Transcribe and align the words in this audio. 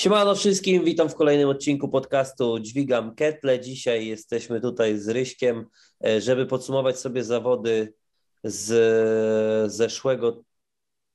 Siemano 0.00 0.34
wszystkim, 0.34 0.84
witam 0.84 1.08
w 1.08 1.14
kolejnym 1.14 1.48
odcinku 1.48 1.88
podcastu 1.88 2.58
Dźwigam 2.58 3.14
Ketle. 3.14 3.60
Dzisiaj 3.60 4.06
jesteśmy 4.06 4.60
tutaj 4.60 4.98
z 4.98 5.08
Ryśkiem, 5.08 5.66
e, 6.06 6.20
żeby 6.20 6.46
podsumować 6.46 6.98
sobie 6.98 7.24
zawody 7.24 7.94
z 8.44 9.72
zeszłego, 9.72 10.42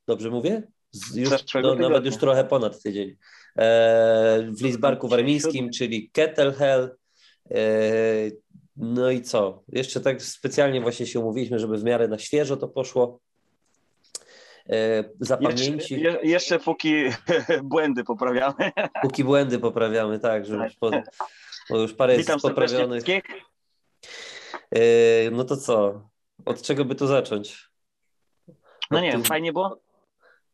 dobrze 0.07 0.29
mówię? 0.29 0.63
Z 0.91 1.15
już, 1.15 1.29
no, 1.63 1.75
nawet 1.75 2.05
już 2.05 2.17
trochę 2.17 2.43
ponad 2.43 2.81
tydzień. 2.81 3.15
E, 3.57 4.51
w 4.51 4.61
Lisbarku 4.61 5.07
Warmińskim, 5.07 5.70
czyli 5.70 6.09
Kettle 6.09 6.54
Hell. 6.54 6.95
E, 7.52 7.61
no 8.75 9.11
i 9.11 9.21
co? 9.21 9.63
Jeszcze 9.67 10.02
tak 10.02 10.21
specjalnie 10.21 10.81
właśnie 10.81 11.07
się 11.07 11.20
umówiliśmy, 11.20 11.59
żeby 11.59 11.77
w 11.77 11.83
miarę 11.83 12.07
na 12.07 12.20
świeżo 12.20 12.57
to 12.57 12.67
poszło. 12.67 13.20
E, 14.70 15.04
zapamięci. 15.20 16.02
Jeszcze, 16.02 16.25
jeszcze 16.25 16.59
póki 16.59 16.93
błędy 17.64 18.04
poprawiamy. 18.04 18.71
Póki 19.02 19.23
błędy 19.23 19.59
poprawiamy, 19.59 20.20
tak, 20.20 20.45
że 20.45 20.55
już, 20.55 20.75
po, 20.75 20.91
bo 21.69 21.79
już 21.79 21.93
parę 21.93 22.18
Witam 22.18 22.36
jest 22.36 22.46
poprawionych. 22.46 23.04
E, 24.71 24.82
no 25.32 25.43
to 25.43 25.57
co? 25.57 26.01
Od 26.46 26.61
czego 26.61 26.86
by 26.86 26.96
tu 26.96 27.07
zacząć? 27.07 27.69
No 28.91 29.00
nie, 29.00 29.24
fajnie 29.24 29.54
było? 29.54 29.79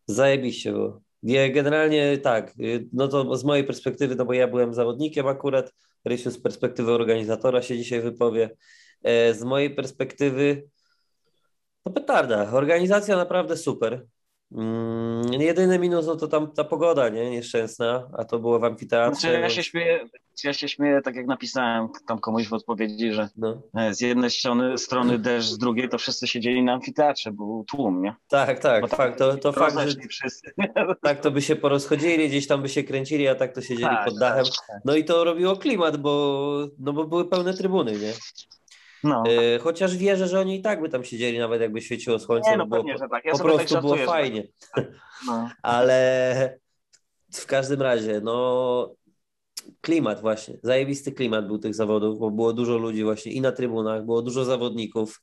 Zajebiście 0.05 0.71
było. 0.71 1.01
Nie, 1.23 1.51
generalnie 1.51 2.17
tak, 2.17 2.53
y, 2.59 2.89
no 2.93 3.07
to 3.07 3.37
z 3.37 3.43
mojej 3.43 3.63
perspektywy, 3.63 4.15
no 4.15 4.25
bo 4.25 4.33
ja 4.33 4.47
byłem 4.47 4.73
zawodnikiem 4.73 5.27
akurat, 5.27 5.73
Rysiu 6.05 6.31
z 6.31 6.41
perspektywy 6.41 6.91
organizatora 6.91 7.61
się 7.61 7.77
dzisiaj 7.77 8.01
wypowie. 8.01 8.49
E, 9.03 9.33
z 9.33 9.43
mojej 9.43 9.75
perspektywy 9.75 10.63
no 11.85 11.91
petarda. 11.91 12.51
Organizacja 12.51 13.17
naprawdę 13.17 13.57
super. 13.57 14.05
Mm, 14.51 15.41
jedyny 15.41 15.79
minus 15.79 16.05
no 16.05 16.15
to 16.15 16.27
tam 16.27 16.51
ta 16.51 16.63
pogoda, 16.63 17.09
nie? 17.09 17.31
Nieszczęsna, 17.31 18.09
a 18.17 18.25
to 18.25 18.39
było 18.39 18.59
w 18.59 18.63
amfiteatrze. 18.63 19.21
Znaczy, 19.21 19.39
ja, 19.39 19.49
się 19.49 19.63
śmieję, 19.63 20.05
ja 20.43 20.53
się 20.53 20.69
śmieję, 20.69 21.01
tak 21.01 21.15
jak 21.15 21.27
napisałem 21.27 21.87
tam 22.07 22.19
komuś 22.19 22.47
w 22.47 22.53
odpowiedzi, 22.53 23.11
że 23.11 23.29
no. 23.37 23.61
E, 23.77 23.93
z 23.93 24.01
jednej 24.01 24.29
strony, 24.29 24.77
strony 24.77 25.19
deszcz, 25.19 25.49
z 25.49 25.57
drugiej 25.57 25.89
to 25.89 25.97
wszyscy 25.97 26.27
siedzieli 26.27 26.63
na 26.63 26.73
amfiteatrze, 26.73 27.31
był 27.31 27.65
tłum, 27.71 28.01
nie? 28.01 28.15
Tak, 28.27 28.59
tak, 28.59 28.89
fakt, 28.89 29.17
to, 29.17 29.37
to 29.37 29.51
fakt, 29.51 29.79
że 29.79 29.95
wszyscy. 30.09 30.51
tak 31.03 31.19
to 31.19 31.31
by 31.31 31.41
się 31.41 31.55
porozchodzili, 31.55 32.29
gdzieś 32.29 32.47
tam 32.47 32.61
by 32.61 32.69
się 32.69 32.83
kręcili, 32.83 33.27
a 33.27 33.35
tak 33.35 33.55
to 33.55 33.61
siedzieli 33.61 33.95
tak, 33.95 34.05
pod 34.05 34.19
dachem. 34.19 34.45
Tak, 34.45 34.53
tak. 34.67 34.81
No 34.85 34.95
i 34.95 35.05
to 35.05 35.23
robiło 35.23 35.57
klimat, 35.57 35.97
bo, 35.97 36.67
no 36.79 36.93
bo 36.93 37.07
były 37.07 37.29
pełne 37.29 37.53
trybuny, 37.53 37.91
nie? 37.91 38.13
No. 39.03 39.23
E, 39.27 39.59
chociaż 39.59 39.97
wierzę, 39.97 40.27
że 40.27 40.39
oni 40.39 40.55
i 40.55 40.61
tak 40.61 40.81
by 40.81 40.89
tam 40.89 41.03
siedzieli, 41.03 41.39
nawet 41.39 41.61
jakby 41.61 41.81
świeciło 41.81 42.19
słońce. 42.19 42.51
Nie, 42.51 42.57
no 42.57 42.67
było, 42.67 42.81
pewnie, 42.81 42.97
że 42.97 43.09
tak. 43.09 43.25
Ja 43.25 43.31
po 43.31 43.39
prostu 43.39 43.73
tak 43.73 43.83
było 43.83 43.97
fajnie. 43.97 44.47
Tak. 44.75 44.85
No. 45.27 45.49
Ale 45.61 46.59
w 47.33 47.45
każdym 47.45 47.81
razie, 47.81 48.21
no 48.23 48.95
klimat 49.81 50.21
właśnie, 50.21 50.57
zajebisty 50.63 51.11
klimat 51.11 51.47
był 51.47 51.57
tych 51.57 51.75
zawodów, 51.75 52.19
bo 52.19 52.31
było 52.31 52.53
dużo 52.53 52.77
ludzi 52.77 53.03
właśnie 53.03 53.31
i 53.31 53.41
na 53.41 53.51
trybunach, 53.51 54.05
było 54.05 54.21
dużo 54.21 54.45
zawodników 54.45 55.21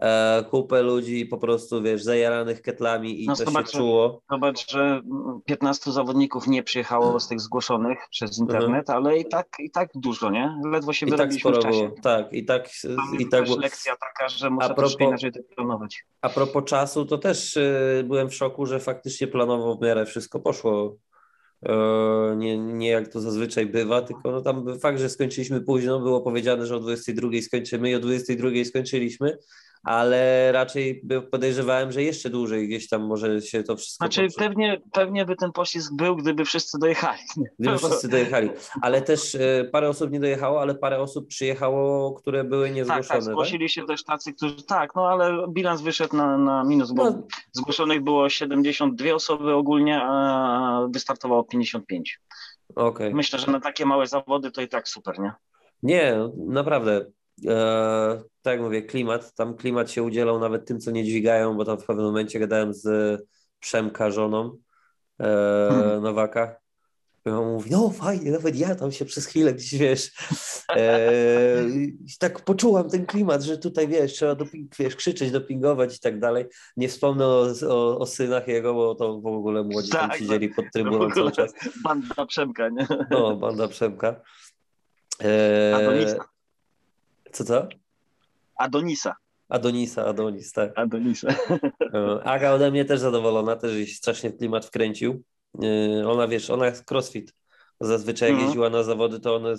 e, 0.00 0.44
kupę 0.50 0.82
ludzi 0.82 1.26
po 1.26 1.38
prostu, 1.38 1.82
wiesz, 1.82 2.02
zajaranych 2.02 2.62
ketlami 2.62 3.24
i 3.24 3.26
no, 3.26 3.36
to 3.36 3.44
zobacz, 3.44 3.70
się 3.70 3.78
czuło. 3.78 4.22
Zobacz, 4.30 4.70
że 4.70 5.02
15 5.44 5.92
zawodników 5.92 6.46
nie 6.46 6.62
przyjechało 6.62 7.20
z 7.20 7.28
tych 7.28 7.40
zgłoszonych 7.40 7.98
przez 8.10 8.38
internet, 8.38 8.90
mhm. 8.90 9.06
ale 9.06 9.18
i 9.18 9.28
tak, 9.28 9.48
i 9.58 9.70
tak 9.70 9.90
dużo, 9.94 10.30
nie? 10.30 10.60
Ledwo 10.64 10.92
się 10.92 11.06
I 11.06 11.12
tak 11.12 11.34
sporo 11.34 11.60
w 11.60 11.62
czasie. 11.62 11.90
Tak, 12.02 12.32
i 12.32 12.44
tak. 12.44 12.68
Tam 12.82 13.20
i 13.20 13.28
tak 13.28 13.48
lekcja 13.48 13.96
taka, 13.96 14.28
że 14.28 14.50
można 14.50 14.74
propos, 14.74 15.00
inaczej 15.00 15.32
to 15.32 15.40
planować. 15.56 16.04
A 16.20 16.28
propos 16.28 16.64
czasu, 16.64 17.06
to 17.06 17.18
też 17.18 17.56
y, 17.56 18.04
byłem 18.06 18.30
w 18.30 18.34
szoku, 18.34 18.66
że 18.66 18.80
faktycznie 18.80 19.26
planowo 19.26 19.74
w 19.74 19.82
miarę 19.82 20.06
wszystko 20.06 20.40
poszło 20.40 20.96
e, 21.62 22.36
nie, 22.36 22.58
nie 22.58 22.88
jak 22.88 23.08
to 23.08 23.20
zazwyczaj 23.20 23.66
bywa, 23.66 24.02
tylko 24.02 24.30
no 24.30 24.40
tam 24.40 24.78
fakt, 24.78 24.98
że 24.98 25.08
skończyliśmy 25.08 25.60
późno, 25.60 26.00
było 26.00 26.20
powiedziane, 26.20 26.66
że 26.66 26.76
o 26.76 26.80
22 26.80 27.28
skończymy 27.42 27.90
i 27.90 27.94
o 27.94 28.00
22 28.00 28.48
skończyliśmy, 28.64 29.38
ale 29.86 30.52
raczej 30.52 31.02
podejrzewałem, 31.30 31.92
że 31.92 32.02
jeszcze 32.02 32.30
dłużej 32.30 32.68
gdzieś 32.68 32.88
tam 32.88 33.06
może 33.06 33.42
się 33.42 33.62
to 33.62 33.76
wszystko... 33.76 34.04
Znaczy 34.04 34.28
pewnie, 34.36 34.80
pewnie 34.92 35.24
by 35.24 35.36
ten 35.36 35.52
pościsk 35.52 35.92
był, 35.94 36.16
gdyby 36.16 36.44
wszyscy 36.44 36.78
dojechali. 36.78 37.18
Gdyby 37.58 37.78
wszyscy 37.78 38.08
dojechali, 38.08 38.50
ale 38.82 39.02
też 39.02 39.34
e, 39.34 39.68
parę 39.72 39.88
osób 39.88 40.10
nie 40.10 40.20
dojechało, 40.20 40.60
ale 40.60 40.74
parę 40.74 40.98
osób 40.98 41.28
przyjechało, 41.28 42.12
które 42.12 42.44
były 42.44 42.70
niezgłoszone. 42.70 43.02
Tak, 43.02 43.16
tak, 43.16 43.22
zgłosili 43.22 43.64
tak? 43.64 43.70
się 43.70 43.86
też 43.86 44.04
tacy, 44.04 44.32
którzy... 44.32 44.62
Tak, 44.62 44.94
no 44.94 45.08
ale 45.08 45.46
bilans 45.48 45.80
wyszedł 45.80 46.16
na, 46.16 46.38
na 46.38 46.64
minus, 46.64 46.92
bo 46.92 47.04
no. 47.04 47.22
zgłoszonych 47.52 48.04
było 48.04 48.28
72 48.28 49.14
osoby 49.14 49.54
ogólnie, 49.54 50.00
a 50.02 50.88
wystartowało 50.90 51.44
55. 51.44 52.20
Okay. 52.74 53.14
Myślę, 53.14 53.38
że 53.38 53.52
na 53.52 53.60
takie 53.60 53.86
małe 53.86 54.06
zawody 54.06 54.50
to 54.50 54.62
i 54.62 54.68
tak 54.68 54.88
super, 54.88 55.18
nie? 55.18 55.32
Nie, 55.82 56.18
naprawdę. 56.36 57.06
E, 57.44 58.22
tak 58.42 58.52
jak 58.52 58.60
mówię, 58.60 58.82
klimat, 58.82 59.34
tam 59.34 59.56
klimat 59.56 59.90
się 59.90 60.02
udzielał 60.02 60.40
nawet 60.40 60.66
tym, 60.66 60.80
co 60.80 60.90
nie 60.90 61.04
dźwigają, 61.04 61.56
bo 61.56 61.64
tam 61.64 61.78
w 61.78 61.84
pewnym 61.84 62.06
momencie 62.06 62.38
gadałem 62.38 62.74
z 62.74 63.20
Przemka 63.60 64.10
żoną 64.10 64.58
e, 65.20 65.68
hmm. 65.70 66.02
Nowaka. 66.02 66.56
I 67.26 67.30
on 67.30 67.52
mówi, 67.52 67.70
no 67.70 67.90
fajnie, 67.90 68.30
nawet 68.30 68.56
ja 68.56 68.74
tam 68.74 68.92
się 68.92 69.04
przez 69.04 69.26
chwilę 69.26 69.54
gdzieś, 69.54 69.74
wiesz, 69.74 70.12
e, 70.76 71.62
tak 72.18 72.40
poczułam 72.40 72.90
ten 72.90 73.06
klimat, 73.06 73.42
że 73.42 73.58
tutaj, 73.58 73.88
wiesz, 73.88 74.12
trzeba 74.12 74.34
doping, 74.34 74.76
wiesz, 74.76 74.96
krzyczeć, 74.96 75.30
dopingować 75.30 75.96
i 75.96 76.00
tak 76.00 76.20
dalej. 76.20 76.44
Nie 76.76 76.88
wspomnę 76.88 77.26
o, 77.26 77.46
o, 77.68 77.98
o 77.98 78.06
synach 78.06 78.48
jego, 78.48 78.74
bo 78.74 78.94
to 78.94 79.20
w 79.20 79.26
ogóle 79.26 79.64
młodzi 79.64 79.90
tak, 79.90 80.10
tam 80.10 80.18
siedzieli 80.18 80.48
pod 80.48 80.64
trybuną 80.72 81.10
cały 81.10 81.32
czas. 81.32 81.52
Banda 81.84 82.26
Przemka, 82.26 82.68
nie? 82.68 82.86
No, 83.10 83.36
banda 83.36 83.68
Przemka. 83.68 84.20
E, 85.22 86.16
co 87.36 87.44
co? 87.44 87.68
Adonisa. 88.56 89.16
Adonisa, 89.48 90.04
Adonis, 90.06 90.52
tak. 90.52 90.72
Adonisa. 90.78 91.28
E, 91.94 92.24
Aga 92.24 92.52
ode 92.52 92.70
mnie 92.70 92.84
też 92.84 93.00
zadowolona, 93.00 93.56
też 93.56 93.74
jej 93.74 93.86
strasznie 93.86 94.32
klimat 94.32 94.66
wkręcił. 94.66 95.22
E, 95.62 96.08
ona, 96.08 96.28
wiesz, 96.28 96.50
ona 96.50 96.66
jest 96.66 96.90
crossfit. 96.90 97.32
Zazwyczaj 97.80 98.28
jak 98.28 98.34
mhm. 98.34 98.46
jeździła 98.46 98.70
na 98.70 98.82
zawody, 98.82 99.20
to 99.20 99.36
one 99.36 99.54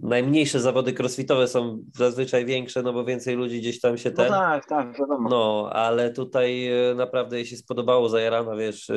najmniejsze 0.00 0.60
zawody 0.60 0.94
crossfitowe 0.98 1.48
są 1.48 1.84
zazwyczaj 1.96 2.46
większe, 2.46 2.82
no 2.82 2.92
bo 2.92 3.04
więcej 3.04 3.36
ludzi 3.36 3.60
gdzieś 3.60 3.80
tam 3.80 3.98
się 3.98 4.10
no 4.10 4.16
ten... 4.16 4.30
No 4.30 4.38
tak, 4.38 4.66
tak, 4.66 4.98
wiadomo. 4.98 5.28
No, 5.28 5.70
ale 5.72 6.10
tutaj 6.10 6.68
e, 6.68 6.94
naprawdę 6.94 7.36
jej 7.36 7.46
się 7.46 7.56
spodobało, 7.56 8.08
zajarana, 8.08 8.56
wiesz, 8.56 8.90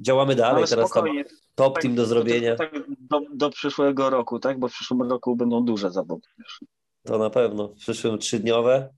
działamy 0.00 0.34
dalej, 0.34 0.56
ale 0.56 0.66
teraz 0.66 0.90
tam 0.90 1.06
top 1.54 1.74
tak, 1.74 1.82
team 1.82 1.94
do 1.94 2.06
zrobienia. 2.06 2.56
Tak, 2.56 2.72
do, 2.98 3.20
do 3.34 3.50
przyszłego 3.50 4.10
roku, 4.10 4.38
tak, 4.38 4.58
bo 4.58 4.68
w 4.68 4.72
przyszłym 4.72 5.02
roku 5.02 5.36
będą 5.36 5.64
duże 5.64 5.90
zawody, 5.90 6.28
wiesz. 6.38 6.60
To 7.04 7.18
na 7.18 7.30
pewno. 7.30 7.68
W 7.68 7.74
przyszłym 7.74 8.18
trzydniowe. 8.18 8.94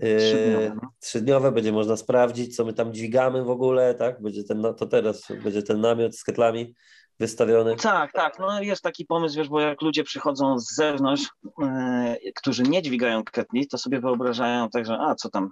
Trzydniowe, 0.00 0.62
yy, 0.62 0.72
no. 0.82 0.88
trzydniowe 1.00 1.52
będzie 1.52 1.72
można 1.72 1.96
sprawdzić, 1.96 2.56
co 2.56 2.64
my 2.64 2.72
tam 2.72 2.94
dźwigamy 2.94 3.44
w 3.44 3.50
ogóle, 3.50 3.94
tak? 3.94 4.22
Będzie 4.22 4.44
ten, 4.44 4.62
to 4.76 4.86
teraz 4.86 5.26
będzie 5.44 5.62
ten 5.62 5.80
namiot 5.80 6.16
z 6.16 6.24
ketlami 6.24 6.74
wystawiony. 7.18 7.76
Tak, 7.76 8.12
tak. 8.12 8.38
No 8.38 8.62
jest 8.62 8.82
taki 8.82 9.06
pomysł, 9.06 9.36
wiesz, 9.36 9.48
bo 9.48 9.60
jak 9.60 9.82
ludzie 9.82 10.04
przychodzą 10.04 10.58
z 10.58 10.74
zewnątrz, 10.74 11.28
yy, 11.44 12.32
którzy 12.36 12.62
nie 12.62 12.82
dźwigają 12.82 13.24
ketli, 13.24 13.66
to 13.66 13.78
sobie 13.78 14.00
wyobrażają 14.00 14.68
tak, 14.68 14.86
że 14.86 14.98
a 14.98 15.14
co 15.14 15.30
tam, 15.30 15.50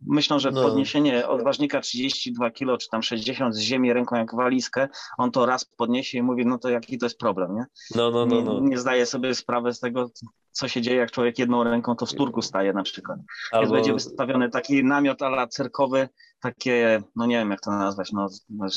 Myślą, 0.00 0.38
że 0.38 0.50
no. 0.50 0.62
podniesienie 0.62 1.28
odważnika 1.28 1.80
32 1.80 2.50
kg 2.50 2.78
czy 2.78 2.88
tam 2.88 3.02
60 3.02 3.54
z 3.54 3.58
ziemi 3.58 3.92
ręką 3.92 4.16
jak 4.16 4.34
walizkę, 4.34 4.88
on 5.18 5.30
to 5.30 5.46
raz 5.46 5.64
podniesie 5.64 6.18
i 6.18 6.22
mówi, 6.22 6.46
no 6.46 6.58
to 6.58 6.68
jaki 6.68 6.98
to 6.98 7.06
jest 7.06 7.18
problem, 7.18 7.54
nie? 7.54 7.64
No, 7.94 8.10
no, 8.10 8.26
no, 8.26 8.42
no. 8.42 8.60
Nie, 8.60 8.68
nie 8.68 8.78
zdaje 8.78 9.06
sobie 9.06 9.34
sprawy 9.34 9.74
z 9.74 9.80
tego, 9.80 10.10
co 10.58 10.68
się 10.68 10.82
dzieje, 10.82 10.96
jak 10.96 11.10
człowiek 11.10 11.38
jedną 11.38 11.64
ręką 11.64 11.96
to 11.96 12.06
w 12.06 12.12
turku 12.12 12.42
staje 12.42 12.72
na 12.72 12.82
przykład. 12.82 13.18
Albo... 13.52 13.62
Więc 13.62 13.72
będzie 13.72 13.92
wystawiony 13.92 14.50
taki 14.50 14.84
namiot 14.84 15.22
ala 15.22 15.46
cyrkowy, 15.46 16.08
takie, 16.40 17.02
no 17.16 17.26
nie 17.26 17.38
wiem 17.38 17.50
jak 17.50 17.60
to 17.60 17.70
nazwać, 17.70 18.12
no, 18.12 18.28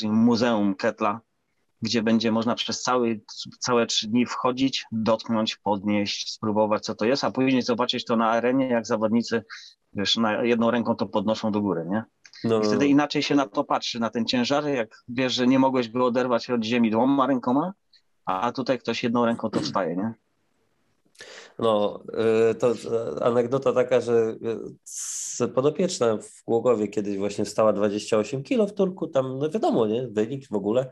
muzeum 0.04 0.74
Ketla, 0.74 1.20
gdzie 1.82 2.02
będzie 2.02 2.32
można 2.32 2.54
przez 2.54 2.82
cały, 2.82 3.20
całe 3.58 3.86
trzy 3.86 4.08
dni 4.08 4.26
wchodzić, 4.26 4.84
dotknąć, 4.92 5.56
podnieść, 5.56 6.32
spróbować 6.32 6.84
co 6.84 6.94
to 6.94 7.04
jest, 7.04 7.24
a 7.24 7.30
później 7.30 7.62
zobaczyć 7.62 8.04
to 8.04 8.16
na 8.16 8.30
arenie, 8.30 8.68
jak 8.68 8.86
zawodnicy 8.86 9.44
wiesz, 9.92 10.16
na 10.16 10.44
jedną 10.44 10.70
ręką 10.70 10.96
to 10.96 11.06
podnoszą 11.06 11.52
do 11.52 11.60
góry, 11.60 11.86
nie? 11.90 12.04
No. 12.44 12.60
I 12.60 12.64
wtedy 12.64 12.86
inaczej 12.86 13.22
się 13.22 13.34
na 13.34 13.48
to 13.48 13.64
patrzy, 13.64 14.00
na 14.00 14.10
ten 14.10 14.26
ciężar, 14.26 14.64
jak 14.64 15.04
wiesz, 15.08 15.34
że 15.34 15.46
nie 15.46 15.58
mogłeś 15.58 15.88
go 15.88 16.06
oderwać 16.06 16.50
od 16.50 16.64
ziemi 16.64 16.90
dwoma 16.90 17.26
rękoma, 17.26 17.72
a 18.24 18.52
tutaj 18.52 18.78
ktoś 18.78 19.02
jedną 19.02 19.26
ręką 19.26 19.50
to 19.50 19.60
wstaje, 19.60 19.96
nie? 19.96 20.14
No, 21.62 22.04
y, 22.50 22.54
to 22.54 22.74
anegdota 23.20 23.72
taka, 23.72 24.00
że 24.00 24.36
y, 25.40 25.48
podopieczna 25.48 26.16
w 26.16 26.44
Głogowie 26.46 26.88
kiedyś 26.88 27.18
właśnie 27.18 27.44
stała 27.44 27.72
28 27.72 28.42
kilo 28.42 28.66
w 28.66 28.74
Turku, 28.74 29.06
tam 29.06 29.38
no 29.38 29.50
wiadomo, 29.50 29.86
nie, 29.86 30.08
wynik 30.08 30.48
w 30.48 30.54
ogóle. 30.54 30.90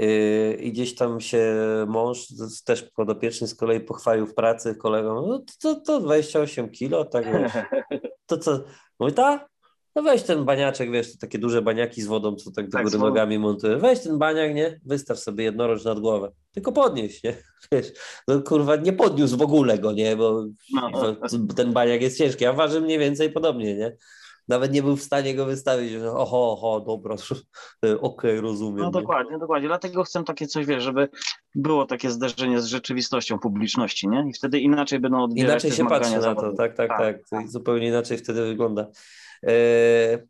Y, 0.00 0.58
I 0.60 0.72
gdzieś 0.72 0.94
tam 0.94 1.20
się 1.20 1.54
mąż, 1.88 2.26
też 2.64 2.82
podopieczny 2.82 3.46
z 3.46 3.54
kolei 3.54 3.80
pochwalił 3.80 4.26
w 4.26 4.34
pracy 4.34 4.74
kolegom, 4.74 5.28
no 5.28 5.42
to, 5.62 5.80
to 5.80 6.00
28 6.00 6.70
kilo, 6.70 7.04
tak 7.04 7.24
wiesz. 7.24 7.52
To 8.26 8.38
co, 8.38 8.64
mówi 9.00 9.12
ta? 9.12 9.48
No 10.02 10.10
weź 10.10 10.22
ten 10.22 10.44
baniaczek, 10.44 10.90
wiesz, 10.90 11.18
takie 11.18 11.38
duże 11.38 11.62
baniaki 11.62 12.02
z 12.02 12.06
wodą, 12.06 12.36
co 12.36 12.50
tak 12.50 12.66
do 12.66 12.72
tak, 12.72 12.84
góry 12.84 12.98
nogami 12.98 13.38
montuje. 13.38 13.76
Weź 13.76 14.00
ten 14.00 14.18
baniak, 14.18 14.54
nie? 14.54 14.80
Wystaw 14.84 15.18
sobie 15.18 15.44
jednoroż 15.44 15.84
nad 15.84 16.00
głowę. 16.00 16.32
Tylko 16.52 16.72
podnieś, 16.72 17.22
nie? 17.22 17.36
Wiesz, 17.72 17.92
no 18.28 18.40
kurwa, 18.42 18.76
nie 18.76 18.92
podniósł 18.92 19.36
w 19.36 19.42
ogóle 19.42 19.78
go, 19.78 19.92
nie? 19.92 20.16
Bo 20.16 20.44
no. 20.74 20.90
to, 20.92 21.28
ten 21.56 21.72
baniak 21.72 22.02
jest 22.02 22.18
ciężki, 22.18 22.46
a 22.46 22.52
waży 22.52 22.80
mniej 22.80 22.98
więcej 22.98 23.32
podobnie, 23.32 23.76
nie? 23.76 23.96
nawet 24.48 24.72
nie 24.72 24.82
był 24.82 24.96
w 24.96 25.02
stanie 25.02 25.34
go 25.34 25.46
wystawić. 25.46 25.92
Oho, 26.14 26.52
oho, 26.52 26.80
dobra, 26.80 27.14
okej, 27.82 27.98
okay, 28.00 28.40
rozumiem. 28.40 28.84
No 28.84 28.90
dokładnie, 28.90 29.38
dokładnie. 29.38 29.68
Dlatego 29.68 30.04
chcę 30.04 30.24
takie 30.24 30.46
coś, 30.46 30.66
wiesz, 30.66 30.84
żeby 30.84 31.08
było 31.54 31.86
takie 31.86 32.10
zderzenie 32.10 32.60
z 32.60 32.66
rzeczywistością 32.66 33.38
publiczności, 33.38 34.08
nie? 34.08 34.26
I 34.28 34.32
wtedy 34.32 34.60
inaczej 34.60 35.00
będą 35.00 35.22
odbierać 35.22 35.64
Inaczej 35.64 35.72
się 35.72 35.88
patrzy 35.88 36.18
na 36.18 36.34
to, 36.34 36.52
tak, 36.52 36.74
tak, 36.76 36.88
tak. 36.88 37.18
tak. 37.30 37.48
Zupełnie 37.48 37.88
inaczej 37.88 38.18
wtedy 38.18 38.46
wygląda. 38.46 38.86
E, 39.46 40.26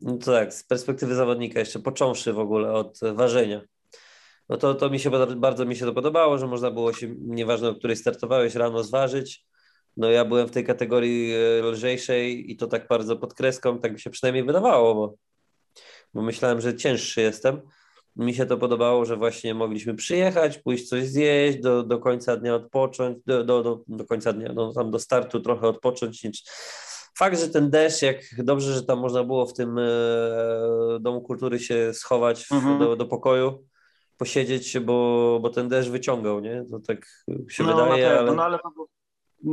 no 0.00 0.16
tak, 0.16 0.54
z 0.54 0.64
perspektywy 0.64 1.14
zawodnika 1.14 1.60
jeszcze 1.60 1.78
począwszy 1.78 2.32
w 2.32 2.38
ogóle 2.38 2.72
od 2.72 3.00
ważenia. 3.14 3.62
No 4.48 4.56
to, 4.56 4.74
to 4.74 4.90
mi 4.90 5.00
się 5.00 5.10
bardzo 5.36 5.64
mi 5.64 5.76
się 5.76 5.84
to 5.84 5.92
podobało, 5.92 6.38
że 6.38 6.46
można 6.46 6.70
było 6.70 6.92
się, 6.92 7.14
nieważne 7.18 7.68
o 7.68 7.74
której 7.74 7.96
startowałeś, 7.96 8.54
rano 8.54 8.84
zważyć, 8.84 9.46
no 9.96 10.10
ja 10.10 10.24
byłem 10.24 10.48
w 10.48 10.50
tej 10.50 10.64
kategorii 10.64 11.34
e, 11.34 11.62
lżejszej 11.62 12.52
i 12.52 12.56
to 12.56 12.66
tak 12.66 12.88
bardzo 12.88 13.16
pod 13.16 13.34
kreską, 13.34 13.78
tak 13.78 13.92
mi 13.92 14.00
się 14.00 14.10
przynajmniej 14.10 14.44
wydawało, 14.44 14.94
bo, 14.94 15.14
bo 16.14 16.22
myślałem, 16.22 16.60
że 16.60 16.76
cięższy 16.76 17.20
jestem. 17.20 17.60
Mi 18.16 18.34
się 18.34 18.46
to 18.46 18.56
podobało, 18.56 19.04
że 19.04 19.16
właśnie 19.16 19.54
mogliśmy 19.54 19.94
przyjechać, 19.94 20.58
pójść 20.58 20.88
coś 20.88 21.06
zjeść, 21.06 21.58
do, 21.60 21.82
do 21.82 21.98
końca 21.98 22.36
dnia 22.36 22.54
odpocząć, 22.54 23.18
do, 23.26 23.44
do, 23.44 23.62
do, 23.62 23.80
do 23.88 24.04
końca 24.04 24.32
dnia, 24.32 24.52
no, 24.54 24.72
tam 24.72 24.90
do 24.90 24.98
startu 24.98 25.40
trochę 25.40 25.68
odpocząć. 25.68 26.42
Fakt, 27.18 27.40
że 27.40 27.48
ten 27.48 27.70
deszcz, 27.70 28.02
jak 28.02 28.16
dobrze, 28.38 28.74
że 28.74 28.82
tam 28.82 28.98
można 28.98 29.24
było 29.24 29.46
w 29.46 29.52
tym 29.52 29.78
e, 29.78 29.82
Domu 31.00 31.20
Kultury 31.20 31.58
się 31.58 31.94
schować 31.94 32.52
mhm. 32.52 32.78
do, 32.78 32.96
do 32.96 33.06
pokoju, 33.06 33.64
posiedzieć, 34.16 34.78
bo, 34.78 35.38
bo 35.42 35.50
ten 35.50 35.68
deszcz 35.68 35.88
wyciągał, 35.88 36.40
nie? 36.40 36.64
To 36.70 36.80
tak 36.80 37.06
się 37.48 37.64
no, 37.64 37.84
wydaje, 37.84 38.18
ale... 38.18 38.34
No, 38.34 38.44
ale 38.44 38.58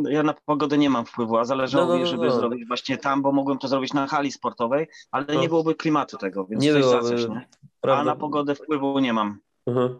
ja 0.09 0.23
na 0.23 0.33
pogodę 0.45 0.77
nie 0.77 0.89
mam 0.89 1.05
wpływu, 1.05 1.37
a 1.37 1.45
zależało 1.45 1.85
no, 1.85 1.93
no, 1.93 1.99
mi, 1.99 2.05
żeby 2.05 2.25
no. 2.25 2.31
zrobić 2.31 2.67
właśnie 2.67 2.97
tam, 2.97 3.21
bo 3.21 3.31
mogłem 3.31 3.57
to 3.57 3.67
zrobić 3.67 3.93
na 3.93 4.07
hali 4.07 4.31
sportowej, 4.31 4.87
ale 5.11 5.35
nie 5.35 5.47
byłoby 5.47 5.75
klimatu 5.75 6.17
tego, 6.17 6.45
więc 6.45 6.63
nie 6.63 6.73
coś 6.73 6.81
byłoby, 6.81 7.09
coś, 7.09 7.29
nie? 7.29 7.47
A 7.81 8.03
na 8.03 8.15
pogodę 8.15 8.55
wpływu 8.55 8.99
nie 8.99 9.13
mam. 9.13 9.39
Mhm. 9.65 9.99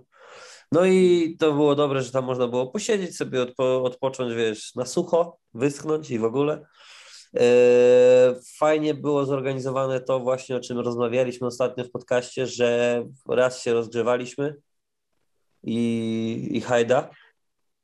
No 0.72 0.86
i 0.86 1.36
to 1.40 1.54
było 1.54 1.76
dobre, 1.76 2.02
że 2.02 2.12
tam 2.12 2.26
można 2.26 2.48
było 2.48 2.68
posiedzieć 2.68 3.18
sobie, 3.18 3.42
odpo, 3.42 3.84
odpocząć, 3.84 4.34
wiesz, 4.34 4.76
na 4.76 4.86
sucho, 4.86 5.38
wyschnąć 5.54 6.12
i 6.12 6.20
w 6.20 6.24
ogóle. 6.24 6.66
E, 7.40 8.36
fajnie 8.58 8.94
było 8.94 9.26
zorganizowane 9.26 10.00
to 10.00 10.20
właśnie, 10.20 10.56
o 10.56 10.60
czym 10.60 10.80
rozmawialiśmy 10.80 11.48
ostatnio 11.48 11.84
w 11.84 11.92
podcaście, 11.92 12.48
że 12.48 13.04
raz 13.30 13.62
się 13.62 13.74
rozgrzewaliśmy 13.74 14.56
i, 15.64 16.50
i 16.52 16.62
hajda, 16.62 17.10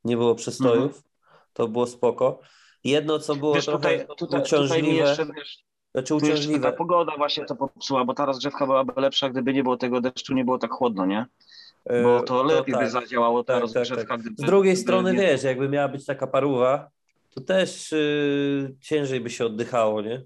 nie 0.03 0.17
było 0.17 0.35
przestojów. 0.35 0.83
Mhm 0.83 1.11
to 1.53 1.67
było 1.67 1.87
spoko. 1.87 2.39
Jedno, 2.83 3.19
co 3.19 3.35
było 3.35 3.53
wiesz, 3.53 3.65
trochę 3.65 3.99
tutaj, 3.99 4.17
tutaj, 4.17 4.41
uciążliwe, 4.41 4.81
tutaj 4.81 4.95
jeszcze, 4.95 5.25
wiesz, 5.35 5.63
znaczy 5.95 6.15
uciążliwe. 6.15 6.71
ta 6.71 6.77
pogoda 6.77 7.17
właśnie 7.17 7.45
to 7.45 7.55
popsuła, 7.55 8.05
bo 8.05 8.13
ta 8.13 8.25
rozgrzewka 8.25 8.65
byłaby 8.65 9.01
lepsza, 9.01 9.29
gdyby 9.29 9.53
nie 9.53 9.63
było 9.63 9.77
tego 9.77 10.01
deszczu, 10.01 10.33
nie 10.33 10.45
było 10.45 10.57
tak 10.57 10.71
chłodno, 10.71 11.05
nie? 11.05 11.25
Bo 11.85 12.19
e, 12.19 12.23
to 12.23 12.43
lepiej 12.43 12.73
tak. 12.73 12.83
by 12.83 12.89
zadziałało 12.89 13.43
ta 13.43 13.53
tak, 13.53 13.61
tak 13.61 13.75
rozgrzewka. 13.75 14.17
Tak, 14.17 14.23
tak. 14.23 14.33
Z 14.37 14.41
drugiej 14.41 14.77
strony, 14.77 15.13
nie... 15.13 15.19
wiesz, 15.19 15.43
jakby 15.43 15.69
miała 15.69 15.87
być 15.87 16.05
taka 16.05 16.27
paruwa, 16.27 16.89
to 17.35 17.41
też 17.41 17.91
yy, 17.91 18.75
ciężej 18.81 19.21
by 19.21 19.29
się 19.29 19.45
oddychało, 19.45 20.01
nie? 20.01 20.23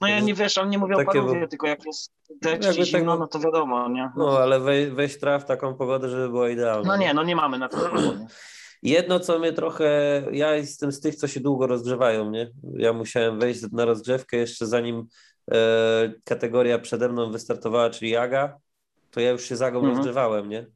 No 0.00 0.08
ja 0.08 0.20
nie 0.20 0.34
wiesz, 0.34 0.58
on 0.58 0.70
nie 0.70 0.78
mówię 0.78 0.96
Takie 0.96 1.20
o 1.20 1.24
parówie, 1.24 1.48
tylko 1.48 1.66
jak 1.66 1.86
jest 1.86 2.12
deszcz 2.42 2.78
i 2.78 2.84
zimno, 2.84 3.12
tak... 3.12 3.20
no 3.20 3.26
to 3.26 3.38
wiadomo, 3.38 3.88
nie? 3.88 4.10
No 4.16 4.38
ale 4.38 4.60
we, 4.60 4.90
weź 4.90 5.18
traf 5.18 5.44
taką 5.44 5.74
pogodę, 5.74 6.08
żeby 6.08 6.28
była 6.28 6.50
idealna. 6.50 6.88
No 6.88 6.96
nie, 6.96 7.14
no 7.14 7.22
nie 7.22 7.36
mamy 7.36 7.58
na 7.58 7.68
to? 7.68 7.78
Jedno, 8.82 9.20
co 9.20 9.38
mnie 9.38 9.52
trochę, 9.52 10.22
ja 10.32 10.54
jestem 10.54 10.92
z 10.92 11.00
tych, 11.00 11.14
co 11.14 11.28
się 11.28 11.40
długo 11.40 11.66
rozgrzewają, 11.66 12.30
nie? 12.30 12.50
Ja 12.72 12.92
musiałem 12.92 13.38
wejść 13.38 13.62
na 13.72 13.84
rozgrzewkę 13.84 14.36
jeszcze 14.36 14.66
zanim 14.66 15.06
e, 15.52 16.12
kategoria 16.24 16.78
przede 16.78 17.08
mną 17.08 17.30
wystartowała, 17.30 17.90
czyli 17.90 18.10
Jaga, 18.10 18.58
to 19.10 19.20
ja 19.20 19.30
już 19.30 19.44
się 19.44 19.56
zagą 19.56 19.78
mhm. 19.78 19.96
rozgrzewałem, 19.96 20.48
nie? 20.48 20.66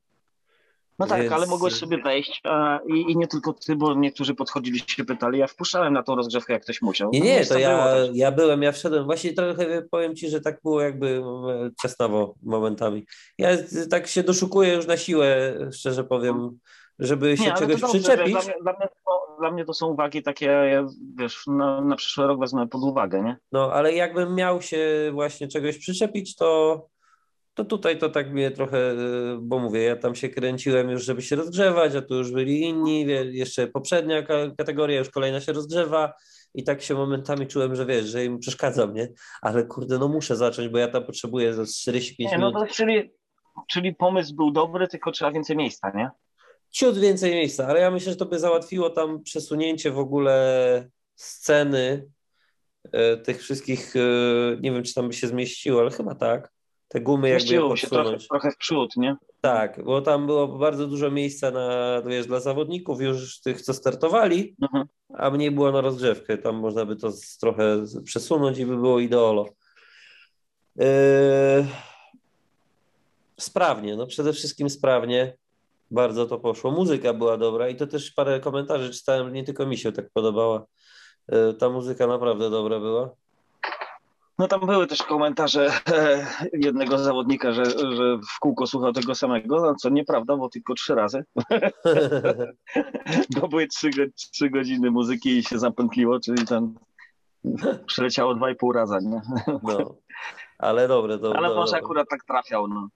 No 1.00 1.06
tak, 1.06 1.20
Więc... 1.20 1.32
ale 1.32 1.47
mogłeś 1.47 1.75
sobie 1.75 1.99
wejść 1.99 2.43
i, 2.88 3.12
i, 3.12 3.17
nie 3.17 3.26
tylko 3.26 3.52
ty, 3.52 3.76
bo 3.76 3.94
niektórzy 3.94 4.35
podchodzili 4.35 4.79
się 4.87 5.05
pytali, 5.05 5.38
ja 5.38 5.47
wpuszczałem 5.47 5.93
na 5.93 6.02
tą 6.02 6.17
rozgrzewkę, 6.17 6.52
jak 6.52 6.62
ktoś 6.62 6.82
musiał. 6.82 7.11
Nie, 7.12 7.20
nie, 7.20 7.47
to 7.47 7.58
ja, 7.58 7.97
ja 8.12 8.32
byłem, 8.32 8.62
ja 8.62 8.73
wszedłem, 8.73 9.05
właśnie 9.05 9.32
trochę 9.32 9.82
powiem 9.91 10.17
ci, 10.17 10.29
że 10.29 10.41
tak 10.41 10.61
było 10.62 10.81
jakby 10.81 11.23
ciasnawo 11.82 12.35
momentami. 12.43 13.06
Ja 13.38 13.49
tak 13.91 14.06
się 14.06 14.23
doszukuję 14.23 14.75
już 14.75 14.87
na 14.87 14.97
siłę, 14.97 15.58
szczerze 15.73 16.05
powiem, 16.05 16.58
żeby 16.99 17.37
się 17.37 17.44
nie, 17.44 17.52
czegoś 17.52 17.81
dobrze, 17.81 17.99
przyczepić. 17.99 18.32
Dla 18.32 18.43
mnie, 18.43 18.55
dla, 18.62 18.73
mnie 18.73 18.88
to, 19.06 19.37
dla 19.38 19.50
mnie, 19.50 19.64
to, 19.64 19.75
są 19.75 19.87
uwagi 19.87 20.23
takie, 20.23 20.85
wiesz, 21.19 21.47
na, 21.47 21.81
na 21.81 21.97
przyszły 21.97 22.26
rok 22.26 22.41
wezmę 22.41 22.69
pod 22.69 22.82
uwagę, 22.82 23.23
nie? 23.23 23.37
No, 23.52 23.73
ale 23.73 23.93
jakbym 23.93 24.35
miał 24.35 24.62
się 24.62 25.11
właśnie 25.12 25.49
czegoś 25.49 25.79
przyczepić, 25.79 26.37
to, 26.37 26.81
to 27.55 27.64
tutaj 27.64 27.99
to 27.99 28.08
tak 28.08 28.32
mnie 28.32 28.50
trochę, 28.50 28.94
bo 29.41 29.58
mówię, 29.58 29.82
ja 29.82 29.97
tam 29.97 30.14
się 30.14 30.29
kręciłem 30.29 30.91
już, 30.91 31.05
żeby 31.05 31.23
się 31.23 31.37
rozgrzewać, 31.37 31.94
a 31.94 32.02
tu 32.02 32.14
już 32.14 32.32
byli 32.32 32.61
inni, 32.61 33.06
jeszcze 33.31 33.67
poprzednia 33.67 34.23
kategoria, 34.58 34.99
już 34.99 35.11
kolejna 35.11 35.41
się 35.41 35.52
rozgrzewa 35.52 36.12
i 36.55 36.64
tak 36.64 36.82
się 36.82 36.94
momentami 36.94 37.47
czułem, 37.47 37.76
że 37.76 37.87
wiesz, 37.87 38.06
że 38.06 38.25
im 38.25 38.38
przeszkadzam, 38.38 38.94
nie? 38.94 39.08
Ale 39.43 39.67
kurde, 39.67 39.99
no 39.99 40.08
muszę 40.08 40.37
zacząć, 40.37 40.69
bo 40.69 40.79
ja 40.79 40.88
tam 40.88 41.05
potrzebuję 41.05 41.55
za 41.55 41.67
45 41.67 42.31
nie, 42.31 42.38
minut. 42.38 42.55
No 42.55 42.61
to 42.61 42.75
czyli, 42.75 43.12
czyli 43.70 43.94
pomysł 43.94 44.35
był 44.35 44.50
dobry, 44.50 44.88
tylko 44.88 45.12
trzeba 45.12 45.32
więcej 45.32 45.56
miejsca, 45.56 45.93
nie? 45.94 46.11
ciut 46.70 46.99
więcej 46.99 47.35
miejsca, 47.35 47.67
ale 47.67 47.81
ja 47.81 47.91
myślę, 47.91 48.12
że 48.12 48.19
to 48.19 48.26
by 48.26 48.38
załatwiło 48.38 48.91
tam 48.91 49.23
przesunięcie 49.23 49.91
w 49.91 49.99
ogóle 49.99 50.88
sceny 51.14 52.08
e, 52.93 53.17
tych 53.17 53.43
wszystkich, 53.43 53.97
e, 53.97 54.00
nie 54.61 54.73
wiem, 54.73 54.82
czy 54.82 54.94
tam 54.94 55.08
by 55.08 55.14
się 55.14 55.26
zmieściło, 55.26 55.81
ale 55.81 55.91
chyba 55.91 56.14
tak. 56.14 56.52
Te 56.93 57.01
gumy 57.01 57.29
jakby 57.29 57.55
je 57.55 57.77
się 57.77 57.87
trochę, 57.87 58.17
trochę 58.17 58.51
w 58.51 58.57
przód, 58.57 58.97
nie? 58.97 59.17
Tak, 59.41 59.85
bo 59.85 60.03
tam 60.03 60.27
było 60.27 60.49
bardzo 60.49 60.87
dużo 60.87 61.11
miejsca 61.11 61.51
na, 61.51 62.03
wiesz, 62.07 62.27
dla 62.27 62.41
zawodników 62.41 63.01
już 63.01 63.41
tych, 63.41 63.63
co 63.63 63.75
startowali, 63.75 64.57
mhm. 64.63 64.87
a 65.15 65.31
mniej 65.31 65.51
było 65.51 65.73
na 65.73 65.81
rozgrzewkę. 65.81 66.39
Tam 66.39 66.57
można 66.57 66.87
by 66.87 66.97
to 66.97 67.13
trochę 67.41 67.85
przesunąć 68.05 68.59
i 68.59 68.67
by 68.67 68.77
było 68.77 69.01
ideolo. 69.01 69.47
Yy... 70.77 70.87
Sprawnie, 73.41 73.97
no 73.97 74.07
przede 74.07 74.33
wszystkim 74.33 74.71
sprawnie 74.71 75.37
bardzo 75.91 76.27
to 76.27 76.39
poszło. 76.39 76.71
Muzyka 76.71 77.15
była 77.15 77.37
dobra 77.37 77.69
i 77.69 77.77
to 77.77 77.87
też 77.87 78.11
parę 78.11 78.41
komentarzy 78.41 78.91
czytałem, 78.91 79.33
nie 79.33 79.45
tylko 79.45 79.67
mi 79.67 79.79
się 79.79 79.93
tak 79.93 80.11
podobała. 80.14 80.67
E, 81.29 81.55
ta 81.55 81.71
muzyka 81.71 82.07
naprawdę 82.07 82.50
dobra 82.50 82.81
była. 82.81 83.14
No 84.40 84.49
tam 84.49 84.61
były 84.61 84.87
też 84.87 85.02
komentarze 85.02 85.70
jednego 86.66 86.99
zawodnika, 86.99 87.52
że, 87.52 87.64
że 87.64 88.18
w 88.37 88.38
kółko 88.40 88.66
słuchał 88.66 88.92
tego 88.92 89.14
samego, 89.14 89.61
no 89.61 89.75
co 89.75 89.90
nieprawda, 89.90 90.37
bo 90.37 90.49
tylko 90.49 90.75
trzy 90.75 90.94
razy. 90.94 91.25
bo 93.40 93.49
były 93.49 93.66
trzy, 93.66 93.90
trzy 94.32 94.50
godziny 94.50 94.90
muzyki 94.90 95.38
i 95.38 95.42
się 95.42 95.59
zapętliło, 95.59 96.20
czyli 96.20 96.47
tam 96.47 96.75
przeleciało 97.87 98.35
dwa 98.35 98.50
i 98.50 98.54
pół 98.54 98.73
raza, 98.73 98.99
nie? 99.00 99.20
no, 99.62 99.94
ale 100.59 100.88
dobre. 100.88 101.18
To, 101.18 101.37
ale 101.37 101.54
może 101.54 101.76
akurat 101.76 102.09
tak 102.11 102.25
trafiał, 102.25 102.68
no. 102.68 102.88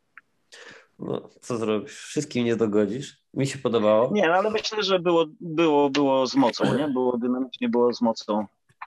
No, 0.99 1.29
co 1.41 1.57
zrobisz? 1.57 1.93
Wszystkim 1.93 2.45
nie 2.45 2.57
dogodzisz. 2.57 3.23
Mi 3.35 3.47
się 3.47 3.59
podobało. 3.59 4.11
Nie, 4.13 4.29
no, 4.29 4.35
ale 4.35 4.51
myślę, 4.51 4.83
że 4.83 4.99
było, 4.99 5.25
było, 5.41 5.91
było 5.91 6.27
z 6.27 6.35
mocą, 6.35 6.75
nie? 6.77 6.89
Było 6.89 7.19
dynamicznie, 7.19 7.69
było 7.69 7.93
z 7.93 8.01
mocą. 8.03 8.47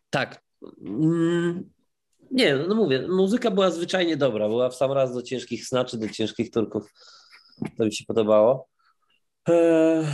Tak. 0.10 0.42
Mm, 0.82 1.77
nie, 2.32 2.56
no 2.56 2.76
mówię, 2.76 3.08
muzyka 3.08 3.52
była 3.52 3.72
zwyczajnie 3.72 4.18
dobra. 4.18 4.48
Była 4.48 4.70
w 4.70 4.76
sam 4.76 4.92
raz 4.92 5.14
do 5.14 5.22
ciężkich 5.22 5.66
snaczy, 5.66 5.98
do 5.98 6.10
ciężkich 6.10 6.52
turków. 6.52 6.94
To 7.78 7.86
mi 7.86 7.94
się 7.94 8.06
podobało. 8.08 8.68
Eee, 9.48 10.06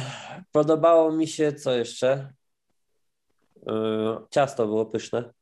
podobało 0.52 1.12
mi 1.12 1.28
się, 1.28 1.54
co 1.54 1.72
jeszcze? 1.72 2.34
Eee, 3.68 4.18
ciasto 4.30 4.66
było 4.66 4.86
pyszne. 4.86 5.34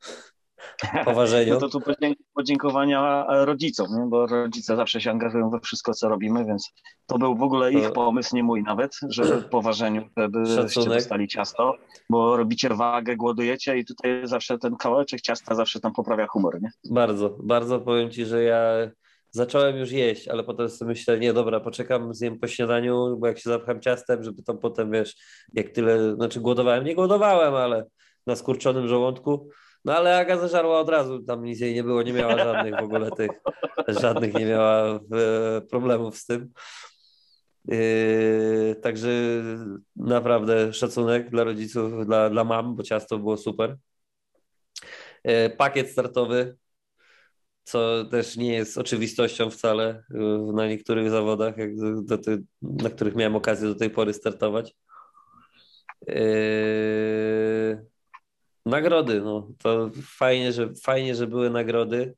Poważeniu. 1.06 1.54
No 1.60 1.60
to 1.60 1.70
tu 1.70 1.82
podziękowania 2.34 3.26
rodzicom, 3.46 3.88
nie? 4.00 4.06
bo 4.06 4.28
rodzice 4.28 4.76
zawsze 4.76 5.02
się 5.02 5.12
angażują 5.12 5.50
we 5.50 5.60
wszystko, 5.60 5.94
co 5.94 6.10
robimy, 6.10 6.46
więc 6.46 6.72
to 7.06 7.18
był 7.18 7.36
w 7.36 7.44
ogóle 7.44 7.74
ich 7.74 7.92
pomysł, 7.92 8.36
nie 8.36 8.44
mój 8.44 8.64
nawet, 8.64 8.96
że 9.10 9.42
po 9.42 9.62
ważeniu 9.62 10.10
byście 10.30 10.86
dostali 10.86 11.28
ciasto, 11.28 11.76
bo 12.10 12.38
robicie 12.38 12.70
wagę, 12.70 13.16
głodujecie 13.16 13.78
i 13.78 13.86
tutaj 13.86 14.22
zawsze 14.24 14.58
ten 14.58 14.76
kawałeczek 14.76 15.22
ciasta 15.22 15.56
zawsze 15.56 15.80
tam 15.80 15.94
poprawia 15.94 16.28
humor, 16.28 16.62
nie? 16.62 16.70
Bardzo, 16.92 17.38
bardzo 17.44 17.80
powiem 17.80 18.12
Ci, 18.12 18.26
że 18.26 18.44
ja 18.44 18.92
zacząłem 19.32 19.78
już 19.78 19.92
jeść, 19.92 20.28
ale 20.28 20.44
potem 20.44 20.70
sobie 20.70 20.90
myślę, 20.90 21.20
nie 21.20 21.34
dobra, 21.34 21.60
poczekam, 21.60 22.14
zjem 22.14 22.40
po 22.40 22.48
śniadaniu, 22.48 23.18
bo 23.20 23.28
jak 23.28 23.40
się 23.40 23.50
zapcham 23.50 23.82
ciastem, 23.82 24.24
żeby 24.24 24.44
tam 24.44 24.58
potem, 24.58 24.92
wiesz, 24.92 25.16
jak 25.54 25.70
tyle, 25.70 26.16
znaczy 26.16 26.40
głodowałem, 26.40 26.84
nie 26.84 26.96
głodowałem, 26.96 27.56
ale 27.56 27.86
na 28.28 28.36
skurczonym 28.36 28.88
żołądku, 28.88 29.50
No 29.86 29.96
ale 29.96 30.18
Aga 30.18 30.38
zażarła 30.38 30.80
od 30.80 30.90
razu, 30.90 31.24
tam 31.24 31.44
nic 31.44 31.60
jej 31.60 31.74
nie 31.74 31.84
było, 31.84 32.04
nie 32.04 32.14
miała 32.14 32.38
żadnych 32.38 32.76
w 32.76 32.84
ogóle 32.84 33.12
tych, 33.12 33.32
żadnych 33.88 34.34
nie 34.34 34.46
miała 34.46 35.00
problemów 35.70 36.18
z 36.18 36.26
tym. 36.26 36.54
Yy, 37.66 38.76
także 38.82 39.10
naprawdę 39.96 40.74
szacunek 40.74 41.30
dla 41.30 41.44
rodziców, 41.44 42.06
dla, 42.06 42.30
dla 42.30 42.44
mam, 42.44 42.76
bo 42.76 42.84
ciasto 42.84 43.18
było 43.18 43.38
super. 43.38 43.78
Yy, 45.24 45.50
pakiet 45.50 45.90
startowy, 45.90 46.58
co 47.64 48.06
też 48.06 48.38
nie 48.38 48.54
jest 48.54 48.78
oczywistością 48.78 49.50
wcale 49.50 50.04
na 50.54 50.68
niektórych 50.68 51.10
zawodach, 51.10 51.58
jak 51.58 51.76
do, 52.04 52.18
na 52.62 52.90
których 52.90 53.16
miałem 53.16 53.36
okazję 53.36 53.68
do 53.68 53.76
tej 53.76 53.90
pory 53.90 54.14
startować. 54.14 54.76
Nagrody, 58.66 59.22
no 59.22 59.48
to 59.58 59.90
fajnie, 60.04 60.52
że 60.52 60.70
fajnie, 60.84 61.16
że 61.16 61.28
były 61.28 61.50
nagrody. 61.50 62.16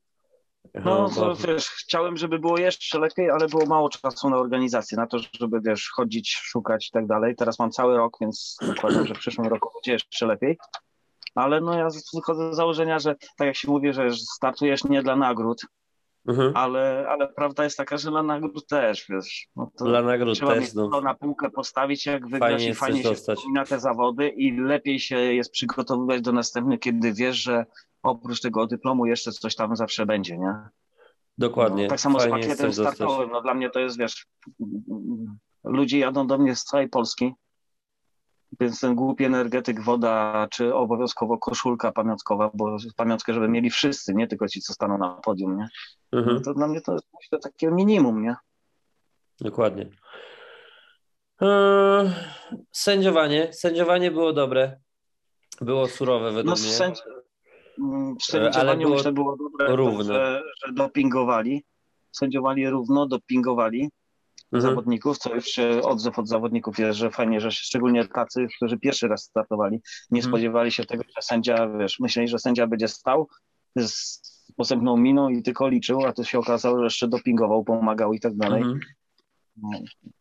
No, 0.74 1.10
bo... 1.16 1.34
wiesz, 1.34 1.68
chciałem, 1.68 2.16
żeby 2.16 2.38
było 2.38 2.58
jeszcze 2.58 2.98
lepiej, 2.98 3.30
ale 3.30 3.48
było 3.48 3.66
mało 3.66 3.88
czasu 3.88 4.30
na 4.30 4.36
organizację, 4.36 4.98
na 4.98 5.06
to, 5.06 5.18
żeby, 5.40 5.60
wiesz, 5.60 5.90
chodzić, 5.94 6.34
szukać 6.34 6.88
i 6.88 6.90
tak 6.90 7.06
dalej. 7.06 7.36
Teraz 7.36 7.58
mam 7.58 7.70
cały 7.70 7.96
rok, 7.96 8.16
więc 8.20 8.56
zakładam, 8.62 9.06
że 9.06 9.14
w 9.14 9.18
przyszłym 9.18 9.46
roku 9.46 9.70
będzie 9.74 9.92
jeszcze 9.92 10.26
lepiej. 10.26 10.58
Ale 11.34 11.60
no 11.60 11.78
ja 11.78 11.88
wychodzę 12.14 12.52
z 12.52 12.56
założenia, 12.56 12.98
że 12.98 13.14
tak 13.36 13.46
jak 13.46 13.56
się 13.56 13.68
mówi, 13.68 13.92
że 13.92 14.10
startujesz 14.10 14.84
nie 14.84 15.02
dla 15.02 15.16
nagród, 15.16 15.62
Mhm. 16.28 16.52
Ale, 16.56 17.06
ale 17.08 17.28
prawda 17.28 17.64
jest 17.64 17.76
taka, 17.76 17.96
że 17.96 18.10
dla 18.10 18.22
nagród 18.22 18.66
też, 18.66 19.06
wiesz. 19.08 19.48
No 19.56 20.02
nagród 20.02 20.34
trzeba 20.34 20.54
też. 20.54 20.74
No. 20.74 21.00
na 21.00 21.14
półkę 21.14 21.50
postawić, 21.50 22.06
jak 22.06 22.28
wygrasz 22.28 22.52
fajnie 22.52 22.70
i 22.70 22.74
fajnie 22.74 23.02
się 23.02 23.34
na 23.54 23.64
te 23.64 23.80
zawody 23.80 24.28
i 24.28 24.60
lepiej 24.60 25.00
się 25.00 25.18
jest 25.18 25.52
przygotowywać 25.52 26.20
do 26.20 26.32
następnych, 26.32 26.80
kiedy 26.80 27.12
wiesz, 27.12 27.36
że 27.36 27.66
oprócz 28.02 28.40
tego 28.40 28.66
dyplomu 28.66 29.06
jeszcze 29.06 29.32
coś 29.32 29.54
tam 29.54 29.76
zawsze 29.76 30.06
będzie, 30.06 30.38
nie? 30.38 30.54
Dokładnie. 31.38 31.82
No, 31.82 31.88
tak 31.88 32.00
samo 32.00 32.18
fajnie 32.18 32.42
z 32.42 32.48
pakietem 32.48 32.72
startowym. 32.72 33.30
No 33.30 33.42
dla 33.42 33.54
mnie 33.54 33.70
to 33.70 33.80
jest, 33.80 33.98
wiesz, 33.98 34.26
ludzie 35.64 35.98
jadą 35.98 36.26
do 36.26 36.38
mnie 36.38 36.56
z 36.56 36.64
całej 36.64 36.88
Polski, 36.88 37.34
więc 38.60 38.80
ten 38.80 38.94
głupi 38.94 39.24
energetyk, 39.24 39.80
woda, 39.80 40.46
czy 40.50 40.74
obowiązkowo 40.74 41.38
koszulka 41.38 41.92
pamiątkowa, 41.92 42.50
bo 42.54 42.76
pamiątkę, 42.96 43.34
żeby 43.34 43.48
mieli 43.48 43.70
wszyscy, 43.70 44.14
nie 44.14 44.26
tylko 44.26 44.48
ci, 44.48 44.60
co 44.60 44.72
staną 44.72 44.98
na 44.98 45.08
podium, 45.08 45.56
nie? 45.56 45.68
Mhm. 46.12 46.36
No 46.36 46.42
to 46.42 46.54
dla 46.54 46.68
mnie 46.68 46.80
to 46.80 46.92
jest 46.92 47.06
myślę, 47.20 47.38
takie 47.38 47.70
minimum, 47.70 48.22
nie? 48.22 48.36
Dokładnie. 49.40 49.90
Eee, 51.40 52.10
sędziowanie. 52.72 53.52
Sędziowanie 53.52 54.10
było 54.10 54.32
dobre. 54.32 54.80
Było 55.60 55.88
surowe 55.88 56.32
według 56.32 56.56
no, 56.56 56.62
mnie. 56.62 56.72
Sędzi... 56.72 57.00
Mm, 57.78 58.16
sędziowanie 58.22 58.84
było 58.84 58.96
myślę 58.96 59.12
było 59.12 59.36
dobre, 59.36 59.76
równe. 59.76 60.04
Że, 60.04 60.42
że 60.66 60.72
dopingowali. 60.72 61.64
Sędziowali 62.12 62.70
równo, 62.70 63.06
dopingowali 63.06 63.90
mhm. 64.58 64.74
zawodników, 64.74 65.18
co 65.18 65.34
już 65.34 65.58
odzew 65.82 66.18
od 66.18 66.28
zawodników 66.28 66.78
jest, 66.78 66.98
że 66.98 67.10
fajnie, 67.10 67.40
że 67.40 67.50
szczególnie 67.50 68.08
tacy, 68.08 68.46
którzy 68.56 68.78
pierwszy 68.78 69.08
raz 69.08 69.22
startowali, 69.22 69.80
nie 70.10 70.18
mhm. 70.18 70.32
spodziewali 70.32 70.72
się 70.72 70.84
tego, 70.84 71.02
że 71.16 71.22
sędzia, 71.22 71.68
wiesz, 71.78 72.00
myśleli, 72.00 72.28
że 72.28 72.38
sędzia 72.38 72.66
będzie 72.66 72.88
stał 72.88 73.28
z 73.76 74.20
posępną 74.56 74.96
miną 74.96 75.28
i 75.28 75.42
tylko 75.42 75.68
liczył, 75.68 76.06
a 76.06 76.12
to 76.12 76.24
się 76.24 76.38
okazało, 76.38 76.78
że 76.78 76.84
jeszcze 76.84 77.08
dopingował, 77.08 77.64
pomagał 77.64 78.12
i 78.12 78.20
tak 78.20 78.36
dalej. 78.36 78.62
Mhm. 78.62 78.80
No, 79.56 79.70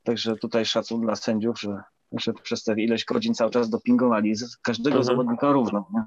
także 0.03 0.35
tutaj 0.35 0.65
szacun 0.65 1.01
dla 1.01 1.15
sędziów, 1.15 1.59
że, 1.59 1.83
że 2.11 2.33
przez 2.33 2.63
tę 2.63 2.73
ileś 2.77 3.05
godzin 3.05 3.33
cały 3.33 3.51
czas 3.51 3.69
dopingowali 3.69 4.35
z 4.35 4.57
każdego 4.57 4.97
mhm. 4.97 5.03
zawodnika 5.03 5.51
równo. 5.51 5.87
Nie? 5.93 6.03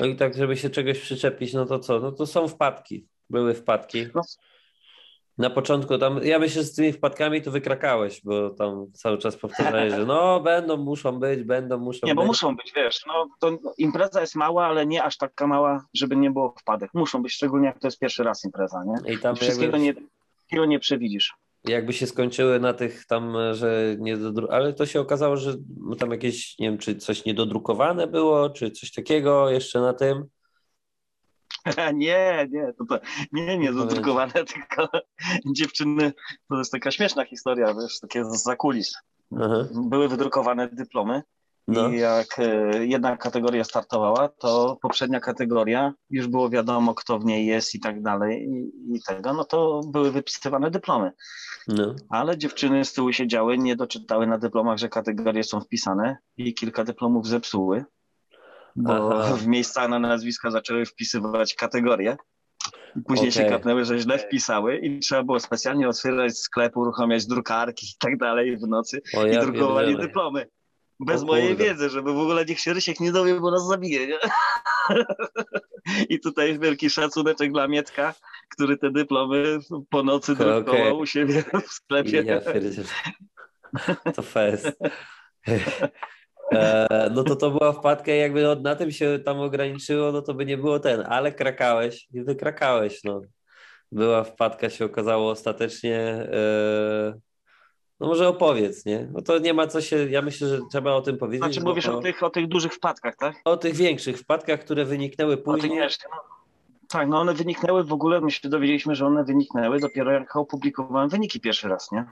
No 0.00 0.06
i 0.06 0.16
tak, 0.16 0.34
żeby 0.34 0.56
się 0.56 0.70
czegoś 0.70 1.00
przyczepić, 1.00 1.52
no 1.52 1.66
to 1.66 1.78
co? 1.78 2.00
No 2.00 2.12
to 2.12 2.26
są 2.26 2.48
wpadki. 2.48 3.08
Były 3.30 3.54
wpadki. 3.54 4.06
No, 4.14 4.22
na 5.38 5.50
początku 5.50 5.98
tam, 5.98 6.20
ja 6.22 6.38
myślę, 6.38 6.62
że 6.62 6.68
z 6.68 6.74
tymi 6.74 6.92
wpadkami 6.92 7.42
to 7.42 7.50
wykrakałeś, 7.50 8.20
bo 8.24 8.50
tam 8.50 8.86
cały 8.92 9.18
czas 9.18 9.36
powtarzałeś, 9.36 9.92
że 9.92 10.06
no 10.06 10.40
będą, 10.40 10.76
muszą 10.76 11.18
być, 11.18 11.42
będą, 11.42 11.78
muszą 11.78 12.06
Nie, 12.06 12.14
być. 12.14 12.16
bo 12.16 12.26
muszą 12.26 12.56
być, 12.56 12.72
wiesz, 12.76 13.00
no 13.06 13.28
to 13.40 13.58
impreza 13.78 14.20
jest 14.20 14.34
mała, 14.34 14.66
ale 14.66 14.86
nie 14.86 15.02
aż 15.02 15.16
taka 15.16 15.46
mała, 15.46 15.84
żeby 15.94 16.16
nie 16.16 16.30
było 16.30 16.54
wpadek. 16.60 16.90
Muszą 16.94 17.22
być, 17.22 17.32
szczególnie 17.32 17.66
jak 17.66 17.78
to 17.78 17.86
jest 17.86 17.98
pierwszy 17.98 18.24
raz 18.24 18.44
impreza, 18.44 18.84
nie? 18.84 19.14
I 19.14 19.18
tam 19.18 19.36
wszystkiego, 19.36 19.76
jakby... 19.76 19.78
nie, 19.78 19.94
wszystkiego 20.36 20.66
nie 20.66 20.78
przewidzisz. 20.78 21.34
Jakby 21.64 21.92
się 21.92 22.06
skończyły 22.06 22.60
na 22.60 22.72
tych 22.72 23.06
tam, 23.06 23.34
że 23.52 23.96
nie 23.98 24.16
dodru... 24.16 24.48
ale 24.50 24.72
to 24.72 24.86
się 24.86 25.00
okazało, 25.00 25.36
że 25.36 25.54
tam 25.98 26.10
jakieś, 26.10 26.58
nie 26.58 26.70
wiem, 26.70 26.78
czy 26.78 26.96
coś 26.96 27.24
niedodrukowane 27.24 28.06
było, 28.06 28.50
czy 28.50 28.70
coś 28.70 28.92
takiego 28.92 29.50
jeszcze 29.50 29.80
na 29.80 29.94
tym. 29.94 30.24
nie, 31.94 32.48
nie, 32.50 32.72
to, 32.78 32.84
to 32.84 32.98
nie, 33.32 33.58
nie 33.58 33.72
zadrukowane, 33.72 34.32
tylko 34.54 34.88
dziewczyny, 35.46 36.12
to 36.48 36.58
jest 36.58 36.72
taka 36.72 36.90
śmieszna 36.90 37.24
historia, 37.24 37.74
wiesz, 37.74 38.00
takie 38.00 38.24
za 38.24 38.56
kulis. 38.56 38.94
Były 39.74 40.08
wydrukowane 40.08 40.68
dyplomy 40.68 41.22
no. 41.68 41.88
i 41.88 41.98
jak 41.98 42.38
e, 42.38 42.86
jedna 42.86 43.16
kategoria 43.16 43.64
startowała, 43.64 44.28
to 44.28 44.78
poprzednia 44.82 45.20
kategoria, 45.20 45.92
już 46.10 46.26
było 46.26 46.50
wiadomo, 46.50 46.94
kto 46.94 47.18
w 47.18 47.24
niej 47.24 47.46
jest 47.46 47.74
i 47.74 47.80
tak 47.80 48.02
dalej 48.02 48.48
i, 48.48 48.96
i 48.96 49.00
tego, 49.02 49.32
no 49.32 49.44
to 49.44 49.80
były 49.92 50.10
wypisywane 50.10 50.70
dyplomy. 50.70 51.12
No. 51.68 51.94
Ale 52.10 52.38
dziewczyny 52.38 52.84
z 52.84 52.92
tyłu 52.92 53.12
siedziały, 53.12 53.58
nie 53.58 53.76
doczytały 53.76 54.26
na 54.26 54.38
dyplomach, 54.38 54.78
że 54.78 54.88
kategorie 54.88 55.44
są 55.44 55.60
wpisane 55.60 56.16
i 56.36 56.54
kilka 56.54 56.84
dyplomów 56.84 57.26
zepsuły 57.26 57.84
bo 58.76 59.22
Aha. 59.22 59.36
w 59.36 59.46
miejsca 59.46 59.88
na 59.88 59.98
nazwiska 59.98 60.50
zaczęły 60.50 60.86
wpisywać 60.86 61.54
kategorie. 61.54 62.16
Później 63.06 63.30
okay. 63.30 63.44
się 63.44 63.50
kapnęły, 63.50 63.84
że 63.84 63.98
źle 63.98 64.18
wpisały 64.18 64.76
i 64.78 64.98
trzeba 64.98 65.22
było 65.22 65.40
specjalnie 65.40 65.88
otwierać 65.88 66.38
sklep, 66.38 66.76
uruchamiać 66.76 67.26
drukarki 67.26 67.86
i 67.86 67.96
tak 67.98 68.16
dalej 68.16 68.56
w 68.56 68.68
nocy 68.68 69.02
o, 69.16 69.26
ja 69.26 69.42
i 69.42 69.46
drukowali 69.46 69.96
dyplomy. 69.96 70.48
Bez 71.00 71.22
o, 71.22 71.26
mojej 71.26 71.56
wiedzy, 71.56 71.90
żeby 71.90 72.12
w 72.12 72.18
ogóle 72.18 72.44
niech 72.44 72.60
się 72.60 72.72
Rysiek 72.72 73.00
nie 73.00 73.12
dowie, 73.12 73.40
bo 73.40 73.50
nas 73.50 73.66
zabije. 73.66 74.06
Nie? 74.06 74.18
I 76.08 76.20
tutaj 76.20 76.58
wielki 76.58 76.90
szacuneczek 76.90 77.52
dla 77.52 77.68
Mietka, 77.68 78.14
który 78.48 78.76
te 78.76 78.90
dyplomy 78.90 79.58
po 79.90 80.02
nocy 80.02 80.34
drukował 80.34 80.62
okay. 80.64 80.94
u 80.94 81.06
siebie 81.06 81.44
w 81.68 81.72
sklepie. 81.72 82.22
Ja 82.22 82.40
to 84.12 84.22
fest. 84.22 84.72
E, 86.52 87.10
no 87.14 87.24
to 87.24 87.36
to 87.36 87.50
była 87.50 87.72
wpadka 87.72 88.14
i 88.14 88.18
jakby 88.18 88.56
na 88.62 88.76
tym 88.76 88.90
się 88.90 89.18
tam 89.24 89.40
ograniczyło, 89.40 90.12
no 90.12 90.22
to 90.22 90.34
by 90.34 90.46
nie 90.46 90.56
było 90.56 90.80
ten, 90.80 91.04
ale 91.08 91.32
krakałeś 91.32 92.08
i 92.12 92.22
wykrakałeś, 92.22 93.04
no. 93.04 93.20
Była 93.92 94.24
wpadka, 94.24 94.70
się 94.70 94.84
okazało 94.84 95.30
ostatecznie, 95.30 95.98
e, 96.32 97.14
no 98.00 98.06
może 98.06 98.28
opowiedz, 98.28 98.84
nie? 98.84 99.08
No 99.12 99.22
to 99.22 99.38
nie 99.38 99.54
ma 99.54 99.66
co 99.66 99.80
się, 99.80 100.08
ja 100.10 100.22
myślę, 100.22 100.48
że 100.48 100.58
trzeba 100.70 100.92
o 100.92 101.02
tym 101.02 101.18
powiedzieć. 101.18 101.44
Znaczy 101.44 101.60
mówisz 101.60 101.86
o, 101.86 102.00
tych, 102.00 102.22
o 102.22 102.30
tych 102.30 102.48
dużych 102.48 102.74
wpadkach, 102.74 103.16
tak? 103.16 103.34
O 103.44 103.56
tych 103.56 103.74
większych 103.74 104.18
wpadkach, 104.18 104.60
które 104.60 104.84
wyniknęły 104.84 105.36
później. 105.36 105.76
Jeszcze, 105.76 106.08
no. 106.10 106.36
Tak, 106.88 107.08
no 107.08 107.20
one 107.20 107.34
wyniknęły 107.34 107.84
w 107.84 107.92
ogóle, 107.92 108.20
my 108.20 108.30
się 108.30 108.48
dowiedzieliśmy, 108.48 108.94
że 108.94 109.06
one 109.06 109.24
wyniknęły 109.24 109.80
dopiero 109.80 110.12
jak 110.12 110.36
opublikowałem 110.36 111.08
wyniki 111.08 111.40
pierwszy 111.40 111.68
raz, 111.68 111.92
nie? 111.92 112.04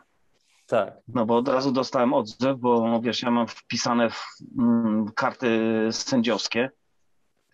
Tak. 0.66 0.94
No 1.08 1.26
bo 1.26 1.36
od 1.36 1.48
razu 1.48 1.72
dostałem 1.72 2.14
odzew, 2.14 2.58
bo 2.58 3.00
wiesz, 3.00 3.22
ja 3.22 3.30
mam 3.30 3.46
wpisane 3.46 4.10
w, 4.10 4.24
mm, 4.58 5.06
karty 5.14 5.48
sędziowskie. 5.90 6.70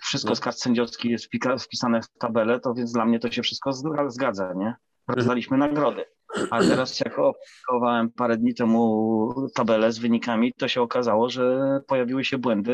Wszystko 0.02 0.30
no. 0.30 0.36
z 0.36 0.40
kart 0.40 0.58
sędziowskich 0.58 1.10
jest 1.10 1.28
wpisane 1.64 2.02
w 2.02 2.08
tabelę, 2.18 2.60
to 2.60 2.74
więc 2.74 2.92
dla 2.92 3.06
mnie 3.06 3.18
to 3.18 3.30
się 3.30 3.42
wszystko 3.42 3.72
zgadza, 4.08 4.52
nie? 4.56 4.74
Rozdaliśmy 5.08 5.54
mhm. 5.54 5.72
nagrody. 5.72 6.04
A 6.50 6.60
teraz 6.60 7.00
jak 7.00 7.18
opublikowałem 7.18 8.10
parę 8.10 8.36
dni 8.36 8.54
temu 8.54 9.34
tabelę 9.54 9.92
z 9.92 9.98
wynikami, 9.98 10.52
to 10.52 10.68
się 10.68 10.82
okazało, 10.82 11.28
że 11.28 11.80
pojawiły 11.86 12.24
się 12.24 12.38
błędy. 12.38 12.72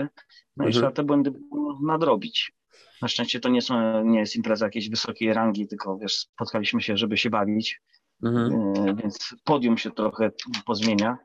No 0.56 0.64
mhm. 0.64 0.70
i 0.70 0.72
trzeba 0.72 0.90
te 0.90 1.02
błędy 1.02 1.32
nadrobić. 1.82 2.52
Na 3.02 3.08
szczęście 3.08 3.40
to 3.40 3.48
nie, 3.48 3.62
są, 3.62 4.04
nie 4.04 4.18
jest 4.18 4.36
impreza 4.36 4.66
jakiejś 4.66 4.90
wysokiej 4.90 5.32
rangi, 5.32 5.68
tylko 5.68 5.98
wiesz, 5.98 6.14
spotkaliśmy 6.14 6.82
się, 6.82 6.96
żeby 6.96 7.16
się 7.16 7.30
bawić. 7.30 7.80
Mhm. 8.22 8.72
E, 8.88 8.94
więc 8.94 9.34
podium 9.44 9.78
się 9.78 9.90
trochę 9.90 10.30
pozmienia. 10.66 11.18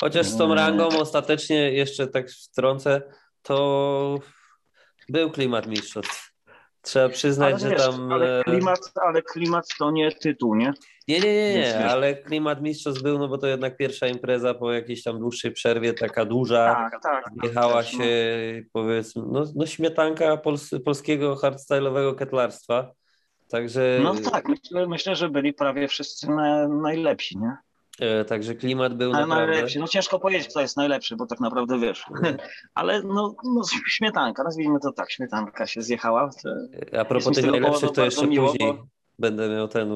Chociaż 0.00 0.26
z 0.26 0.36
tą 0.36 0.52
e, 0.52 0.54
rangą 0.54 0.88
ostatecznie 0.88 1.72
jeszcze 1.72 2.06
tak 2.06 2.30
wtrącę, 2.30 3.02
to 3.42 4.18
był 5.08 5.30
klimat 5.30 5.66
mistrzostw. 5.66 6.30
Trzeba 6.82 7.08
przyznać, 7.08 7.50
ale 7.50 7.58
że 7.58 7.70
wiesz, 7.70 7.86
tam. 7.86 8.12
Ale 8.12 8.40
e, 8.40 8.44
klimat, 8.44 8.80
ale 9.06 9.22
klimat 9.22 9.64
to 9.78 9.90
nie 9.90 10.12
tytuł, 10.12 10.54
nie? 10.54 10.72
Nie, 11.08 11.20
nie, 11.20 11.34
nie, 11.34 11.54
nie, 11.54 11.88
ale 11.88 12.14
klimat 12.14 12.62
mistrzostw 12.62 13.02
był, 13.02 13.18
no 13.18 13.28
bo 13.28 13.38
to 13.38 13.46
jednak 13.46 13.76
pierwsza 13.76 14.06
impreza 14.06 14.54
po 14.54 14.72
jakiejś 14.72 15.02
tam 15.02 15.18
dłuższej 15.18 15.52
przerwie, 15.52 15.92
taka 15.92 16.24
duża. 16.24 16.74
Tak, 16.74 17.02
tak. 17.02 17.24
Jechała 17.42 17.82
tak, 17.82 17.86
się, 17.86 17.98
no. 18.56 18.68
powiedzmy, 18.72 19.22
no, 19.26 19.44
no 19.54 19.66
śmietanka 19.66 20.36
pols 20.36 20.70
polskiego 20.84 21.34
hardstyle'owego 21.34 22.14
ketlarstwa. 22.14 22.92
Także... 23.50 24.00
No 24.02 24.14
tak, 24.14 24.48
myślę, 24.48 24.86
myślę, 24.86 25.16
że 25.16 25.28
byli 25.28 25.52
prawie 25.52 25.88
wszyscy 25.88 26.30
na, 26.30 26.68
najlepsi, 26.68 27.38
nie? 27.38 27.56
E, 28.00 28.24
także 28.24 28.54
klimat 28.54 28.94
był 28.94 29.12
Ale 29.14 29.26
naprawdę... 29.26 29.52
najlepszy. 29.52 29.78
No 29.78 29.88
ciężko 29.88 30.18
powiedzieć, 30.18 30.48
kto 30.48 30.60
jest 30.60 30.76
najlepszy, 30.76 31.16
bo 31.16 31.26
tak 31.26 31.40
naprawdę 31.40 31.78
wiesz. 31.78 32.04
Ale 32.74 33.02
no, 33.02 33.34
no 33.44 33.62
śmietanka, 33.88 34.42
nazwijmy 34.42 34.80
to 34.80 34.92
tak, 34.92 35.12
śmietanka 35.12 35.66
się 35.66 35.82
zjechała. 35.82 36.30
A 36.98 37.04
propos 37.04 37.36
tych 37.36 37.46
najlepszych, 37.46 37.90
to 37.90 38.04
jeszcze 38.04 38.26
miło, 38.26 38.52
później 38.52 38.72
bo... 38.72 38.86
będę 39.18 39.48
miał 39.48 39.68
ten 39.68 39.92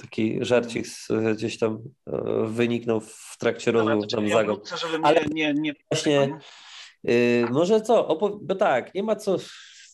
taki 0.00 0.38
żarcik 0.44 0.86
z, 0.86 1.08
gdzieś 1.36 1.58
tam 1.58 1.78
e, 2.06 2.46
wyniknął 2.46 3.00
w 3.00 3.36
trakcie 3.38 3.72
rozmowy 3.72 4.06
tam 4.06 4.26
ja 4.26 4.36
zagą. 4.36 4.56
Ale 5.02 5.20
nie, 5.30 5.54
nie... 5.54 5.74
Właśnie, 5.90 6.38
yy, 7.04 7.46
może 7.50 7.80
co, 7.80 8.18
bo 8.42 8.54
tak, 8.54 8.94
nie 8.94 9.02
ma 9.02 9.16
co 9.16 9.36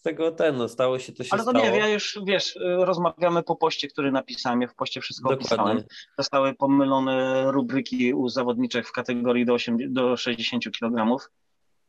tego 0.06 0.32
ten, 0.32 0.56
no, 0.56 0.68
stało 0.68 0.98
się 0.98 1.12
to 1.12 1.24
się 1.24 1.28
Ale 1.32 1.44
to 1.44 1.50
stało. 1.50 1.64
nie, 1.64 1.78
ja 1.78 1.88
już, 1.88 2.18
wiesz, 2.26 2.58
rozmawiamy 2.60 3.42
po 3.42 3.56
poście, 3.56 3.88
który 3.88 4.12
napisałem, 4.12 4.62
ja 4.62 4.68
w 4.68 4.74
poście 4.74 5.00
wszystko 5.00 5.28
Dokładnie. 5.30 5.56
opisałem. 5.56 5.84
Zostały 6.18 6.54
pomylone 6.54 7.44
rubryki 7.52 8.14
u 8.14 8.28
zawodniczych 8.28 8.88
w 8.88 8.92
kategorii 8.92 9.46
do, 9.46 9.54
8, 9.54 9.92
do 9.92 10.16
60 10.16 10.64
kg. 10.78 11.16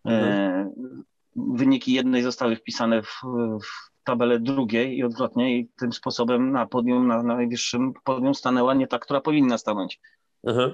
Mhm. 0.06 0.26
E, 0.26 0.72
wyniki 1.36 1.94
jednej 1.94 2.24
zostały 2.24 2.56
wpisane 2.56 3.02
w, 3.02 3.22
w 3.64 4.04
tabelę 4.04 4.40
drugiej 4.40 4.98
i 4.98 5.04
odwrotnie 5.04 5.58
i 5.58 5.70
tym 5.80 5.94
sposobem 5.94 6.52
na 6.52 6.66
podium, 6.66 7.08
na, 7.08 7.24
na 7.24 7.36
najwyższym 7.36 7.94
podium 8.04 8.36
stanęła 8.36 8.74
nie 8.74 8.88
ta, 8.88 9.00
która 9.00 9.22
powinna 9.22 9.58
stanąć. 9.58 10.00
Mhm. 10.44 10.74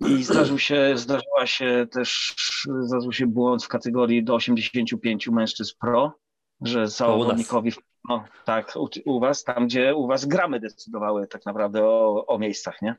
I 0.00 0.24
zdarzył 0.24 0.58
się, 0.58 0.92
zdarzyła 0.94 1.46
się 1.46 1.86
też, 1.92 2.34
zdarzył 2.80 3.12
się 3.12 3.26
błąd 3.26 3.64
w 3.64 3.68
kategorii 3.68 4.24
do 4.24 4.34
85 4.34 5.28
mężczyzn 5.28 5.72
pro, 5.80 6.12
że 6.60 6.88
zawodnikowi, 6.88 7.72
no 8.08 8.24
tak, 8.44 8.72
u, 8.76 8.88
u, 9.04 9.20
was, 9.20 9.44
tam 9.44 9.66
gdzie 9.66 9.94
u 9.94 10.06
was 10.06 10.24
gramy 10.24 10.60
decydowały 10.60 11.26
tak 11.26 11.46
naprawdę 11.46 11.84
o, 11.84 12.26
o 12.26 12.38
miejscach, 12.38 12.82
nie? 12.82 12.94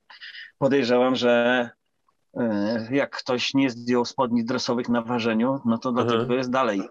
Podejrzewam, 0.57 1.15
że 1.15 1.69
y, 2.37 2.41
jak 2.91 3.17
ktoś 3.17 3.53
nie 3.53 3.69
zdjął 3.69 4.05
spodni 4.05 4.45
dresowych 4.45 4.89
na 4.89 5.01
ważeniu, 5.01 5.59
no 5.65 5.77
to 5.77 5.91
dlatego 5.91 6.19
mhm. 6.19 6.37
jest 6.37 6.51
dalej. 6.51 6.81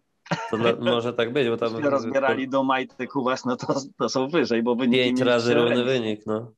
To 0.51 0.57
dla, 0.57 0.73
może 0.77 1.13
tak 1.13 1.33
być, 1.33 1.49
bo 1.49 1.57
tam... 1.57 1.77
rozbierali 1.85 2.49
do 2.49 2.65
majtek 2.65 3.17
u 3.17 3.25
was, 3.25 3.45
no 3.45 3.57
to, 3.57 3.75
to 3.99 4.09
są 4.09 4.29
wyżej, 4.29 4.63
bo 4.63 4.75
wyniki... 4.75 5.05
Pięć 5.05 5.21
razy 5.21 5.55
równy 5.55 5.85
wynik, 5.85 6.27
no. 6.27 6.53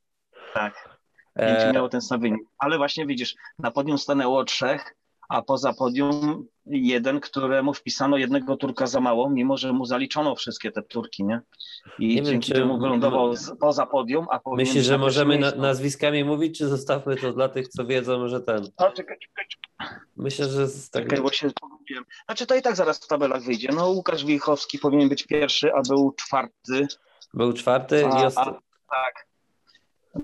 Tak. 0.55 0.98
Pięciu 1.39 1.63
e, 1.63 1.73
miało 1.73 1.89
ten 1.89 2.01
sam 2.01 2.21
wynik. 2.21 2.41
Ale 2.59 2.77
właśnie 2.77 3.07
widzisz, 3.07 3.35
na 3.59 3.71
podium 3.71 3.99
stanęło 3.99 4.45
trzech, 4.45 4.95
a 5.29 5.43
poza 5.43 5.73
podium 5.73 6.47
jeden, 6.67 7.21
któremu 7.21 7.75
wpisano 7.75 8.17
jednego 8.17 8.57
Turka 8.57 8.87
za 8.87 9.01
mało, 9.01 9.31
mimo 9.31 9.57
że 9.57 9.73
mu 9.73 9.85
zaliczono 9.85 10.35
wszystkie 10.35 10.73
te 10.73 10.83
Turki, 10.83 11.25
nie? 11.25 11.41
I 11.99 12.15
nie 12.17 12.23
dzięki 12.23 12.53
wiem, 12.53 12.63
temu 12.63 12.79
wylądował 12.79 13.35
poza 13.61 13.87
podium, 13.87 14.27
a 14.31 14.41
Myślisz, 14.47 14.85
że 14.85 14.99
możemy 14.99 15.39
na, 15.39 15.51
nazwiskami 15.51 16.25
mówić, 16.25 16.59
czy 16.59 16.69
zostawmy 16.69 17.17
to 17.17 17.33
dla 17.33 17.49
tych, 17.49 17.69
co 17.69 17.87
wiedzą, 17.87 18.29
że 18.29 18.41
ten... 18.41 18.71
A, 18.77 18.91
czekaj, 18.91 19.19
czekaj, 19.19 19.47
czekaj. 19.49 19.99
Myślę, 20.17 20.49
że... 20.49 20.67
Tak... 20.93 21.03
Czekaj, 21.03 21.21
bo 21.21 21.33
się 21.33 21.51
pogubiłem. 21.61 22.05
Znaczy 22.25 22.47
to 22.47 22.55
i 22.55 22.63
tak 22.63 22.77
zaraz 22.77 22.99
w 22.99 23.07
tabelach 23.07 23.43
wyjdzie. 23.43 23.69
No 23.77 23.89
Łukasz 23.89 24.25
Wichowski 24.25 24.79
powinien 24.79 25.09
być 25.09 25.23
pierwszy, 25.23 25.75
a 25.75 25.83
był 25.89 26.13
czwarty. 26.13 26.87
Był 27.35 27.53
czwarty 27.53 28.07
a, 28.07 28.23
i... 28.23 28.27
Osta... 28.27 28.43
A, 28.43 28.53
tak, 28.95 29.28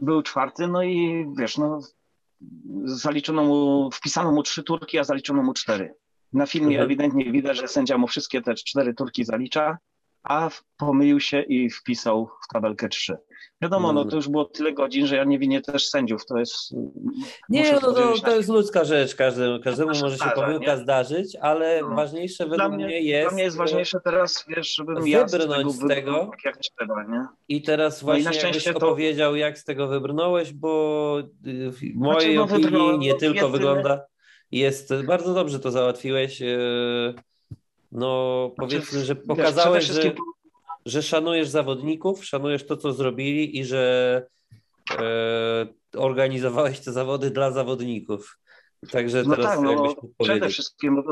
był 0.03 0.23
czwarty, 0.23 0.67
no 0.67 0.83
i 0.83 1.27
wiesz, 1.39 1.59
no 1.59 1.81
zaliczono 2.85 3.45
mu, 3.45 3.91
wpisano 3.91 4.33
mu 4.33 4.43
trzy 4.43 4.63
turki, 4.63 4.99
a 4.99 5.05
zaliczono 5.05 5.43
mu 5.43 5.55
cztery. 5.55 5.95
Na 6.33 6.47
filmie 6.47 6.77
mhm. 6.77 6.85
ewidentnie 6.85 7.33
widać, 7.33 7.57
że 7.57 7.69
sędzia 7.69 7.99
mu 7.99 8.07
wszystkie 8.07 8.43
te 8.43 8.55
cztery 8.55 8.95
turki 8.95 9.25
zalicza, 9.25 9.79
a 10.25 10.51
pomylił 10.77 11.21
się 11.21 11.43
i 11.43 11.71
wpisał 11.71 12.31
w 12.45 12.53
tabelkę 12.53 12.89
trzy. 12.89 13.17
Wiadomo, 13.63 13.93
no 13.93 14.05
to 14.05 14.17
już 14.17 14.29
było 14.29 14.45
tyle 14.45 14.73
godzin, 14.73 15.07
że 15.07 15.17
ja 15.17 15.25
nie 15.25 15.39
winię 15.39 15.61
też 15.61 15.89
sędziów, 15.89 16.27
to 16.27 16.39
jest... 16.39 16.55
Nie, 17.49 17.73
no 17.73 17.81
to, 17.81 18.19
to 18.25 18.37
jest 18.37 18.49
ludzka 18.49 18.85
rzecz, 18.85 19.15
każdemu, 19.15 19.61
każdemu 19.61 19.89
może 19.89 20.19
się 20.19 20.31
pomyłka 20.35 20.75
nie? 20.75 20.83
zdarzyć, 20.83 21.37
ale 21.41 21.81
no. 21.83 21.95
ważniejsze 21.95 22.47
według 22.47 22.73
mnie, 22.73 22.87
mnie, 22.87 23.01
jest... 23.01 23.29
Dla 23.29 23.35
mnie 23.35 23.43
jest 23.43 23.57
ważniejsze 23.57 24.01
teraz, 24.05 24.45
wiesz, 24.49 24.75
żebym 24.75 25.09
ja 25.09 25.29
z 25.29 25.33
tego, 25.33 25.71
z 25.71 25.89
tego 25.89 26.31
jak 26.45 26.57
trzeba, 26.57 27.05
nie? 27.05 27.27
I 27.49 27.63
teraz 27.63 28.03
właśnie 28.03 28.31
no 28.31 28.33
i 28.33 28.37
jakbyś 28.37 28.65
to... 28.65 28.77
opowiedział, 28.77 29.37
jak 29.37 29.59
z 29.59 29.65
tego 29.65 29.89
wybrnąłeś, 29.89 30.53
bo 30.53 31.23
y, 31.47 31.71
w 31.71 31.81
mojej 31.95 32.37
znaczy, 32.37 32.71
no, 32.71 32.87
opinii 32.87 32.99
nie 32.99 33.15
tylko 33.15 33.49
wygląda... 33.49 34.07
Jest, 34.51 34.93
bardzo 35.07 35.35
dobrze 35.35 35.61
to 35.61 35.71
załatwiłeś. 35.71 36.43
Y, 36.43 37.15
no 37.95 38.51
znaczy, 38.57 38.77
powiedzmy, 38.77 39.05
że 39.05 39.17
pokazałeś, 39.17 39.85
że 39.85 40.13
że 40.87 41.03
szanujesz 41.03 41.49
zawodników, 41.49 42.25
szanujesz 42.25 42.67
to, 42.67 42.77
co 42.77 42.93
zrobili 42.93 43.59
i 43.59 43.65
że 43.65 44.27
e, 44.99 45.67
organizowałeś 45.97 46.81
te 46.81 46.93
zawody 46.93 47.31
dla 47.31 47.51
zawodników. 47.51 48.39
Także 48.91 49.23
no 49.27 49.37
teraz 49.37 49.51
tak, 49.51 49.61
no, 49.61 49.95
przede 50.19 50.49
wszystkim 50.49 51.03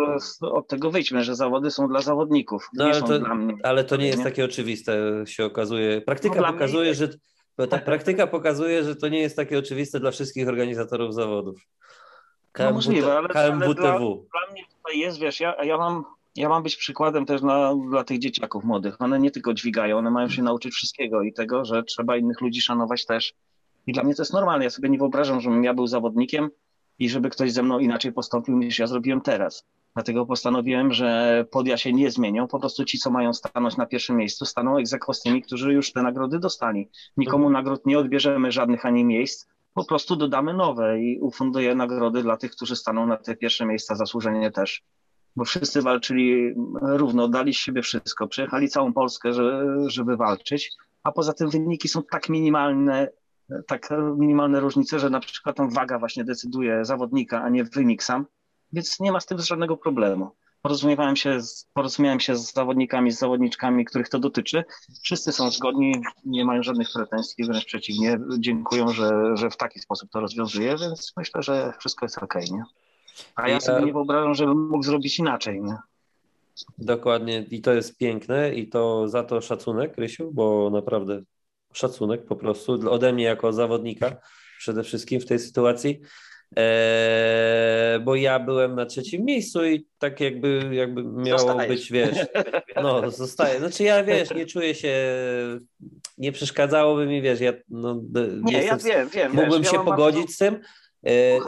no 0.41 0.53
od 0.53 0.69
tego 0.69 0.91
wyjdźmy, 0.91 1.25
że 1.25 1.35
zawody 1.35 1.71
są 1.71 1.89
dla 1.89 2.01
zawodników, 2.01 2.69
no, 2.75 2.85
ale, 2.85 3.03
to, 3.03 3.21
ale 3.63 3.85
to 3.85 3.97
nie 3.97 4.07
jest 4.07 4.23
takie 4.23 4.45
oczywiste, 4.45 5.25
się 5.27 5.45
okazuje. 5.45 6.01
Praktyka 6.01 6.41
no, 6.41 6.53
pokazuje, 6.53 6.85
mnie... 6.85 6.95
że 6.95 7.09
ta 7.67 7.79
praktyka 7.79 8.27
pokazuje, 8.27 8.85
że 8.85 8.97
to 8.97 9.09
nie 9.09 9.21
jest 9.21 9.37
takie 9.37 9.59
oczywiste 9.59 10.01
dla 10.01 10.11
wszystkich 10.11 10.49
organizatorów 10.49 11.15
zawodów. 11.15 11.61
KMWT, 12.53 12.71
no 12.71 12.75
możliwe, 12.75 13.13
ale, 13.13 13.29
ale 13.35 13.59
dla, 13.59 13.75
dla, 13.75 13.99
mnie 14.53 14.65
tutaj 14.77 14.99
jest, 14.99 15.19
wiesz, 15.19 15.41
ja, 15.41 15.65
ja 15.65 15.79
mam 15.79 16.05
ja 16.37 16.49
mam 16.49 16.63
być 16.63 16.77
przykładem 16.77 17.27
też 17.27 17.43
na, 17.43 17.75
dla 17.91 18.05
tych 18.05 18.19
dzieciaków 18.19 18.65
młodych. 18.65 19.01
One 19.01 19.21
nie 19.21 19.31
tylko 19.31 19.55
dźwigają, 19.55 19.99
one 19.99 20.11
mają 20.11 20.29
się 20.29 20.43
nauczyć 20.43 20.75
wszystkiego 20.75 21.23
i 21.23 21.33
tego, 21.33 21.65
że 21.65 21.83
trzeba 21.83 22.17
innych 22.17 22.41
ludzi 22.41 22.61
szanować 22.61 23.07
też. 23.07 23.35
I 23.87 23.93
dla 23.93 24.03
mnie 24.05 24.15
to 24.15 24.23
jest 24.23 24.33
normalne. 24.33 24.65
Ja 24.65 24.71
sobie 24.71 24.89
nie 24.89 24.99
wyobrażam, 24.99 25.41
żebym 25.41 25.65
ja 25.65 25.75
był 25.75 25.87
zawodnikiem 25.87 26.51
i 26.99 27.11
żeby 27.11 27.31
ktoś 27.31 27.53
ze 27.53 27.63
mną 27.63 27.79
inaczej 27.79 28.13
postąpił 28.13 28.59
niż 28.59 28.79
ja 28.79 28.87
zrobiłem 28.87 29.21
teraz. 29.21 29.67
Dlatego 29.95 30.27
postanowiłem, 30.27 30.93
że 30.93 31.45
podia 31.51 31.77
się 31.77 31.93
nie 31.93 32.11
zmienią. 32.11 32.49
Po 32.49 32.61
prostu 32.61 32.85
ci, 32.85 32.99
co 32.99 33.11
mają 33.11 33.33
stanąć 33.33 33.77
na 33.77 33.87
pierwszym 33.87 34.17
miejscu, 34.17 34.47
staną 34.47 34.79
egzekwo 34.79 35.15
z 35.15 35.23
tymi, 35.23 35.43
którzy 35.43 35.73
już 35.73 35.93
te 35.93 36.03
nagrody 36.03 36.39
dostali. 36.39 36.89
Nikomu 37.17 37.51
nagród 37.51 37.87
nie 37.87 37.99
odbierzemy 37.99 38.53
żadnych 38.53 38.87
ani 38.87 39.05
miejsc, 39.05 39.47
po 39.75 39.85
prostu 39.85 40.17
dodamy 40.17 40.55
nowe 40.55 41.01
i 41.01 41.21
ufunduję 41.21 41.75
nagrody 41.75 42.23
dla 42.23 42.37
tych, 42.37 42.51
którzy 42.51 42.77
staną 42.77 43.07
na 43.07 43.17
te 43.17 43.37
pierwsze 43.37 43.67
miejsca 43.67 43.97
zasłużenie 43.97 44.51
też 44.51 44.83
bo 45.37 45.45
wszyscy 45.45 45.83
walczyli 45.83 46.55
równo, 46.83 47.29
dali 47.29 47.55
z 47.55 47.57
siebie 47.57 47.83
wszystko. 47.83 48.29
Przejechali 48.29 48.69
całą 48.69 48.93
Polskę, 48.93 49.33
żeby, 49.33 49.91
żeby 49.91 50.17
walczyć, 50.17 50.71
a 51.03 51.13
poza 51.13 51.33
tym 51.33 51.51
wyniki 51.51 51.89
są 51.89 52.03
tak 52.03 52.29
minimalne, 52.29 53.09
tak 53.67 53.89
minimalne 54.17 54.61
różnice, 54.61 54.99
że 54.99 55.11
na 55.11 55.21
przykład 55.21 55.57
tam 55.57 55.71
waga 55.71 55.99
właśnie 55.99 56.25
decyduje 56.25 56.85
zawodnika, 56.85 57.43
a 57.43 57.49
nie 57.49 57.65
wynik 57.65 58.03
sam, 58.03 58.27
więc 58.73 59.01
nie 59.01 59.13
ma 59.13 59.21
z 59.21 59.27
tym 59.27 59.39
żadnego 59.39 59.77
problemu. 59.77 60.31
Porozumiewałem 60.63 61.17
się, 61.17 61.41
z, 61.41 61.69
porozumiałem 61.75 62.21
się 62.21 62.37
z 62.37 62.53
zawodnikami, 62.53 63.13
z 63.13 63.19
zawodniczkami, 63.19 63.85
których 63.85 64.09
to 64.09 64.19
dotyczy. 64.19 64.65
Wszyscy 65.03 65.33
są 65.33 65.51
zgodni, 65.51 66.03
nie 66.25 66.45
mają 66.45 66.63
żadnych 66.63 66.89
pretensji, 66.95 67.45
wręcz 67.45 67.65
przeciwnie, 67.65 68.19
dziękują, 68.39 68.89
że, 68.89 69.37
że 69.37 69.51
w 69.51 69.57
taki 69.57 69.81
sposób 69.81 70.11
to 70.11 70.21
rozwiązuje, 70.21 70.77
więc 70.77 71.13
myślę, 71.17 71.43
że 71.43 71.73
wszystko 71.79 72.05
jest 72.05 72.19
ok, 72.19 72.35
nie? 72.51 72.65
A 73.35 73.49
ja 73.49 73.61
sobie 73.61 73.87
nie 73.87 73.93
wyobrażam, 73.93 74.35
żebym 74.35 74.69
mógł 74.69 74.83
zrobić 74.83 75.19
inaczej. 75.19 75.63
Nie? 75.63 75.77
Dokładnie 76.79 77.47
i 77.51 77.61
to 77.61 77.73
jest 77.73 77.99
piękne 77.99 78.55
i 78.55 78.69
to 78.69 79.09
za 79.09 79.23
to 79.23 79.41
szacunek, 79.41 79.97
Rysiu, 79.97 80.31
bo 80.33 80.71
naprawdę 80.71 81.23
szacunek 81.73 82.25
po 82.25 82.37
prostu 82.37 82.91
ode 82.91 83.13
mnie 83.13 83.25
jako 83.25 83.53
zawodnika 83.53 84.17
przede 84.59 84.83
wszystkim 84.83 85.21
w 85.21 85.27
tej 85.27 85.39
sytuacji. 85.39 86.01
Eee, 86.57 88.01
bo 88.01 88.15
ja 88.15 88.41
byłem 88.41 88.75
na 88.75 88.87
trzecim 88.87 89.25
miejscu 89.25 89.65
i 89.65 89.87
tak 89.99 90.21
jakby, 90.21 90.71
jakby 90.73 91.05
miało 91.05 91.39
Zostajesz. 91.39 91.69
być, 91.69 91.93
wiesz, 91.93 92.27
no 92.83 93.11
zostaje. 93.11 93.59
Znaczy 93.59 93.83
ja, 93.83 94.05
wiesz, 94.05 94.35
nie 94.35 94.47
czuję 94.47 94.75
się, 94.75 94.95
nie 96.19 96.33
przeszkadzałoby 96.33 97.07
mi, 97.07 97.23
wiesz, 97.23 97.41
ja 97.41 97.53
no, 97.69 98.03
nie, 98.43 98.63
jestem, 98.63 98.91
ja 98.91 98.97
wiem, 98.97 99.09
wiem. 99.09 99.33
Mógłbym 99.33 99.63
wiesz, 99.63 99.71
się 99.71 99.77
ja 99.77 99.83
pogodzić 99.85 100.21
bardzo... 100.21 100.35
z 100.35 100.39
tym, 100.39 100.61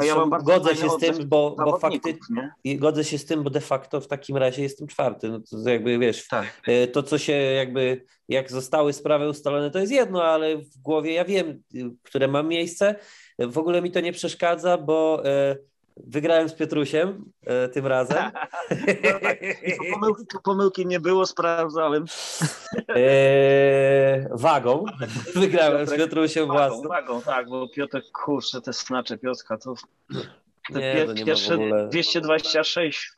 ja 0.04 0.26
godzę 0.44 0.76
się 0.76 0.90
z 0.90 0.96
tym, 0.96 1.28
bo, 1.28 1.56
bo 1.64 1.78
faktycznie 1.78 2.54
godzę 2.64 3.04
się 3.04 3.18
z 3.18 3.24
tym, 3.24 3.42
bo 3.42 3.50
de 3.50 3.60
facto 3.60 4.00
w 4.00 4.06
takim 4.06 4.36
razie 4.36 4.62
jestem 4.62 4.86
czwarty. 4.86 5.28
No 5.28 5.40
to 5.40 5.70
jakby 5.70 5.98
wiesz, 5.98 6.28
tak. 6.28 6.62
E, 6.66 6.86
to 6.86 7.02
co 7.02 7.18
się 7.18 7.32
jakby, 7.32 8.04
jak 8.28 8.50
zostały 8.50 8.92
sprawy 8.92 9.28
ustalone, 9.28 9.70
to 9.70 9.78
jest 9.78 9.92
jedno, 9.92 10.24
ale 10.24 10.56
w 10.56 10.78
głowie 10.78 11.12
ja 11.12 11.24
wiem, 11.24 11.62
które 12.02 12.28
mam 12.28 12.48
miejsce. 12.48 12.94
W 13.38 13.58
ogóle 13.58 13.82
mi 13.82 13.90
to 13.90 14.00
nie 14.00 14.12
przeszkadza, 14.12 14.78
bo 14.78 15.22
e, 15.24 15.56
Wygrałem 15.96 16.48
z 16.48 16.54
Piotrusiem 16.54 17.32
e, 17.46 17.68
tym 17.68 17.86
razem. 17.86 18.24
No 19.04 19.20
tak, 19.20 19.38
pomyłki, 19.92 20.24
pomyłki, 20.44 20.86
nie 20.86 21.00
było, 21.00 21.26
sprawdzałem. 21.26 22.04
E, 22.88 24.28
wagą. 24.30 24.84
Wygrałem 25.34 25.78
Piotrek, 25.78 25.88
z 25.88 26.02
Piotrusiem 26.02 26.48
wagą, 26.48 26.58
własną. 26.58 26.88
Wagą, 26.88 27.22
tak, 27.22 27.48
bo 27.48 27.68
Piotr, 27.68 28.02
kurczę, 28.12 28.60
te 28.60 28.72
snacze 28.72 29.18
Piotrka 29.18 29.58
to... 29.58 29.74
Te 30.72 30.80
nie, 30.80 31.14
pie, 31.14 31.24
pierwsze 31.24 31.58
226 31.88 33.12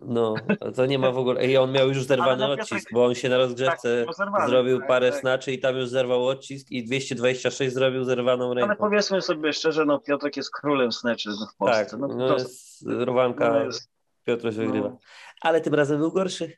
No, 0.00 0.34
to 0.76 0.86
nie 0.86 0.98
ma 0.98 1.10
w 1.10 1.18
ogóle. 1.18 1.46
I 1.46 1.56
on 1.56 1.72
miał 1.72 1.88
już 1.88 2.04
zerwany 2.04 2.46
odcisk, 2.46 2.92
bo 2.92 3.04
on 3.04 3.14
się 3.14 3.28
na 3.28 3.38
rozgrzewce 3.38 4.06
tak, 4.16 4.48
zrobił 4.48 4.78
tak, 4.78 4.88
parę 4.88 5.10
tak. 5.10 5.20
snaczy 5.20 5.52
i 5.52 5.58
tam 5.58 5.76
już 5.76 5.88
zerwał 5.88 6.26
odcisk 6.26 6.70
i 6.70 6.84
226 6.84 7.74
zrobił 7.74 8.04
zerwaną 8.04 8.54
ręką. 8.54 8.68
Ale 8.68 8.76
powiedzmy 8.76 9.22
sobie 9.22 9.52
szczerze, 9.52 9.84
no 9.84 10.00
Piotrek 10.00 10.36
jest 10.36 10.50
królem 10.50 10.92
snaczy 10.92 11.30
w 11.52 11.56
Polsce. 11.56 11.84
Tak, 11.84 12.00
no, 12.00 12.08
no 12.08 12.28
to 12.28 12.34
jest 12.34 12.86
rwanka, 12.86 13.50
no 13.50 13.64
jest... 13.64 13.90
Piotruś 14.24 14.54
wygrywa. 14.54 14.88
No. 14.88 14.98
Ale 15.40 15.60
tym 15.60 15.74
razem 15.74 15.98
był 15.98 16.12
gorszy. 16.12 16.52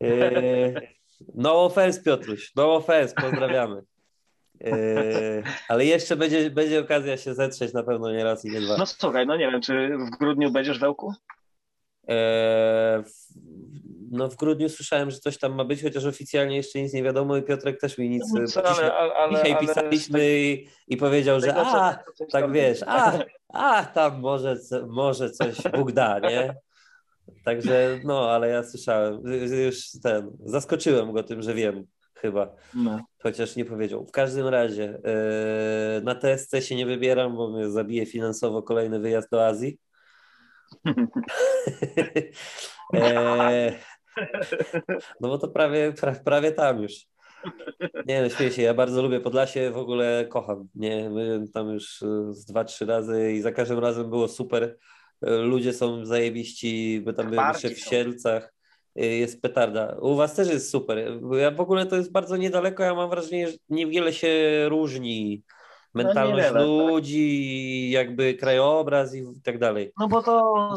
Eee, 0.00 0.74
no 1.34 1.64
offense 1.64 2.02
Piotruś, 2.02 2.52
no 2.56 2.74
offense, 2.74 3.14
pozdrawiamy. 3.14 3.82
Eee, 4.60 5.42
ale 5.68 5.84
jeszcze 5.84 6.16
będzie, 6.16 6.50
będzie 6.50 6.80
okazja 6.80 7.16
się 7.16 7.34
zetrzeć 7.34 7.72
na 7.72 7.82
pewno 7.82 8.12
nie 8.12 8.24
raz 8.24 8.44
i 8.44 8.50
nie 8.50 8.60
dwa. 8.60 8.76
No 8.76 8.86
słuchaj, 8.86 9.26
no 9.26 9.36
nie 9.36 9.50
wiem, 9.50 9.60
czy 9.60 9.96
w 9.98 10.18
grudniu 10.18 10.50
będziesz 10.50 10.78
w 10.78 10.84
Ełku? 10.84 11.14
Eee, 12.08 13.02
no 14.10 14.28
w 14.28 14.36
grudniu 14.36 14.68
słyszałem, 14.68 15.10
że 15.10 15.18
coś 15.18 15.38
tam 15.38 15.54
ma 15.54 15.64
być, 15.64 15.82
chociaż 15.82 16.04
oficjalnie 16.04 16.56
jeszcze 16.56 16.82
nic 16.82 16.92
nie 16.92 17.02
wiadomo 17.02 17.36
i 17.36 17.42
Piotrek 17.42 17.80
też 17.80 17.98
mi 17.98 18.08
nic... 18.08 18.32
No, 18.34 18.46
co, 18.46 18.66
ale, 18.66 18.94
ale, 18.94 19.14
ale, 19.14 19.42
dzisiaj 19.42 19.58
pisaliśmy 19.58 20.18
ale... 20.18 20.28
i, 20.28 20.68
i 20.88 20.96
powiedział, 20.96 21.40
że 21.40 21.54
a, 21.56 21.98
tak 22.30 22.52
wiesz, 22.52 22.80
a, 22.86 23.18
a 23.48 23.84
tam 23.84 24.20
może, 24.20 24.56
może 24.88 25.30
coś 25.30 25.56
Bóg 25.76 25.92
da, 25.92 26.18
nie? 26.18 26.54
Także 27.44 28.00
no, 28.04 28.30
ale 28.30 28.48
ja 28.48 28.62
słyszałem, 28.62 29.22
już 29.64 29.90
ten, 30.02 30.30
zaskoczyłem 30.44 31.12
go 31.12 31.22
tym, 31.22 31.42
że 31.42 31.54
wiem 31.54 31.86
chyba, 32.14 32.54
no. 32.74 33.00
chociaż 33.22 33.56
nie 33.56 33.64
powiedział. 33.64 34.06
W 34.06 34.10
każdym 34.10 34.48
razie 34.48 35.00
yy, 35.94 36.02
na 36.02 36.14
TSC 36.14 36.60
się 36.60 36.76
nie 36.76 36.86
wybieram, 36.86 37.36
bo 37.36 37.50
mnie 37.50 37.70
zabije 37.70 38.06
finansowo 38.06 38.62
kolejny 38.62 39.00
wyjazd 39.00 39.30
do 39.30 39.46
Azji. 39.46 39.78
e, 42.94 43.72
no 45.20 45.28
bo 45.28 45.38
to 45.38 45.48
prawie, 45.48 45.92
prawie 46.24 46.52
tam 46.52 46.82
już. 46.82 46.92
Nie 48.06 48.22
no, 48.22 48.28
śmieję 48.28 48.52
się, 48.52 48.62
ja 48.62 48.74
bardzo 48.74 49.02
lubię 49.02 49.20
Podlasie, 49.20 49.70
w 49.70 49.76
ogóle 49.76 50.26
kocham, 50.28 50.68
nie, 50.74 51.10
byłem 51.10 51.48
tam 51.48 51.68
już 51.68 52.02
e, 52.02 52.34
z 52.34 52.44
dwa, 52.44 52.64
trzy 52.64 52.86
razy 52.86 53.32
i 53.32 53.40
za 53.40 53.52
każdym 53.52 53.78
razem 53.78 54.10
było 54.10 54.28
super, 54.28 54.76
e, 55.22 55.36
ludzie 55.36 55.72
są 55.72 56.06
zajebiści, 56.06 57.02
my 57.06 57.14
tam 57.14 57.30
byliśmy 57.30 57.70
w 57.70 57.78
Sielcach, 57.78 58.54
jest 58.94 59.42
petarda. 59.42 59.96
U 60.00 60.16
was 60.16 60.34
też 60.34 60.48
jest 60.48 60.70
super, 60.70 61.20
ja 61.32 61.50
w 61.50 61.60
ogóle 61.60 61.86
to 61.86 61.96
jest 61.96 62.12
bardzo 62.12 62.36
niedaleko, 62.36 62.82
ja 62.82 62.94
mam 62.94 63.10
wrażenie, 63.10 63.48
że 63.48 63.56
niewiele 63.68 64.12
się 64.12 64.64
różni 64.68 65.42
mentalność 65.94 66.48
no 66.54 66.64
ludzi, 66.64 67.90
jakby 67.90 68.34
krajobraz 68.34 69.14
i 69.14 69.22
tak 69.44 69.58
dalej. 69.58 69.92
No 69.98 70.08
bo 70.08 70.22
to 70.22 70.74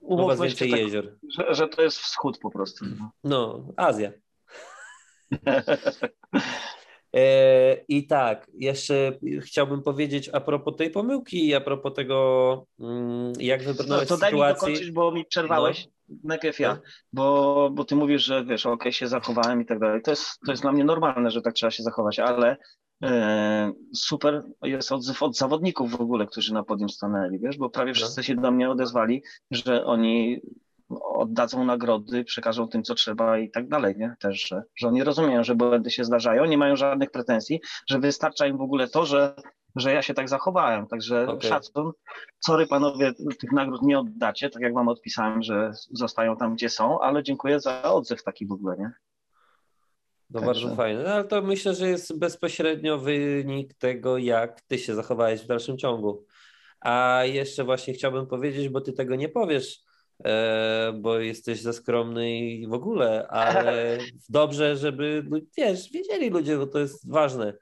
umówmy 0.00 0.50
się, 0.50 0.56
tak, 0.56 0.78
jezior. 0.78 1.16
Że, 1.28 1.54
że, 1.54 1.68
to 1.68 1.82
jest 1.82 1.98
wschód 1.98 2.38
po 2.38 2.50
prostu. 2.50 2.84
No, 3.24 3.66
Azja. 3.76 4.12
e, 7.16 7.76
I 7.88 8.06
tak, 8.06 8.50
jeszcze 8.54 9.18
chciałbym 9.42 9.82
powiedzieć 9.82 10.30
a 10.32 10.40
propos 10.40 10.76
tej 10.76 10.90
pomyłki 10.90 11.46
i 11.46 11.54
a 11.54 11.60
propos 11.60 11.94
tego, 11.94 12.66
mm, 12.80 13.32
jak 13.38 13.62
wybrnąć 13.62 14.00
no, 14.00 14.06
to 14.06 14.16
sytuacji. 14.16 14.38
daj 14.38 14.48
mi 14.48 14.54
dokończyć, 14.54 14.90
bo 14.90 15.12
mi 15.12 15.24
przerwałeś. 15.24 15.86
No. 15.86 15.92
Najpierw 16.24 16.60
ja, 16.60 16.76
tak. 16.76 16.82
bo, 17.12 17.70
bo 17.72 17.84
ty 17.84 17.96
mówisz, 17.96 18.22
że 18.22 18.44
wiesz, 18.44 18.66
okej, 18.66 18.74
okay, 18.74 18.92
się 18.92 19.08
zachowałem 19.08 19.62
i 19.62 19.66
tak 19.66 19.78
dalej. 19.78 20.02
To 20.02 20.10
jest, 20.10 20.40
to 20.46 20.52
jest 20.52 20.62
dla 20.62 20.72
mnie 20.72 20.84
normalne, 20.84 21.30
że 21.30 21.42
tak 21.42 21.54
trzeba 21.54 21.70
się 21.70 21.82
zachować, 21.82 22.18
ale 22.18 22.56
super 23.94 24.42
jest 24.62 24.92
odzew 24.92 25.22
od 25.22 25.36
zawodników 25.36 25.90
w 25.90 26.00
ogóle, 26.00 26.26
którzy 26.26 26.54
na 26.54 26.62
podium 26.62 26.88
stanęli, 26.88 27.38
wiesz, 27.38 27.58
bo 27.58 27.70
prawie 27.70 27.94
wszyscy 27.94 28.24
się 28.24 28.34
do 28.34 28.50
mnie 28.50 28.70
odezwali, 28.70 29.22
że 29.50 29.84
oni 29.84 30.40
oddadzą 31.00 31.64
nagrody, 31.64 32.24
przekażą 32.24 32.68
tym, 32.68 32.82
co 32.82 32.94
trzeba 32.94 33.38
i 33.38 33.50
tak 33.50 33.68
dalej, 33.68 33.94
nie? 33.98 34.16
Też, 34.20 34.48
że, 34.48 34.62
że 34.76 34.88
oni 34.88 35.04
rozumieją, 35.04 35.44
że 35.44 35.54
błędy 35.54 35.90
się 35.90 36.04
zdarzają, 36.04 36.44
nie 36.44 36.58
mają 36.58 36.76
żadnych 36.76 37.10
pretensji, 37.10 37.60
że 37.86 37.98
wystarcza 37.98 38.46
im 38.46 38.58
w 38.58 38.62
ogóle 38.62 38.88
to, 38.88 39.06
że, 39.06 39.34
że 39.76 39.92
ja 39.92 40.02
się 40.02 40.14
tak 40.14 40.28
zachowałem, 40.28 40.86
także 40.86 41.28
okay. 41.28 41.50
szacun. 41.50 41.92
Sorry 42.40 42.66
panowie, 42.66 43.12
tych 43.40 43.52
nagród 43.52 43.82
nie 43.82 43.98
oddacie, 43.98 44.50
tak 44.50 44.62
jak 44.62 44.74
wam 44.74 44.88
odpisałem, 44.88 45.42
że 45.42 45.72
zostają 45.90 46.36
tam, 46.36 46.54
gdzie 46.54 46.68
są, 46.68 47.00
ale 47.00 47.22
dziękuję 47.22 47.60
za 47.60 47.82
odzew 47.82 48.22
taki 48.22 48.46
w 48.46 48.52
ogóle, 48.52 48.76
nie? 48.78 48.92
No 50.32 50.40
Także... 50.40 50.60
bardzo 50.64 50.76
fajne, 50.76 51.02
no, 51.02 51.10
ale 51.10 51.24
to 51.24 51.42
myślę, 51.42 51.74
że 51.74 51.88
jest 51.88 52.18
bezpośrednio 52.18 52.98
wynik 52.98 53.74
tego, 53.74 54.18
jak 54.18 54.60
ty 54.60 54.78
się 54.78 54.94
zachowałeś 54.94 55.40
w 55.40 55.46
dalszym 55.46 55.78
ciągu. 55.78 56.24
A 56.80 57.22
jeszcze 57.24 57.64
właśnie 57.64 57.94
chciałbym 57.94 58.26
powiedzieć, 58.26 58.68
bo 58.68 58.80
ty 58.80 58.92
tego 58.92 59.16
nie 59.16 59.28
powiesz, 59.28 59.80
e, 60.24 60.92
bo 61.00 61.18
jesteś 61.18 61.60
za 61.60 61.72
skromny 61.72 62.38
i 62.40 62.66
w 62.66 62.72
ogóle, 62.72 63.28
ale 63.28 63.98
dobrze, 64.28 64.76
żeby, 64.76 65.24
wiesz, 65.56 65.90
wiedzieli 65.90 66.30
ludzie, 66.30 66.58
bo 66.58 66.66
to 66.66 66.78
jest 66.78 67.10
ważne. 67.10 67.54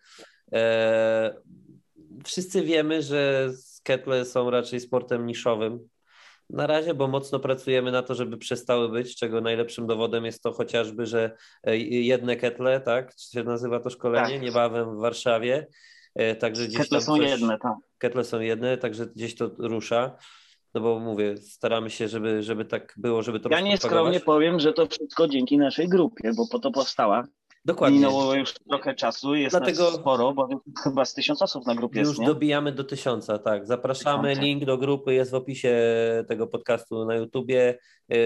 E, 0.52 1.34
wszyscy 2.24 2.62
wiemy, 2.62 3.02
że 3.02 3.50
sketle 3.56 4.24
są 4.24 4.50
raczej 4.50 4.80
sportem 4.80 5.26
niszowym, 5.26 5.88
na 6.52 6.66
razie, 6.66 6.94
bo 6.94 7.08
mocno 7.08 7.40
pracujemy 7.40 7.92
na 7.92 8.02
to, 8.02 8.14
żeby 8.14 8.38
przestały 8.38 8.88
być, 8.88 9.16
czego 9.16 9.40
najlepszym 9.40 9.86
dowodem 9.86 10.24
jest 10.24 10.42
to 10.42 10.52
chociażby, 10.52 11.06
że 11.06 11.36
e, 11.64 11.76
jedne 11.78 12.36
ketle, 12.36 12.80
tak, 12.80 13.12
się 13.32 13.44
nazywa 13.44 13.80
to 13.80 13.90
szkolenie, 13.90 14.34
tak. 14.34 14.42
niebawem 14.42 14.96
w 14.96 15.00
Warszawie. 15.00 15.66
E, 16.14 16.36
także 16.36 16.66
gdzieś 16.66 16.78
ketle 16.78 17.00
są 17.00 17.16
coś, 17.16 17.30
jedne, 17.30 17.58
tak. 17.58 17.74
Ketle 17.98 18.24
są 18.24 18.40
jedne, 18.40 18.78
także 18.78 19.06
gdzieś 19.06 19.34
to 19.34 19.50
rusza. 19.58 20.16
No 20.74 20.80
bo 20.80 20.98
mówię, 20.98 21.36
staramy 21.36 21.90
się, 21.90 22.08
żeby, 22.08 22.42
żeby 22.42 22.64
tak 22.64 22.94
było, 22.96 23.22
żeby 23.22 23.40
to 23.40 23.48
Ja 23.48 23.60
nieskromnie 23.60 24.20
powiem, 24.20 24.60
że 24.60 24.72
to 24.72 24.86
wszystko 24.86 25.28
dzięki 25.28 25.58
naszej 25.58 25.88
grupie, 25.88 26.32
bo 26.36 26.48
po 26.48 26.58
to 26.58 26.70
powstała. 26.70 27.24
Dokładnie. 27.64 27.98
Minęło 27.98 28.34
już 28.34 28.54
trochę 28.54 28.94
czasu, 28.94 29.34
jest 29.34 29.56
Dlatego 29.56 29.92
sporo, 29.92 30.32
bo 30.32 30.48
chyba 30.82 31.04
z 31.04 31.14
tysiąc 31.14 31.42
osób 31.42 31.66
na 31.66 31.74
grupie 31.74 32.00
już 32.00 32.08
jest, 32.08 32.18
Już 32.18 32.26
dobijamy 32.26 32.72
do 32.72 32.84
tysiąca, 32.84 33.38
tak. 33.38 33.66
Zapraszamy, 33.66 34.28
Tysiące. 34.28 34.46
link 34.46 34.64
do 34.64 34.78
grupy 34.78 35.14
jest 35.14 35.30
w 35.30 35.34
opisie 35.34 35.74
tego 36.28 36.46
podcastu 36.46 37.04
na 37.04 37.14
YouTubie. 37.14 37.78
Yy, 38.08 38.16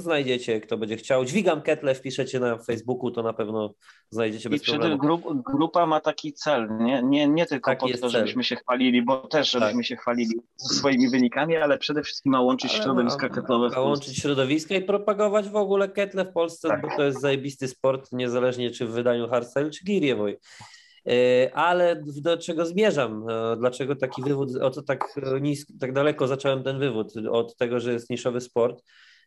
znajdziecie, 0.00 0.60
kto 0.60 0.78
będzie 0.78 0.96
chciał. 0.96 1.24
Dźwigam 1.24 1.62
ketle, 1.62 1.94
wpiszecie 1.94 2.40
na 2.40 2.58
Facebooku, 2.58 3.10
to 3.10 3.22
na 3.22 3.32
pewno 3.32 3.74
znajdziecie 4.10 4.50
bez 4.50 4.62
I 4.62 4.70
problemu. 4.70 4.98
Grup, 4.98 5.22
grupa 5.52 5.86
ma 5.86 6.00
taki 6.00 6.32
cel, 6.32 6.68
nie, 6.78 7.02
nie, 7.02 7.28
nie 7.28 7.46
tylko 7.46 7.70
taki 7.70 7.92
po 7.92 7.98
to, 7.98 8.08
żebyśmy 8.08 8.44
się 8.44 8.56
chwalili, 8.56 9.02
bo 9.02 9.16
też 9.16 9.50
żebyśmy 9.50 9.80
tak. 9.80 9.86
się 9.86 9.96
chwalili 9.96 10.34
swoimi 10.56 11.10
wynikami, 11.10 11.56
ale 11.56 11.78
przede 11.78 12.02
wszystkim 12.02 12.32
ma 12.32 12.40
łączyć 12.40 12.74
ale 12.74 12.82
środowiska 12.82 13.28
ketlowe. 13.28 13.68
Ma 13.68 13.80
łączyć 13.80 14.18
środowiska 14.18 14.74
i 14.74 14.82
propagować 14.82 15.48
w 15.48 15.56
ogóle 15.56 15.88
ketle 15.88 16.24
w 16.24 16.32
Polsce, 16.32 16.68
tak. 16.68 16.82
bo 16.82 16.88
to 16.96 17.04
jest 17.04 17.20
zajebisty 17.20 17.68
sport, 17.68 18.12
niezależnie 18.12 18.70
czy 18.70 18.86
w 18.86 18.90
wydaniu 18.90 19.28
hardstyle, 19.28 19.70
czy 19.70 19.84
giriewoj. 19.84 20.38
E, 21.08 21.54
ale 21.54 22.02
do 22.06 22.38
czego 22.38 22.66
zmierzam? 22.66 23.28
E, 23.28 23.56
dlaczego 23.56 23.96
taki 23.96 24.22
wywód, 24.22 24.56
o 24.56 24.70
to 24.70 24.82
tak, 24.82 25.04
nisko, 25.40 25.72
tak 25.80 25.92
daleko 25.92 26.26
zacząłem 26.26 26.62
ten 26.62 26.78
wywód? 26.78 27.12
Od 27.30 27.56
tego, 27.56 27.80
że 27.80 27.92
jest 27.92 28.10
niszowy 28.10 28.40
sport 28.40 28.82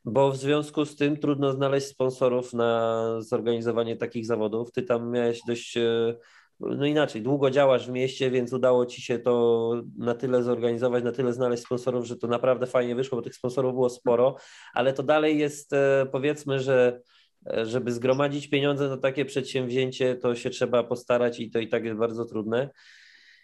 bo 0.06 0.32
w 0.32 0.38
związku 0.38 0.86
z 0.86 0.96
tym 0.96 1.18
trudno 1.18 1.52
znaleźć 1.52 1.88
sponsorów 1.88 2.54
na 2.54 3.04
zorganizowanie 3.20 3.96
takich 3.96 4.26
zawodów. 4.26 4.72
Ty 4.72 4.84
tam 4.84 5.12
miałeś 5.12 5.40
dość, 5.48 5.78
e, 5.78 6.16
no 6.60 6.86
inaczej, 6.86 7.22
długo 7.22 7.52
działasz 7.52 7.88
w 7.88 7.92
mieście, 7.92 8.32
więc 8.32 8.54
udało 8.54 8.86
ci 8.86 9.02
się 9.02 9.20
to 9.20 9.74
na 9.98 10.16
tyle 10.16 10.44
zorganizować, 10.44 11.04
na 11.04 11.12
tyle 11.12 11.34
znaleźć 11.34 11.64
sponsorów, 11.64 12.06
że 12.06 12.18
to 12.18 12.28
naprawdę 12.28 12.68
fajnie 12.68 12.96
wyszło, 12.96 13.18
bo 13.18 13.22
tych 13.22 13.36
sponsorów 13.36 13.74
było 13.74 13.90
sporo, 13.90 14.36
ale 14.74 14.94
to 14.94 15.04
dalej 15.04 15.40
jest 15.40 15.74
e, 15.74 16.08
powiedzmy, 16.12 16.60
że 16.60 17.02
e, 17.54 17.66
żeby 17.66 17.92
zgromadzić 17.92 18.48
pieniądze 18.48 18.90
na 18.90 18.98
takie 18.98 19.26
przedsięwzięcie, 19.26 20.16
to 20.16 20.36
się 20.36 20.50
trzeba 20.50 20.84
postarać 20.84 21.40
i 21.40 21.52
to 21.52 21.60
i 21.60 21.68
tak 21.68 21.86
jest 21.86 21.98
bardzo 21.98 22.26
trudne. 22.26 22.70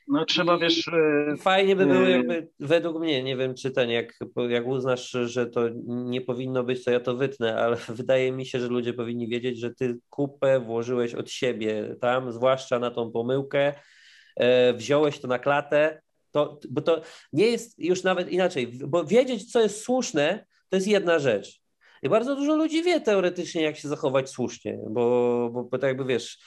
No 0.07 0.25
trzeba, 0.25 0.55
I 0.55 0.59
wiesz... 0.59 0.87
E, 0.87 1.37
fajnie 1.37 1.75
by 1.75 1.85
było 1.85 2.01
e, 2.01 2.09
jakby, 2.11 2.47
według 2.59 2.99
mnie, 2.99 3.23
nie 3.23 3.37
wiem 3.37 3.55
czy 3.55 3.71
ten, 3.71 3.89
jak, 3.89 4.13
jak 4.49 4.67
uznasz, 4.67 5.09
że 5.25 5.47
to 5.47 5.69
nie 5.87 6.21
powinno 6.21 6.63
być, 6.63 6.83
to 6.83 6.91
ja 6.91 6.99
to 6.99 7.15
wytnę, 7.15 7.55
ale 7.55 7.77
wydaje 7.89 8.31
mi 8.31 8.45
się, 8.45 8.59
że 8.59 8.67
ludzie 8.67 8.93
powinni 8.93 9.27
wiedzieć, 9.27 9.59
że 9.59 9.73
ty 9.73 9.97
kupę 10.09 10.59
włożyłeś 10.59 11.15
od 11.15 11.31
siebie 11.31 11.95
tam, 12.01 12.31
zwłaszcza 12.31 12.79
na 12.79 12.91
tą 12.91 13.11
pomyłkę, 13.11 13.73
e, 14.35 14.73
wziąłeś 14.73 15.19
to 15.19 15.27
na 15.27 15.39
klatę, 15.39 16.01
to, 16.31 16.59
bo 16.69 16.81
to 16.81 17.01
nie 17.33 17.45
jest 17.45 17.79
już 17.79 18.03
nawet 18.03 18.31
inaczej, 18.31 18.67
bo 18.87 19.05
wiedzieć, 19.05 19.51
co 19.51 19.61
jest 19.61 19.81
słuszne, 19.81 20.45
to 20.69 20.77
jest 20.77 20.87
jedna 20.87 21.19
rzecz. 21.19 21.59
I 22.03 22.09
bardzo 22.09 22.35
dużo 22.35 22.55
ludzi 22.55 22.83
wie 22.83 23.01
teoretycznie, 23.01 23.61
jak 23.61 23.77
się 23.77 23.87
zachować 23.87 24.29
słusznie, 24.29 24.79
bo, 24.89 25.49
bo, 25.53 25.63
bo 25.63 25.77
tak 25.77 25.87
jakby 25.87 26.05
wiesz, 26.05 26.39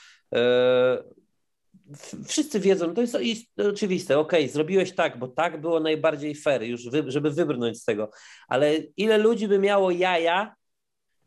wszyscy 2.27 2.59
wiedzą, 2.59 2.93
to 2.93 3.01
jest 3.01 3.17
oczywiste, 3.57 4.19
ok, 4.19 4.33
zrobiłeś 4.47 4.95
tak, 4.95 5.19
bo 5.19 5.27
tak 5.27 5.61
było 5.61 5.79
najbardziej 5.79 6.35
fair, 6.35 6.63
już 6.63 6.89
wy, 6.89 7.03
żeby 7.07 7.31
wybrnąć 7.31 7.81
z 7.81 7.85
tego, 7.85 8.11
ale 8.47 8.77
ile 8.97 9.17
ludzi 9.17 9.47
by 9.47 9.59
miało 9.59 9.91
jaja 9.91 10.55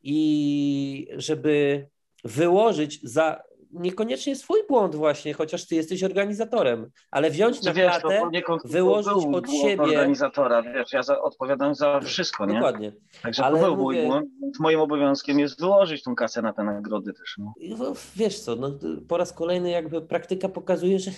i 0.03 1.09
żeby 1.17 1.87
wyłożyć 2.25 3.01
za 3.03 3.43
niekoniecznie 3.73 4.37
swój 4.37 4.61
błąd 4.69 4.95
właśnie, 4.95 5.35
chociaż 5.35 5.67
ty 5.67 5.75
jesteś 5.75 6.05
organizatorem, 6.05 6.91
ale 7.11 7.31
wziąć 7.31 7.63
na 7.63 7.73
wiesz, 7.73 7.99
klatę, 7.99 8.31
wyłożyć 8.65 9.27
od 9.33 9.51
siebie... 9.51 9.83
organizatora, 9.83 10.63
wiesz, 10.63 10.93
ja 10.93 11.03
za, 11.03 11.23
odpowiadam 11.23 11.75
za 11.75 12.01
wszystko, 12.01 12.47
nie? 12.47 12.55
Dokładnie. 12.55 12.93
Także 13.23 13.45
ale 13.45 13.61
to 13.61 13.67
był 13.67 13.77
mój 13.77 14.07
błąd. 14.07 14.31
Moim 14.61 14.81
obowiązkiem 14.81 15.39
jest 15.39 15.61
wyłożyć 15.61 16.03
tą 16.03 16.15
kasę 16.15 16.43
na 16.43 16.53
te 16.53 16.65
nagrody 16.65 17.13
też. 17.13 17.35
No. 17.39 17.53
no 17.79 17.93
wiesz 18.17 18.41
co, 18.41 18.57
no, 18.57 18.79
po 19.09 19.17
raz 19.17 19.33
kolejny 19.33 19.71
jakby 19.71 20.03
praktyka 20.03 20.49
pokazuje, 20.49 20.99
że 20.99 21.11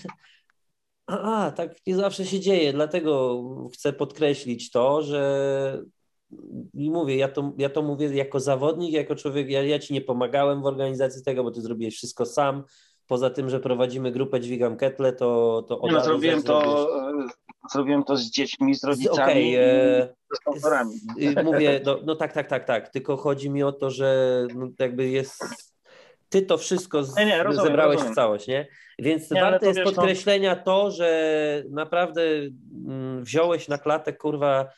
a, 1.06 1.44
a, 1.46 1.50
tak 1.50 1.86
nie 1.86 1.96
zawsze 1.96 2.24
się 2.24 2.40
dzieje, 2.40 2.72
dlatego 2.72 3.42
chcę 3.74 3.92
podkreślić 3.92 4.70
to, 4.70 5.02
że 5.02 5.82
i 6.74 6.90
mówię, 6.90 7.16
ja 7.16 7.28
to, 7.28 7.52
ja 7.58 7.68
to 7.68 7.82
mówię 7.82 8.14
jako 8.14 8.40
zawodnik, 8.40 8.92
jako 8.92 9.14
człowiek, 9.14 9.50
ja, 9.50 9.62
ja 9.62 9.78
ci 9.78 9.94
nie 9.94 10.00
pomagałem 10.00 10.62
w 10.62 10.66
organizacji 10.66 11.24
tego, 11.24 11.44
bo 11.44 11.50
ty 11.50 11.60
zrobiłeś 11.60 11.96
wszystko 11.96 12.26
sam. 12.26 12.64
Poza 13.06 13.30
tym, 13.30 13.50
że 13.50 13.60
prowadzimy 13.60 14.12
grupę 14.12 14.40
Dźwigam 14.40 14.76
Ketle, 14.76 15.12
to, 15.12 15.62
to 15.68 15.80
od 15.80 15.92
no, 15.92 16.04
zrobiłem 16.04 16.42
to, 16.42 16.88
e, 17.08 17.26
zrobiłem 17.72 18.04
to 18.04 18.16
z 18.16 18.30
dziećmi, 18.30 18.74
z 18.74 18.84
rodzicami, 18.84 19.56
okay, 19.56 19.64
e, 19.64 20.14
z 20.34 20.38
sponsorami. 20.40 20.94
Mówię, 21.44 21.80
no, 21.84 21.98
no, 22.04 22.16
tak, 22.16 22.32
tak, 22.32 22.48
tak, 22.48 22.64
tak. 22.64 22.88
Tylko 22.88 23.16
chodzi 23.16 23.50
mi 23.50 23.62
o 23.62 23.72
to, 23.72 23.90
że 23.90 24.46
no, 24.54 24.68
jakby 24.78 25.08
jest 25.08 25.44
ty 26.34 26.42
to 26.42 26.58
wszystko 26.58 27.04
z, 27.04 27.16
nie, 27.16 27.26
nie, 27.26 27.42
rozumiem, 27.42 27.66
zebrałeś 27.66 27.94
rozumiem. 27.94 28.12
w 28.12 28.16
całość, 28.16 28.46
nie? 28.46 28.68
Więc 28.98 29.30
nie, 29.30 29.40
warte 29.40 29.66
jest 29.66 29.78
wiesz, 29.78 29.84
podkreślenia 29.84 30.54
no... 30.54 30.62
to, 30.62 30.90
że 30.90 31.62
naprawdę 31.70 32.22
mm, 32.86 33.24
wziąłeś 33.24 33.68
na 33.68 33.78
klatę, 33.78 34.12
kurwa, 34.12 34.68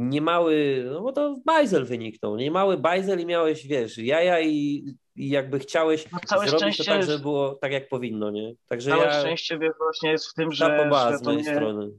niemały, 0.00 0.84
no 0.92 1.00
bo 1.00 1.12
to 1.12 1.36
bajzel 1.44 1.84
wyniknął, 1.84 2.36
niemały 2.36 2.78
bajzel 2.78 3.20
i 3.20 3.26
miałeś, 3.26 3.66
wiesz, 3.66 3.98
jaja 3.98 4.40
i, 4.40 4.84
i 5.16 5.28
jakby 5.28 5.58
chciałeś 5.58 6.12
no, 6.12 6.18
całe 6.26 6.48
zrobić 6.48 6.76
to 6.76 6.84
tak, 6.84 7.02
żeby 7.02 7.18
było 7.18 7.54
tak, 7.54 7.72
jak 7.72 7.88
powinno, 7.88 8.30
nie? 8.30 8.54
Także 8.68 8.90
całe 8.90 9.04
ja... 9.04 9.20
szczęście, 9.20 9.58
wiesz, 9.58 9.72
właśnie 9.78 10.10
jest 10.10 10.26
w 10.26 10.34
tym, 10.34 10.52
że, 10.52 10.90
że 11.10 11.18
to 11.24 11.32
nie... 11.32 11.44
strony. 11.44 11.90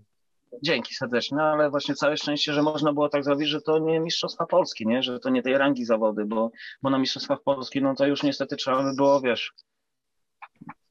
Dzięki 0.64 0.96
serdecznie, 0.96 1.38
no 1.38 1.44
ale 1.44 1.70
właśnie 1.70 1.96
całe 1.96 2.18
szczęście, 2.18 2.54
że 2.54 2.62
można 2.62 2.94
było 2.94 3.10
tak 3.10 3.24
zrobić, 3.24 3.50
że 3.50 3.62
to 3.62 3.80
nie 3.80 4.00
Mistrzostwa 4.00 4.46
Polski, 4.46 4.88
nie? 4.88 5.04
że 5.04 5.20
to 5.20 5.30
nie 5.30 5.44
tej 5.44 5.58
rangi 5.58 5.86
zawody, 5.86 6.26
bo, 6.26 6.52
bo 6.82 6.90
na 6.90 7.00
Mistrzostwach 7.00 7.42
Polski 7.44 7.82
no 7.82 7.96
to 7.96 8.08
już 8.08 8.24
niestety 8.24 8.56
trzeba 8.56 8.84
by 8.84 8.96
było, 8.96 9.22
wiesz, 9.22 9.54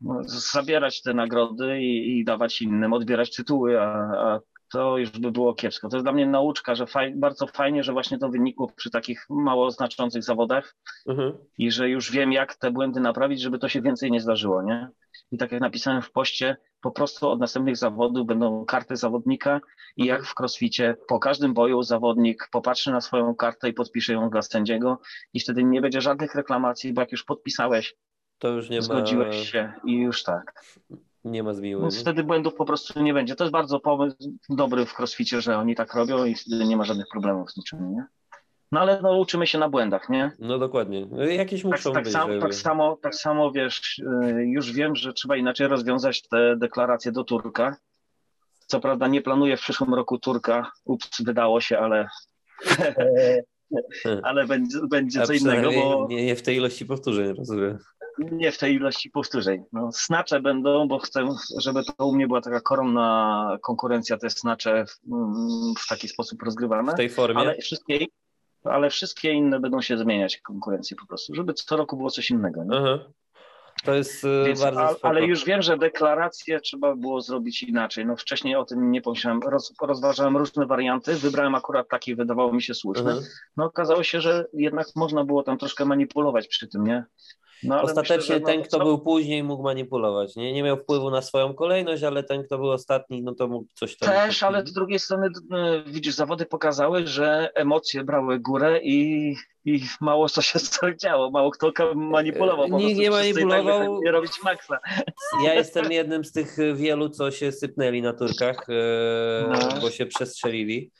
no, 0.00 0.20
zabierać 0.24 1.02
te 1.02 1.14
nagrody 1.14 1.80
i, 1.80 2.18
i 2.18 2.24
dawać 2.24 2.62
innym, 2.62 2.92
odbierać 2.92 3.36
tytuły, 3.36 3.80
a, 3.80 3.86
a 4.16 4.40
to 4.72 4.98
już 4.98 5.10
by 5.10 5.32
było 5.32 5.54
kiepsko. 5.54 5.88
To 5.88 5.96
jest 5.96 6.04
dla 6.04 6.12
mnie 6.12 6.26
nauczka, 6.26 6.74
że 6.74 6.86
faj, 6.86 7.14
bardzo 7.14 7.46
fajnie, 7.46 7.82
że 7.82 7.92
właśnie 7.92 8.18
to 8.18 8.28
wynikło 8.28 8.72
przy 8.76 8.90
takich 8.90 9.26
mało 9.30 9.70
znaczących 9.70 10.22
zawodach 10.22 10.76
mhm. 11.08 11.32
i 11.58 11.70
że 11.70 11.88
już 11.88 12.12
wiem, 12.12 12.32
jak 12.32 12.54
te 12.54 12.70
błędy 12.70 13.00
naprawić, 13.00 13.40
żeby 13.40 13.58
to 13.58 13.68
się 13.68 13.82
więcej 13.82 14.10
nie 14.10 14.20
zdarzyło, 14.20 14.62
nie? 14.62 14.88
I 15.32 15.38
tak 15.38 15.52
jak 15.52 15.60
napisałem 15.60 16.02
w 16.02 16.12
poście, 16.12 16.56
po 16.80 16.90
prostu 16.90 17.28
od 17.28 17.40
następnych 17.40 17.76
zawodów 17.76 18.26
będą 18.26 18.64
karty 18.64 18.96
zawodnika 18.96 19.60
i 19.96 20.04
jak 20.04 20.24
w 20.24 20.34
crossficie 20.40 20.96
po 21.08 21.18
każdym 21.18 21.54
boju 21.54 21.82
zawodnik 21.82 22.48
popatrzy 22.52 22.90
na 22.90 23.00
swoją 23.00 23.34
kartę 23.34 23.68
i 23.68 23.72
podpisze 23.72 24.12
ją 24.12 24.30
dla 24.30 24.42
sędziego 24.42 25.00
i 25.34 25.40
wtedy 25.40 25.64
nie 25.64 25.80
będzie 25.80 26.00
żadnych 26.00 26.34
reklamacji, 26.34 26.92
bo 26.92 27.00
jak 27.00 27.12
już 27.12 27.24
podpisałeś, 27.24 27.96
to 28.38 28.48
już 28.48 28.70
nie 28.70 28.82
zgodziłeś 28.82 29.38
ma... 29.38 29.44
się 29.44 29.72
i 29.84 29.96
już 29.96 30.22
tak. 30.22 30.64
Nie 31.24 31.42
ma 31.42 31.54
zmiły. 31.54 31.82
Więc 31.82 32.00
wtedy 32.00 32.24
błędów 32.24 32.54
po 32.54 32.64
prostu 32.64 33.02
nie 33.02 33.14
będzie. 33.14 33.36
To 33.36 33.44
jest 33.44 33.52
bardzo 33.52 33.80
pomysł 33.80 34.16
dobry 34.48 34.86
w 34.86 34.98
crossficie, 34.98 35.40
że 35.40 35.58
oni 35.58 35.74
tak 35.74 35.94
robią 35.94 36.24
i 36.24 36.34
wtedy 36.34 36.64
nie 36.64 36.76
ma 36.76 36.84
żadnych 36.84 37.06
problemów 37.12 37.50
z 37.50 37.56
niczym, 37.56 37.92
nie? 37.92 38.04
No 38.72 38.80
ale 38.80 39.00
no, 39.02 39.18
uczymy 39.18 39.46
się 39.46 39.58
na 39.58 39.68
błędach, 39.68 40.08
nie? 40.08 40.32
No 40.38 40.58
dokładnie. 40.58 41.06
Jakieś 41.36 41.62
tak, 41.62 41.70
muszą 41.70 41.92
tak, 41.92 42.04
być. 42.04 42.12
Sam, 42.12 42.28
żeby... 42.28 42.40
tak, 42.40 42.54
samo, 42.54 42.96
tak 43.02 43.14
samo, 43.14 43.52
wiesz, 43.52 43.98
y, 43.98 44.46
już 44.46 44.72
wiem, 44.72 44.96
że 44.96 45.12
trzeba 45.12 45.36
inaczej 45.36 45.68
rozwiązać 45.68 46.28
te 46.28 46.56
deklaracje 46.56 47.12
do 47.12 47.24
Turka. 47.24 47.76
Co 48.66 48.80
prawda 48.80 49.08
nie 49.08 49.22
planuję 49.22 49.56
w 49.56 49.60
przyszłym 49.60 49.94
roku 49.94 50.18
Turka. 50.18 50.72
Ups, 50.84 51.22
wydało 51.22 51.60
się, 51.60 51.78
ale 51.78 52.08
ale 54.22 54.46
będzie, 54.46 54.78
będzie 54.90 55.22
co 55.22 55.32
innego, 55.32 55.70
bo... 55.72 56.06
Nie, 56.10 56.26
nie 56.26 56.36
w 56.36 56.42
tej 56.42 56.56
ilości 56.56 56.86
powtórzeń, 56.86 57.34
rozumiem 57.34 57.78
nie 58.18 58.52
w 58.52 58.58
tej 58.58 58.74
ilości 58.74 59.10
powtórzeń. 59.10 59.64
No, 59.72 59.90
snacze 59.92 60.40
będą, 60.40 60.88
bo 60.88 60.98
chcę, 60.98 61.28
żeby 61.58 61.84
to 61.84 62.06
u 62.06 62.14
mnie 62.14 62.26
była 62.26 62.40
taka 62.40 62.60
koronna 62.60 63.58
konkurencja, 63.62 64.18
te 64.18 64.30
snacze 64.30 64.84
w, 64.86 65.00
w 65.78 65.88
taki 65.88 66.08
sposób 66.08 66.42
rozgrywane. 66.42 66.92
W 66.92 66.96
tej 66.96 67.10
formie? 67.10 67.40
Ale 67.40 67.56
wszystkie, 67.56 67.98
ale 68.64 68.90
wszystkie 68.90 69.32
inne 69.32 69.60
będą 69.60 69.82
się 69.82 69.98
zmieniać 69.98 70.36
konkurencje 70.36 70.96
po 70.96 71.06
prostu, 71.06 71.34
żeby 71.34 71.54
co 71.54 71.76
roku 71.76 71.96
było 71.96 72.10
coś 72.10 72.30
innego. 72.30 72.64
Nie? 72.64 72.98
To 73.84 73.94
jest 73.94 74.24
e, 74.24 74.44
Więc, 74.46 74.60
bardzo 74.60 74.80
a, 74.80 75.08
Ale 75.08 75.24
już 75.24 75.44
wiem, 75.44 75.62
że 75.62 75.78
deklarację 75.78 76.60
trzeba 76.60 76.96
było 76.96 77.20
zrobić 77.20 77.62
inaczej. 77.62 78.06
No 78.06 78.16
wcześniej 78.16 78.56
o 78.56 78.64
tym 78.64 78.90
nie 78.90 79.02
pomyślałem. 79.02 79.40
Roz, 79.40 79.72
rozważałem 79.82 80.36
różne 80.36 80.66
warianty, 80.66 81.14
wybrałem 81.14 81.54
akurat 81.54 81.88
taki, 81.88 82.14
wydawało 82.14 82.52
mi 82.52 82.62
się 82.62 82.74
słuszny. 82.74 83.10
Mhm. 83.10 83.26
No 83.56 83.64
okazało 83.64 84.02
się, 84.02 84.20
że 84.20 84.46
jednak 84.52 84.86
można 84.96 85.24
było 85.24 85.42
tam 85.42 85.58
troszkę 85.58 85.84
manipulować 85.84 86.48
przy 86.48 86.68
tym, 86.68 86.86
nie? 86.86 87.04
No, 87.62 87.82
Ostatecznie 87.82 88.16
myślę, 88.16 88.40
ten, 88.40 88.58
no, 88.58 88.66
kto 88.66 88.78
co... 88.78 88.84
był 88.84 88.98
później, 88.98 89.42
mógł 89.42 89.62
manipulować. 89.62 90.36
Nie? 90.36 90.52
nie 90.52 90.62
miał 90.62 90.76
wpływu 90.76 91.10
na 91.10 91.22
swoją 91.22 91.54
kolejność, 91.54 92.02
ale 92.02 92.22
ten, 92.22 92.44
kto 92.44 92.58
był 92.58 92.70
ostatni, 92.70 93.22
no 93.22 93.34
to 93.34 93.48
mógł 93.48 93.66
coś 93.74 93.96
tam. 93.96 94.08
Też, 94.08 94.42
ale 94.42 94.66
z 94.66 94.72
drugiej 94.72 94.98
strony, 94.98 95.28
widzisz, 95.86 96.14
zawody 96.14 96.46
pokazały, 96.46 97.06
że 97.06 97.50
emocje 97.54 98.04
brały 98.04 98.38
górę 98.38 98.80
i, 98.82 99.34
i 99.64 99.80
mało 100.00 100.28
co 100.28 100.42
się 100.42 100.58
działo, 100.96 101.30
mało 101.30 101.50
kto 101.50 101.72
manipulował. 101.94 102.68
Nikt 102.68 103.00
nie 103.00 103.10
manipulował. 103.10 104.00
Nie 104.02 104.12
robić 104.12 104.32
maksa. 104.44 104.78
Ja 105.44 105.54
jestem 105.54 105.92
jednym 105.92 106.24
z 106.24 106.32
tych 106.32 106.56
wielu, 106.74 107.08
co 107.08 107.30
się 107.30 107.52
sypnęli 107.52 108.02
na 108.02 108.12
turkach, 108.12 108.66
e, 108.68 109.48
no. 109.48 109.80
bo 109.80 109.90
się 109.90 110.06
przestrzelili. 110.06 110.90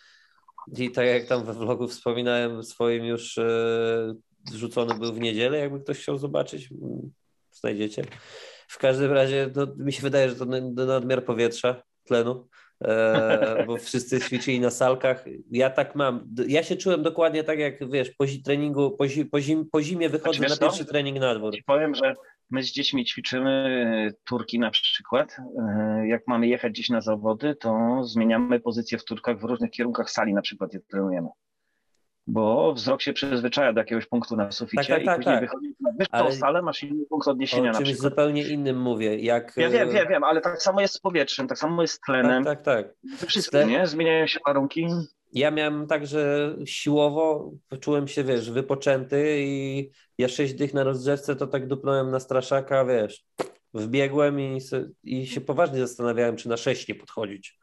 I 0.79 0.91
tak 0.91 1.07
jak 1.07 1.27
tam 1.27 1.45
we 1.45 1.53
vlogu 1.53 1.89
wspominałem 1.89 2.63
swoim 2.63 3.05
już 3.05 3.39
e, 3.39 4.15
zrzucony 4.51 4.95
był 4.95 5.13
w 5.13 5.21
niedzielę, 5.21 5.59
jakby 5.59 5.81
ktoś 5.81 5.99
chciał 5.99 6.19
zobaczyć, 6.19 6.69
znajdziecie. 7.53 8.05
W 8.69 8.79
każdym 8.79 9.13
razie 9.13 9.51
no, 9.57 9.67
mi 9.77 9.93
się 9.93 10.03
wydaje, 10.03 10.29
że 10.29 10.37
to 10.37 10.45
nadmiar 10.87 11.25
powietrza, 11.25 11.83
tlenu, 12.05 12.49
e, 12.85 13.65
bo 13.67 13.77
wszyscy 13.77 14.21
ćwiczyli 14.21 14.61
na 14.61 14.71
salkach. 14.71 15.25
Ja 15.51 15.71
tak 15.71 15.95
mam. 15.95 16.29
Ja 16.49 16.63
się 16.63 16.77
czułem 16.77 17.03
dokładnie 17.03 17.45
tak, 17.45 17.59
jak 17.59 17.91
wiesz, 17.91 18.11
po 18.11 18.25
treningu, 18.45 18.91
po, 18.91 19.05
po, 19.31 19.41
zim, 19.41 19.69
po 19.73 19.83
zimie 19.83 20.09
wychodzę 20.09 20.39
znaczy, 20.39 20.53
na 20.53 20.69
pierwszy 20.69 20.85
trening 20.85 21.19
na 21.19 21.35
dwór. 21.35 21.55
Ci 21.55 21.63
powiem, 21.63 21.95
że 21.95 22.15
my 22.51 22.63
z 22.63 22.73
dziećmi 22.73 23.05
ćwiczymy 23.05 24.13
turki 24.25 24.59
na 24.59 24.71
przykład. 24.71 25.37
E, 25.59 26.07
jak 26.09 26.23
mamy 26.27 26.49
jechać 26.49 26.73
gdzieś 26.73 26.89
na 26.89 27.01
zawody, 27.01 27.55
to 27.55 28.01
zmieniamy 28.05 28.61
pozycję 28.61 28.99
w 28.99 29.05
turkach 29.05 29.41
w 29.41 29.45
różnych 29.45 29.71
kierunkach 29.71 30.11
sali 30.11 30.35
na 30.35 30.43
przykład, 30.43 30.71
gdzie 30.71 30.81
trenujemy 30.81 31.29
bo 32.33 32.73
wzrok 32.73 33.03
się 33.03 33.13
przyzwyczaja 33.13 33.73
do 33.73 33.81
jakiegoś 33.81 34.07
punktu 34.07 34.37
na 34.37 34.53
suficie 34.53 34.95
tak, 34.95 35.05
tak, 35.05 35.05
tak, 35.05 35.15
i 35.15 35.19
później 35.19 35.35
tak. 35.35 35.41
wychodzi 35.41 35.75
na 35.81 35.93
wyższą 35.93 36.11
ale 36.13 36.33
salę, 36.33 36.63
masz 36.63 36.83
inny 36.83 37.05
punkt 37.07 37.29
odniesienia 37.29 37.71
o 37.71 37.75
czymś 37.75 37.97
zupełnie 37.97 38.49
innym 38.49 38.81
mówię. 38.81 39.17
Jak... 39.19 39.53
Ja 39.57 39.71
wiem, 39.71 39.91
wiem, 39.91 40.09
wiem, 40.09 40.25
ale 40.25 40.41
tak 40.41 40.63
samo 40.63 40.81
jest 40.81 40.95
z 40.95 40.99
powietrzem, 40.99 41.49
tak 41.49 41.59
samo 41.59 41.83
jest 41.83 41.95
z 41.95 42.01
tlenem. 42.01 42.45
Tak, 42.45 42.63
tak, 42.63 42.87
tak. 42.87 43.29
Wszystko, 43.29 43.63
nie? 43.63 43.87
Zmieniają 43.87 44.27
się 44.27 44.41
warunki. 44.47 44.87
Ja 45.33 45.51
miałem 45.51 45.87
tak, 45.87 46.07
że 46.07 46.55
siłowo 46.65 47.53
czułem 47.81 48.09
się, 48.09 48.25
wiesz, 48.25 48.51
wypoczęty 48.51 49.37
i 49.41 49.91
ja 50.19 50.29
sześć 50.29 50.55
dych 50.55 50.75
na 50.75 50.85
rozgrzewce 50.85 51.37
to 51.37 51.47
tak 51.47 51.67
dupnąłem 51.67 52.11
na 52.11 52.21
straszaka, 52.21 52.85
wiesz, 52.85 53.25
wbiegłem 53.75 54.41
i, 54.41 54.61
i 55.05 55.27
się 55.27 55.41
poważnie 55.41 55.79
zastanawiałem, 55.79 56.37
czy 56.37 56.49
na 56.49 56.57
sześć 56.57 56.89
nie 56.89 56.95
podchodzić. 56.95 57.59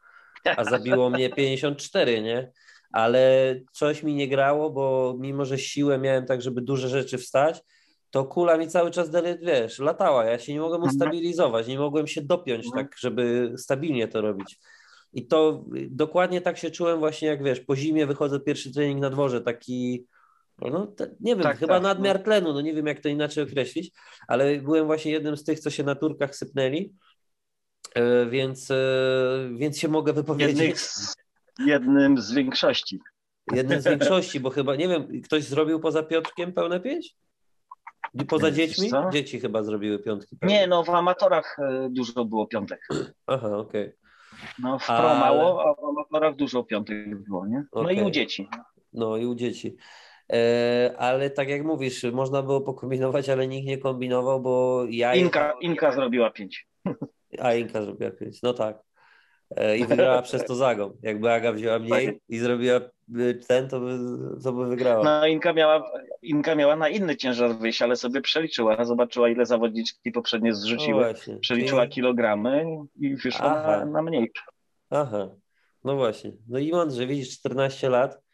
A 0.56 0.64
zabiło 0.64 1.10
mnie 1.10 1.30
54, 1.30 2.22
nie? 2.22 2.52
Ale 2.92 3.54
coś 3.72 4.02
mi 4.02 4.14
nie 4.14 4.28
grało, 4.28 4.70
bo 4.70 5.16
mimo, 5.18 5.44
że 5.44 5.58
siłę 5.58 5.98
miałem 5.98 6.26
tak, 6.26 6.42
żeby 6.42 6.60
duże 6.60 6.88
rzeczy 6.88 7.18
wstać, 7.18 7.62
to 8.10 8.24
kula 8.24 8.58
mi 8.58 8.68
cały 8.68 8.90
czas, 8.90 9.10
wiesz, 9.42 9.78
latała. 9.78 10.24
Ja 10.24 10.38
się 10.38 10.52
nie 10.52 10.60
mogłem 10.60 10.82
mhm. 10.82 10.96
ustabilizować, 10.96 11.66
nie 11.66 11.78
mogłem 11.78 12.06
się 12.06 12.22
dopiąć 12.22 12.66
mhm. 12.66 12.86
tak, 12.86 12.98
żeby 12.98 13.54
stabilnie 13.56 14.08
to 14.08 14.20
robić. 14.20 14.58
I 15.12 15.26
to 15.26 15.64
dokładnie 15.90 16.40
tak 16.40 16.58
się 16.58 16.70
czułem 16.70 16.98
właśnie, 16.98 17.28
jak 17.28 17.42
wiesz, 17.42 17.60
po 17.60 17.76
zimie 17.76 18.06
wychodzę 18.06 18.40
pierwszy 18.40 18.72
trening 18.72 19.00
na 19.00 19.10
dworze, 19.10 19.40
taki, 19.40 20.06
no 20.58 20.86
te, 20.86 21.16
nie 21.20 21.34
wiem, 21.34 21.42
tak, 21.42 21.58
chyba 21.58 21.74
tak, 21.74 21.82
nadmiar 21.82 22.18
no. 22.18 22.24
tlenu, 22.24 22.52
no 22.52 22.60
nie 22.60 22.74
wiem 22.74 22.86
jak 22.86 23.00
to 23.00 23.08
inaczej 23.08 23.44
określić, 23.44 23.92
ale 24.28 24.56
byłem 24.60 24.86
właśnie 24.86 25.12
jednym 25.12 25.36
z 25.36 25.44
tych, 25.44 25.60
co 25.60 25.70
się 25.70 25.84
na 25.84 25.94
turkach 25.94 26.36
sypnęli, 26.36 26.94
e, 27.94 28.26
więc, 28.26 28.70
e, 28.70 29.50
więc 29.56 29.78
się 29.78 29.88
mogę 29.88 30.12
wypowiedzieć. 30.12 30.58
Jednych 30.58 30.80
jednym 31.66 32.18
z 32.18 32.32
większości. 32.32 32.98
Jednym 33.52 33.80
z 33.80 33.84
większości, 33.84 34.40
bo 34.40 34.50
chyba, 34.50 34.76
nie 34.76 34.88
wiem, 34.88 35.22
ktoś 35.22 35.44
zrobił 35.44 35.80
poza 35.80 36.02
Piotrkiem 36.02 36.52
pełne 36.52 36.80
pięć? 36.80 37.14
Poza 38.28 38.50
dziećmi? 38.50 38.90
Co? 38.90 39.10
Dzieci 39.10 39.40
chyba 39.40 39.62
zrobiły 39.62 39.98
piątki. 39.98 40.36
Pełne. 40.36 40.54
Nie, 40.54 40.66
no 40.66 40.84
w 40.84 40.90
amatorach 40.90 41.56
e, 41.58 41.88
dużo 41.90 42.24
było 42.24 42.46
piątek. 42.46 42.88
Aha, 43.26 43.56
okej. 43.56 43.82
Okay. 43.82 43.96
No 44.58 44.78
w 44.78 44.86
pro 44.86 45.14
mało, 45.14 45.68
a 45.68 45.74
w 45.74 45.84
amatorach 45.84 46.36
dużo 46.36 46.64
piątek 46.64 47.22
było, 47.22 47.46
nie? 47.46 47.64
No 47.74 47.80
okay. 47.80 47.94
i 47.94 48.02
u 48.02 48.10
dzieci. 48.10 48.48
No 48.92 49.16
i 49.16 49.26
u 49.26 49.34
dzieci. 49.34 49.76
E, 50.32 50.94
ale 50.98 51.30
tak 51.30 51.48
jak 51.48 51.64
mówisz, 51.64 52.04
można 52.12 52.42
było 52.42 52.60
pokombinować, 52.60 53.28
ale 53.28 53.48
nikt 53.48 53.66
nie 53.66 53.78
kombinował, 53.78 54.40
bo 54.40 54.84
ja... 54.90 55.14
Inka, 55.14 55.52
Inka 55.60 55.92
zrobiła 55.92 56.30
pięć. 56.30 56.68
A 57.38 57.54
Inka 57.54 57.82
zrobiła 57.82 58.10
pięć, 58.10 58.42
no 58.42 58.54
tak. 58.54 58.87
E, 59.56 59.78
I 59.78 59.86
wygrała 59.86 60.22
przez 60.28 60.44
to 60.44 60.54
Zagą. 60.54 60.96
Jakby 61.02 61.32
Aga 61.32 61.52
wzięła 61.52 61.78
mniej 61.78 62.20
i 62.28 62.38
zrobiła 62.38 62.80
ten, 63.48 63.68
to 63.68 63.80
by, 63.80 63.98
to 64.44 64.52
by 64.52 64.66
wygrała. 64.66 65.04
No 65.04 65.26
Inka 65.26 65.52
miała, 65.52 65.90
Inka 66.22 66.54
miała 66.54 66.76
na 66.76 66.88
inny 66.88 67.16
ciężar 67.16 67.58
wyjść, 67.58 67.82
ale 67.82 67.96
sobie 67.96 68.20
przeliczyła, 68.20 68.84
zobaczyła 68.84 69.28
ile 69.28 69.46
zawodniczki 69.46 70.12
poprzednio 70.12 70.54
zrzuciły, 70.54 71.14
przeliczyła 71.40 71.86
kilogramy 71.86 72.64
i 73.00 73.16
wyszła 73.16 73.54
na, 73.54 73.84
na 73.84 74.02
mniej. 74.02 74.32
Aha, 74.90 75.28
no 75.84 75.96
właśnie. 75.96 76.32
No 76.48 76.58
i 76.58 76.70
mądrze, 76.70 77.06
widzisz, 77.06 77.38
14 77.38 77.88
lat 77.88 78.27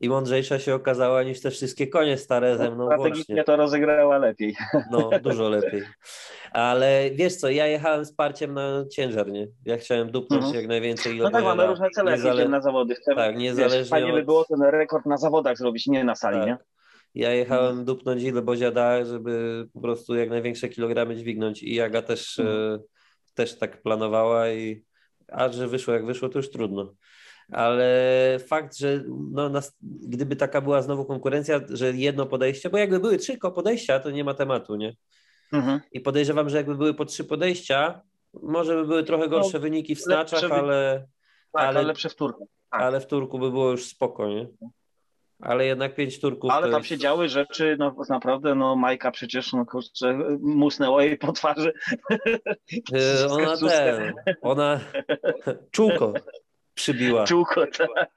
i 0.00 0.08
mądrzejsza 0.08 0.58
się 0.58 0.74
okazała 0.74 1.22
niż 1.22 1.40
te 1.40 1.50
wszystkie 1.50 1.86
konie 1.86 2.18
stare 2.18 2.58
ze 2.58 2.70
mną 2.70 2.86
Strategicznie 2.86 3.44
to 3.44 3.56
rozegrała 3.56 4.18
lepiej. 4.18 4.56
No, 4.90 5.10
dużo 5.22 5.48
lepiej. 5.48 5.82
Ale 6.52 7.10
wiesz 7.14 7.36
co, 7.36 7.50
ja 7.50 7.66
jechałem 7.66 8.04
z 8.04 8.12
parciem 8.12 8.54
na 8.54 8.84
ciężar, 8.92 9.32
nie? 9.32 9.48
Ja 9.64 9.76
chciałem 9.76 10.10
dupnąć 10.10 10.42
mhm. 10.42 10.60
jak 10.60 10.68
najwięcej. 10.68 11.18
No 11.18 11.30
tak, 11.30 11.44
mamy 11.44 11.66
różne 11.66 11.90
cele 11.90 12.12
niezale... 12.12 12.48
na 12.48 12.60
zawody. 12.60 12.94
Chcemy, 12.94 13.16
tak, 13.16 13.36
niezależnie 13.36 13.78
wiesz, 13.78 13.88
Fajnie 13.88 14.08
od... 14.08 14.14
by 14.14 14.24
było 14.24 14.44
ten 14.44 14.62
rekord 14.62 15.06
na 15.06 15.16
zawodach 15.16 15.58
zrobić, 15.58 15.86
nie 15.86 16.04
na 16.04 16.14
sali, 16.14 16.38
tak. 16.38 16.46
nie? 16.46 16.56
Ja 17.14 17.32
jechałem 17.32 17.84
dupnąć 17.84 18.22
ile 18.22 18.42
Bozia 18.42 18.70
da, 18.70 19.04
żeby 19.04 19.64
po 19.74 19.80
prostu 19.80 20.14
jak 20.14 20.30
największe 20.30 20.68
kilogramy 20.68 21.16
dźwignąć 21.16 21.62
i 21.62 21.74
Jaga 21.74 22.02
też, 22.02 22.38
mhm. 22.38 22.74
e, 22.74 22.78
też 23.34 23.58
tak 23.58 23.82
planowała 23.82 24.50
i 24.50 24.84
a 25.28 25.48
że 25.48 25.68
wyszło 25.68 25.94
jak 25.94 26.06
wyszło, 26.06 26.28
to 26.28 26.38
już 26.38 26.50
trudno 26.50 26.94
ale 27.52 28.38
fakt, 28.46 28.76
że 28.76 29.04
no, 29.30 29.48
nas, 29.48 29.76
gdyby 29.82 30.36
taka 30.36 30.60
była 30.60 30.82
znowu 30.82 31.04
konkurencja, 31.04 31.60
że 31.68 31.92
jedno 31.92 32.26
podejście, 32.26 32.70
bo 32.70 32.78
jakby 32.78 33.00
były 33.00 33.18
trzy 33.18 33.38
podejścia, 33.38 34.00
to 34.00 34.10
nie 34.10 34.24
ma 34.24 34.34
tematu, 34.34 34.76
nie? 34.76 34.96
Mhm. 35.52 35.80
I 35.92 36.00
podejrzewam, 36.00 36.50
że 36.50 36.56
jakby 36.56 36.74
były 36.74 36.94
po 36.94 37.04
trzy 37.04 37.24
podejścia, 37.24 38.00
może 38.42 38.74
by 38.74 38.86
były 38.86 39.04
trochę 39.04 39.28
gorsze 39.28 39.58
no, 39.58 39.60
wyniki 39.60 39.94
w 39.94 40.00
snaczach, 40.00 40.52
ale, 40.52 41.06
tak, 41.52 41.64
ale 41.64 41.82
lepsze 41.82 42.08
w 42.08 42.14
turku. 42.14 42.48
Tak. 42.70 42.82
Ale 42.82 43.00
w 43.00 43.06
turku 43.06 43.38
by 43.38 43.50
było 43.50 43.70
już 43.70 43.84
spoko, 43.84 44.28
nie? 44.28 44.48
Ale 45.40 45.66
jednak 45.66 45.94
pięć 45.94 46.20
turków. 46.20 46.50
Ale 46.50 46.70
tam 46.70 46.78
jest... 46.78 46.88
się 46.88 46.98
działy 46.98 47.28
rzeczy, 47.28 47.76
no 47.78 47.96
naprawdę, 48.08 48.54
no 48.54 48.76
Majka 48.76 49.10
przecież, 49.10 49.52
no 49.52 49.66
kurczę, 49.66 50.18
musnęło 50.40 51.00
jej 51.00 51.18
po 51.18 51.32
twarzy. 51.32 51.72
Yy, 52.70 53.30
ona 53.30 53.56
ten, 53.56 54.14
ona 54.42 54.80
czółko 55.70 56.12
przybiła. 56.80 57.24
Czółko, 57.24 57.66
tak. 57.66 58.10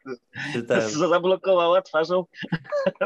Ten. 0.67 0.81
Zablokowała 1.09 1.81
twarzą. 1.81 2.25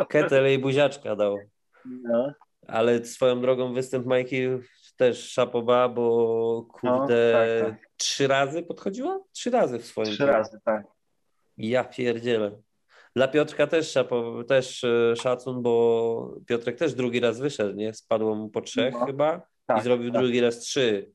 Ketel 0.09 0.45
jej 0.45 0.59
buziaczka 0.59 1.15
dał. 1.15 1.37
No. 1.85 2.33
Ale 2.67 3.05
swoją 3.05 3.41
drogą 3.41 3.73
występ 3.73 4.05
Majki 4.05 4.47
też 4.97 5.31
szapoba, 5.31 5.89
bo 5.89 6.67
kurde, 6.71 7.33
no, 7.33 7.67
tak, 7.67 7.79
tak. 7.79 7.89
trzy 7.97 8.27
razy 8.27 8.63
podchodziła? 8.63 9.19
Trzy 9.31 9.49
razy 9.49 9.79
w 9.79 9.85
swoim 9.85 10.13
Trzy 10.13 10.25
razy, 10.25 10.59
tak. 10.65 10.83
Ja 11.57 11.83
pierdzielę. 11.83 12.51
Dla 13.15 13.27
Piotrka 13.27 13.67
też, 13.67 13.91
szapo, 13.91 14.43
też 14.43 14.83
e, 14.83 15.15
szacun, 15.15 15.61
bo 15.61 16.35
Piotrek 16.47 16.77
też 16.77 16.93
drugi 16.93 17.19
raz 17.19 17.39
wyszedł, 17.39 17.75
nie? 17.75 17.93
Spadło 17.93 18.35
mu 18.35 18.49
po 18.49 18.61
trzech 18.61 18.93
no, 18.93 19.05
chyba 19.05 19.41
tak, 19.65 19.79
i 19.79 19.81
zrobił 19.81 20.11
tak. 20.11 20.21
drugi 20.21 20.41
raz 20.41 20.59
trzy. 20.59 21.11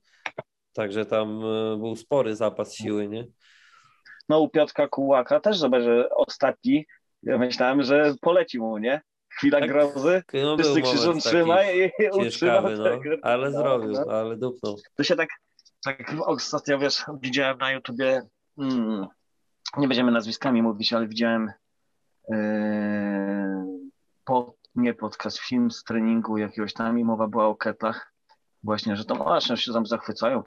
Także 0.72 1.07
tam 1.07 1.44
e, 1.44 1.76
był 1.76 1.96
spory 1.96 2.37
zapas 2.37 2.74
siły, 2.74 3.09
nie? 3.09 3.26
No 4.28 4.40
u 4.40 4.48
Piotrka 4.48 4.88
Kułaka 4.88 5.40
też 5.40 5.58
zobacz, 5.58 5.82
że 5.82 6.08
ostatni, 6.11 6.87
ja 7.22 7.38
myślałem, 7.38 7.82
że 7.82 8.14
poleci 8.20 8.58
mu, 8.58 8.78
nie? 8.78 9.00
Chwila 9.28 9.61
tak, 9.61 9.68
grozy, 9.68 10.22
no 10.35 10.56
wszyscy 10.56 10.82
krzyżą 10.82 11.18
trzymaj 11.18 11.92
i 11.98 12.11
utrzymał 12.11 12.62
no, 12.62 12.85
Ale 13.22 13.50
no, 13.50 13.58
zrobił, 13.58 13.92
no. 13.92 14.12
ale 14.12 14.37
dupnął. 14.37 14.76
To 14.94 15.04
się 15.04 15.16
tak, 15.16 15.28
tak 15.85 16.14
ostatnio, 16.26 16.78
wiesz, 16.78 17.04
widziałem 17.22 17.58
na 17.58 17.72
YouTubie, 17.72 18.22
hmm, 18.56 19.06
nie 19.76 19.88
będziemy 19.88 20.12
nazwiskami 20.12 20.62
mówić, 20.62 20.92
ale 20.92 21.08
widziałem 21.08 21.52
yy, 22.28 22.37
pod, 24.24 24.56
nie 24.74 24.94
podcast, 24.94 25.38
film 25.38 25.70
z 25.70 25.85
treningu 25.85 26.38
jakiegoś 26.38 26.72
tam 26.72 26.98
i 26.98 27.04
mowa 27.04 27.28
była 27.28 27.46
o 27.46 27.54
ketlach 27.54 28.12
Właśnie, 28.64 28.96
że 28.96 29.05
to 29.05 29.14
właśnie 29.14 29.57
się 29.57 29.72
tam 29.72 29.87
zachwycają 29.87 30.42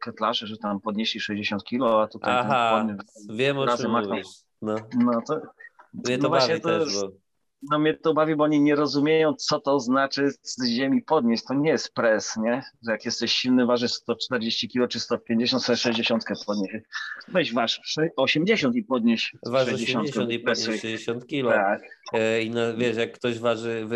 ketlarze, 0.00 0.46
że 0.46 0.56
tam 0.56 0.80
podnieśli 0.80 1.20
60 1.20 1.64
kilo, 1.64 2.02
a 2.02 2.08
tutaj 2.08 2.34
Aha, 2.36 2.86
wiem 3.30 3.58
o 3.58 3.76
czym 3.76 3.90
mówisz. 3.90 4.26
No. 4.62 4.74
no 4.98 5.20
to, 5.28 5.40
mnie 5.94 6.18
to 6.18 6.22
no 6.22 6.30
bawi 6.30 6.60
to 6.60 6.68
też, 6.68 6.94
bo... 7.00 7.10
No 7.70 7.78
mnie 7.78 7.94
to 7.94 8.14
bawi, 8.14 8.36
bo 8.36 8.44
oni 8.44 8.60
nie 8.60 8.74
rozumieją, 8.74 9.34
co 9.34 9.60
to 9.60 9.80
znaczy 9.80 10.30
z 10.42 10.66
ziemi 10.66 11.02
podnieść. 11.02 11.44
To 11.44 11.54
nie 11.54 11.70
jest 11.70 11.94
pres, 11.94 12.36
nie? 12.36 12.62
Że 12.86 12.92
jak 12.92 13.04
jesteś 13.04 13.32
silny, 13.32 13.66
ważysz 13.66 13.92
140 13.92 14.68
kilo 14.68 14.88
czy 14.88 15.00
150, 15.00 15.62
sobie 15.62 15.76
60 15.76 16.24
podnieś. 16.46 16.72
Weź 17.28 17.52
waż 17.54 17.80
80 18.16 18.76
i 18.76 18.82
podnieś 18.82 19.36
Waż 19.46 19.68
80 19.68 20.30
i 20.30 20.38
podnieś 20.38 20.64
60 20.64 21.26
kilo. 21.26 21.50
Tak. 21.50 21.82
E, 22.12 22.42
I 22.42 22.50
no, 22.50 22.76
wiesz, 22.76 22.96
jak 22.96 23.12
ktoś 23.12 23.38
waży 23.38 23.86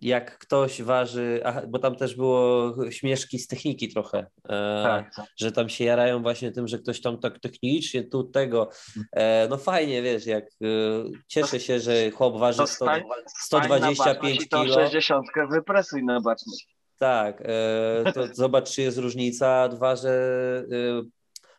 jak 0.00 0.38
ktoś 0.38 0.82
waży, 0.82 1.42
bo 1.68 1.78
tam 1.78 1.96
też 1.96 2.16
było 2.16 2.74
śmieszki 2.90 3.38
z 3.38 3.46
techniki 3.46 3.88
trochę, 3.88 4.18
e, 4.44 4.82
tak, 4.82 5.14
tak. 5.14 5.26
że 5.36 5.52
tam 5.52 5.68
się 5.68 5.84
jarają 5.84 6.22
właśnie 6.22 6.52
tym, 6.52 6.68
że 6.68 6.78
ktoś 6.78 7.00
tam 7.00 7.18
tak 7.18 7.38
technicznie 7.38 8.04
tu 8.04 8.24
tego, 8.24 8.70
e, 9.12 9.48
no 9.48 9.56
fajnie, 9.56 10.02
wiesz, 10.02 10.26
jak 10.26 10.44
e, 10.44 10.66
cieszę 11.28 11.60
się, 11.60 11.80
że 11.80 12.10
chłop 12.10 12.38
waży 12.38 12.66
100, 12.66 12.86
125 13.38 14.48
kg. 14.48 14.74
60 14.74 15.26
wypresuj 15.50 16.04
na 16.04 16.20
baczność. 16.20 16.76
Tak, 16.98 17.42
to 18.14 18.26
zobacz, 18.32 18.70
czy 18.70 18.82
jest 18.82 18.98
różnica, 18.98 19.68
dwa, 19.68 19.96
że 19.96 20.64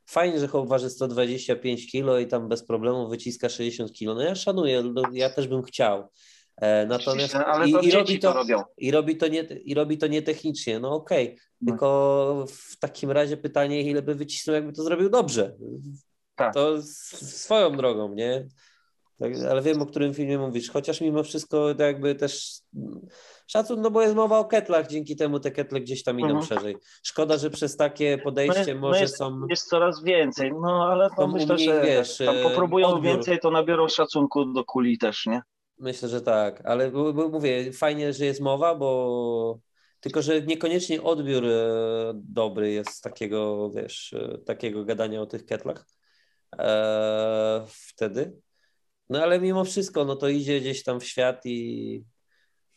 fajnie, 0.10 0.40
że 0.40 0.48
chłop 0.48 0.68
waży 0.68 0.90
125 0.90 1.92
kg 1.92 2.22
i 2.22 2.28
tam 2.28 2.50
bez 2.50 2.66
problemu 2.66 3.10
wyciska 3.10 3.50
60 3.50 3.92
kg, 4.00 4.16
no 4.16 4.22
ja 4.22 4.36
szanuję, 4.36 4.84
no 4.84 5.02
ja 5.14 5.30
też 5.30 5.48
bym 5.48 5.64
chciał, 5.64 6.08
E, 6.08 6.41
natomiast 6.88 7.36
ale 7.36 7.70
i, 7.70 7.88
i, 7.88 7.92
robi 7.92 8.20
to, 8.20 8.34
to 8.34 8.64
i 8.78 8.92
robi 8.92 9.18
to 9.18 9.28
nie 9.28 9.42
i 9.42 9.74
robi 9.74 9.98
to 9.98 10.08
nietechnicznie. 10.08 10.80
No 10.80 10.96
okej, 10.96 11.28
okay. 11.28 11.38
no. 11.62 11.72
tylko 11.72 12.46
w 12.48 12.80
takim 12.80 13.12
razie 13.12 13.38
pytanie, 13.38 13.82
ile 13.82 14.02
by 14.02 14.16
wycisnął, 14.16 14.56
jakby 14.56 14.74
to 14.74 14.84
zrobił 14.84 15.10
dobrze. 15.10 15.56
Tak. 16.36 16.54
To 16.54 16.82
swoją 16.82 17.78
drogą, 17.78 18.14
nie? 18.14 18.48
Tak, 19.20 19.32
ale 19.50 19.62
wiem, 19.62 19.82
o 19.82 19.86
którym 19.86 20.14
filmie 20.14 20.38
mówisz. 20.38 20.72
Chociaż 20.72 21.02
mimo 21.02 21.24
wszystko 21.24 21.76
to 21.76 21.84
jakby 21.84 22.16
też 22.16 22.60
szacun, 23.48 23.82
no 23.82 23.92
bo 23.92 24.02
jest 24.02 24.16
mowa 24.16 24.40
o 24.40 24.46
ketlach, 24.46 24.88
dzięki 24.88 25.16
temu 25.16 25.40
te 25.40 25.52
ketle 25.52 25.82
gdzieś 25.82 26.04
tam 26.04 26.20
idą 26.20 26.30
mhm. 26.30 26.46
szerzej. 26.46 26.78
Szkoda, 27.04 27.38
że 27.38 27.50
przez 27.50 27.78
takie 27.78 28.18
podejście 28.18 28.74
no, 28.76 28.82
może 28.82 29.00
no 29.00 29.02
jest, 29.02 29.18
są... 29.18 29.42
Jest 29.50 29.68
coraz 29.68 30.04
więcej, 30.04 30.52
no 30.62 30.88
ale 30.92 31.10
to 31.18 31.28
myślę, 31.28 31.58
że 31.58 31.82
wiesz, 31.82 32.18
tam 32.18 32.36
popróbują 32.44 32.88
odbiór. 32.88 33.14
więcej, 33.14 33.40
to 33.40 33.52
nabiorą 33.52 33.88
szacunku 33.88 34.46
do 34.46 34.66
kuli 34.66 34.98
też, 34.98 35.26
nie? 35.26 35.42
Myślę, 35.82 36.10
że 36.10 36.22
tak, 36.22 36.62
ale 36.66 36.92
mówię, 37.32 37.74
fajnie, 37.74 38.14
że 38.14 38.26
jest 38.26 38.42
mowa, 38.42 38.76
bo 38.76 39.60
tylko, 40.00 40.22
że 40.22 40.42
niekoniecznie 40.42 41.02
odbiór 41.02 41.46
e, 41.46 42.12
dobry 42.16 42.72
jest 42.72 43.04
takiego, 43.04 43.70
wiesz, 43.70 44.14
e, 44.14 44.38
takiego 44.38 44.86
gadania 44.86 45.22
o 45.22 45.26
tych 45.26 45.46
ketlach 45.46 45.86
eee, 46.58 47.62
wtedy. 47.68 48.34
No 49.10 49.24
ale 49.24 49.40
mimo 49.40 49.66
wszystko, 49.66 50.06
no 50.06 50.16
to 50.16 50.30
idzie 50.30 50.60
gdzieś 50.62 50.84
tam 50.84 51.00
w 51.00 51.06
świat 51.06 51.46
i, 51.46 52.04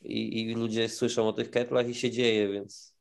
i, 0.01 0.41
i 0.41 0.55
ludzie 0.55 0.89
słyszą 0.89 1.29
o 1.29 1.33
tych 1.33 1.51
ketlach 1.51 1.89
i 1.89 1.95
się 1.95 2.11
dzieje, 2.11 2.49
więc 2.49 2.94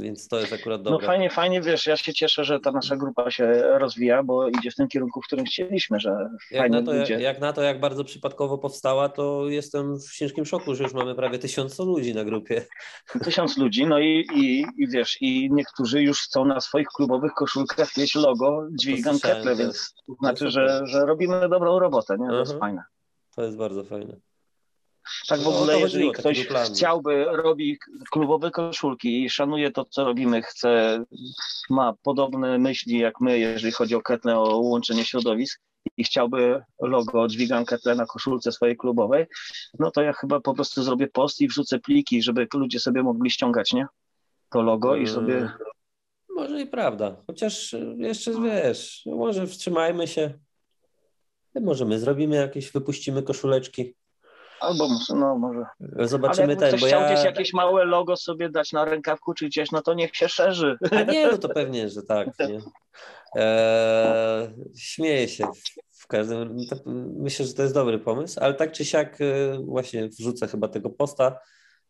więc 0.00 0.28
to 0.28 0.40
jest 0.40 0.52
akurat 0.52 0.80
no 0.80 0.90
dobre. 0.90 1.06
No 1.06 1.12
fajnie, 1.12 1.30
fajnie, 1.30 1.60
wiesz, 1.60 1.86
ja 1.86 1.96
się 1.96 2.14
cieszę, 2.14 2.44
że 2.44 2.60
ta 2.60 2.72
nasza 2.72 2.96
grupa 2.96 3.30
się 3.30 3.46
rozwija, 3.78 4.22
bo 4.22 4.48
idzie 4.48 4.70
w 4.70 4.74
tym 4.74 4.88
kierunku, 4.88 5.22
w 5.22 5.26
którym 5.26 5.44
chcieliśmy, 5.44 6.00
że 6.00 6.30
jak 6.50 6.70
na 6.70 6.82
to. 6.82 6.94
Jak, 6.94 7.08
jak, 7.08 7.40
na 7.40 7.52
to, 7.52 7.62
jak 7.62 7.80
bardzo 7.80 8.04
przypadkowo 8.04 8.58
powstała, 8.58 9.08
to 9.08 9.48
jestem 9.48 9.98
w 9.98 10.12
ciężkim 10.12 10.44
szoku, 10.44 10.74
że 10.74 10.84
już 10.84 10.94
mamy 10.94 11.14
prawie 11.14 11.38
tysiąc 11.38 11.78
ludzi 11.78 12.14
na 12.14 12.24
grupie. 12.24 12.66
Tysiąc 13.24 13.56
ludzi, 13.56 13.86
no 13.86 13.98
i, 13.98 14.26
i, 14.34 14.66
i 14.78 14.88
wiesz, 14.88 15.18
i 15.20 15.48
niektórzy 15.52 16.02
już 16.02 16.20
chcą 16.22 16.44
na 16.44 16.60
swoich 16.60 16.88
klubowych 16.88 17.32
koszulkach 17.32 17.96
mieć 17.96 18.14
logo 18.14 18.68
Dźwigam 18.80 19.20
Keple, 19.20 19.56
więc 19.56 19.94
to 20.06 20.14
znaczy, 20.14 20.50
że, 20.50 20.80
że 20.84 21.06
robimy 21.06 21.48
dobrą 21.48 21.78
robotę, 21.78 22.16
nie? 22.18 22.28
To 22.28 22.38
jest 22.38 22.58
fajne. 22.58 22.84
To 23.36 23.42
jest 23.42 23.56
bardzo 23.56 23.84
fajne. 23.84 24.16
Tak 25.28 25.40
w 25.40 25.48
ogóle, 25.48 25.80
jeżeli 25.80 26.12
ktoś 26.12 26.48
chciałby, 26.66 27.24
robi 27.24 27.78
klubowe 28.10 28.50
koszulki 28.50 29.24
i 29.24 29.30
szanuje 29.30 29.70
to, 29.70 29.84
co 29.84 30.04
robimy, 30.04 30.42
chce, 30.42 31.04
ma 31.70 31.94
podobne 32.02 32.58
myśli 32.58 32.98
jak 32.98 33.20
my, 33.20 33.38
jeżeli 33.38 33.72
chodzi 33.72 33.94
o 33.94 34.02
Ketle, 34.02 34.38
o 34.38 34.58
łączenie 34.58 35.04
środowisk 35.04 35.60
i 35.96 36.04
chciałby 36.04 36.62
logo 36.82 37.28
Dźwigam 37.28 37.64
Ketle 37.64 37.94
na 37.94 38.06
koszulce 38.06 38.52
swojej 38.52 38.76
klubowej, 38.76 39.26
no 39.78 39.90
to 39.90 40.02
ja 40.02 40.12
chyba 40.12 40.40
po 40.40 40.54
prostu 40.54 40.82
zrobię 40.82 41.06
post 41.06 41.40
i 41.40 41.48
wrzucę 41.48 41.78
pliki, 41.78 42.22
żeby 42.22 42.46
ludzie 42.54 42.80
sobie 42.80 43.02
mogli 43.02 43.30
ściągać, 43.30 43.72
nie? 43.72 43.86
To 44.50 44.62
logo 44.62 44.96
i 44.96 45.06
sobie... 45.06 45.34
Yy, 45.34 45.50
może 46.36 46.60
i 46.60 46.66
prawda, 46.66 47.16
chociaż 47.26 47.76
jeszcze 47.96 48.40
wiesz, 48.40 49.02
może 49.06 49.46
wstrzymajmy 49.46 50.06
się 50.06 50.38
Może 51.60 51.84
my 51.84 51.98
zrobimy 51.98 52.36
jakieś, 52.36 52.72
wypuścimy 52.72 53.22
koszuleczki. 53.22 53.94
Albo 54.60 54.88
no 55.14 55.38
może. 55.38 55.66
Zobaczymy 55.98 56.46
Ale 56.46 56.56
ten, 56.56 56.80
bo 56.80 56.86
chciał 56.86 57.00
ja... 57.00 57.12
gdzieś 57.12 57.24
jakieś 57.24 57.52
małe 57.52 57.84
logo 57.84 58.16
sobie 58.16 58.48
dać 58.48 58.72
na 58.72 58.84
rękawku 58.84 59.34
czy 59.34 59.46
gdzieś, 59.46 59.70
no 59.72 59.82
to 59.82 59.94
niech 59.94 60.16
się 60.16 60.28
szerzy. 60.28 60.76
A 60.90 61.02
nie, 61.02 61.26
no 61.26 61.38
to 61.38 61.48
pewnie, 61.48 61.88
że 61.88 62.02
tak. 62.02 62.28
Nie? 62.38 62.60
Eee, 63.34 64.48
śmieję 64.76 65.28
się. 65.28 65.46
W 65.92 66.06
każdym 66.06 66.56
myślę, 67.18 67.46
że 67.46 67.54
to 67.54 67.62
jest 67.62 67.74
dobry 67.74 67.98
pomysł, 67.98 68.40
ale 68.42 68.54
tak 68.54 68.72
czy 68.72 68.84
siak 68.84 69.20
e, 69.20 69.58
właśnie 69.64 70.08
wrzucę 70.08 70.48
chyba 70.48 70.68
tego 70.68 70.90
posta, 70.90 71.38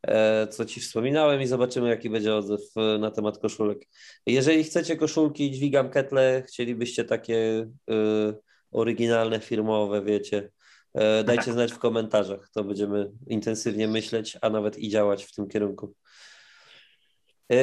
e, 0.03 0.47
co 0.47 0.65
ci 0.65 0.81
wspominałem 0.81 1.43
i 1.43 1.47
zobaczymy, 1.47 1.89
jaki 1.89 2.11
będzie 2.11 2.35
odzew 2.35 2.61
e, 2.77 2.99
na 2.99 3.11
temat 3.11 3.39
koszulek. 3.39 3.79
Jeżeli 4.27 4.65
chcecie 4.65 4.97
koszulki, 4.97 5.51
dźwigam 5.51 5.91
ketle, 5.91 6.43
chcielibyście 6.49 7.05
takie 7.05 7.67
oryginalne, 8.71 9.41
firmowe, 9.41 10.03
wiecie, 10.03 10.51
dajcie 11.25 11.53
znać 11.53 11.73
w 11.73 11.79
komentarzach. 11.79 12.49
To 12.55 12.65
będziemy 12.65 13.11
intensywnie 13.27 13.89
myśleć, 13.89 14.39
a 14.43 14.51
nawet 14.51 14.79
i 14.79 14.89
działać 14.89 15.25
w 15.25 15.35
tym 15.35 15.49
kierunku. 15.49 15.95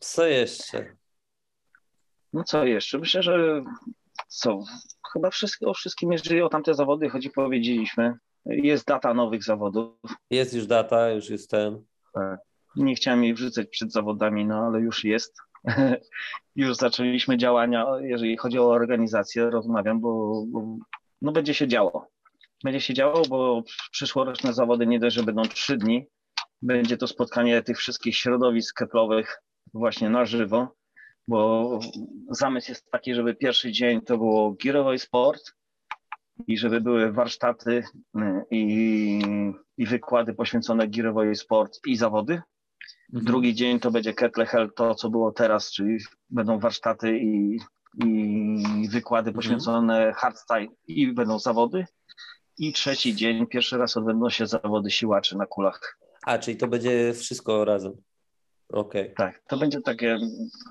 Co 0.00 0.26
jeszcze? 0.26 0.96
No 2.32 2.44
co 2.44 2.64
jeszcze? 2.64 2.98
Myślę, 2.98 3.22
że 3.22 3.64
co? 4.28 4.64
Chyba 5.12 5.30
wszystko, 5.30 5.70
o 5.70 5.74
wszystkim, 5.74 6.12
jeżeli 6.12 6.42
o 6.42 6.48
tamte 6.48 6.74
zawody 6.74 7.10
chodzi, 7.10 7.30
powiedzieliśmy. 7.30 8.14
Jest 8.46 8.86
data 8.86 9.14
nowych 9.14 9.44
zawodów. 9.44 9.94
Jest 10.30 10.54
już 10.54 10.66
data, 10.66 11.10
już 11.10 11.30
jest 11.30 11.50
ten. 11.50 11.84
Tak. 12.14 12.40
Nie 12.76 12.94
chciałem 12.94 13.24
jej 13.24 13.34
wrzucać 13.34 13.68
przed 13.68 13.92
zawodami, 13.92 14.46
no 14.46 14.66
ale 14.66 14.80
już 14.80 15.04
jest. 15.04 15.38
już 16.56 16.76
zaczęliśmy 16.76 17.36
działania, 17.36 17.86
jeżeli 18.00 18.36
chodzi 18.36 18.58
o 18.58 18.70
organizację, 18.70 19.50
rozmawiam, 19.50 20.00
bo, 20.00 20.44
bo 20.46 20.76
no 21.22 21.32
będzie 21.32 21.54
się 21.54 21.68
działo. 21.68 22.06
Będzie 22.64 22.80
się 22.80 22.94
działo, 22.94 23.22
bo 23.28 23.62
przyszłoroczne 23.90 24.52
zawody 24.52 24.86
nie 24.86 24.98
dość, 24.98 25.16
że 25.16 25.22
będą 25.22 25.42
trzy 25.42 25.76
dni. 25.76 26.06
Będzie 26.62 26.96
to 26.96 27.06
spotkanie 27.06 27.62
tych 27.62 27.78
wszystkich 27.78 28.16
środowisk 28.16 28.76
keplowych 28.76 29.42
właśnie 29.74 30.10
na 30.10 30.24
żywo 30.24 30.68
bo 31.28 31.80
zamysł 32.30 32.70
jest 32.70 32.90
taki, 32.90 33.14
żeby 33.14 33.34
pierwszy 33.34 33.72
dzień 33.72 34.00
to 34.00 34.18
było 34.18 34.52
Girowy 34.52 34.98
Sport 34.98 35.52
i 36.46 36.58
żeby 36.58 36.80
były 36.80 37.12
warsztaty 37.12 37.84
y, 38.16 38.44
i, 38.50 39.22
i 39.78 39.86
wykłady 39.86 40.34
poświęcone 40.34 40.86
Girowy 40.86 41.34
Sport 41.34 41.78
i 41.86 41.96
zawody. 41.96 42.32
Mhm. 42.32 43.24
Drugi 43.24 43.54
dzień 43.54 43.80
to 43.80 43.90
będzie 43.90 44.14
Kettlehell, 44.14 44.72
to 44.76 44.94
co 44.94 45.10
było 45.10 45.32
teraz, 45.32 45.72
czyli 45.72 45.98
będą 46.30 46.58
warsztaty 46.58 47.18
i 47.18 47.58
wykłady 48.90 49.28
mhm. 49.28 49.34
poświęcone 49.34 50.12
hardstyle 50.12 50.66
i 50.86 51.12
będą 51.12 51.38
zawody. 51.38 51.86
I 52.58 52.72
trzeci 52.72 53.16
dzień, 53.16 53.46
pierwszy 53.46 53.78
raz 53.78 53.96
odbędą 53.96 54.30
się 54.30 54.46
zawody 54.46 54.90
siłaczy 54.90 55.36
na 55.36 55.46
kulach. 55.46 55.98
A, 56.26 56.38
czyli 56.38 56.56
to 56.56 56.68
będzie 56.68 57.14
wszystko 57.14 57.64
razem. 57.64 57.92
Okay. 58.72 59.14
Tak, 59.16 59.42
to 59.48 59.56
będzie 59.56 59.80
takie, 59.80 60.18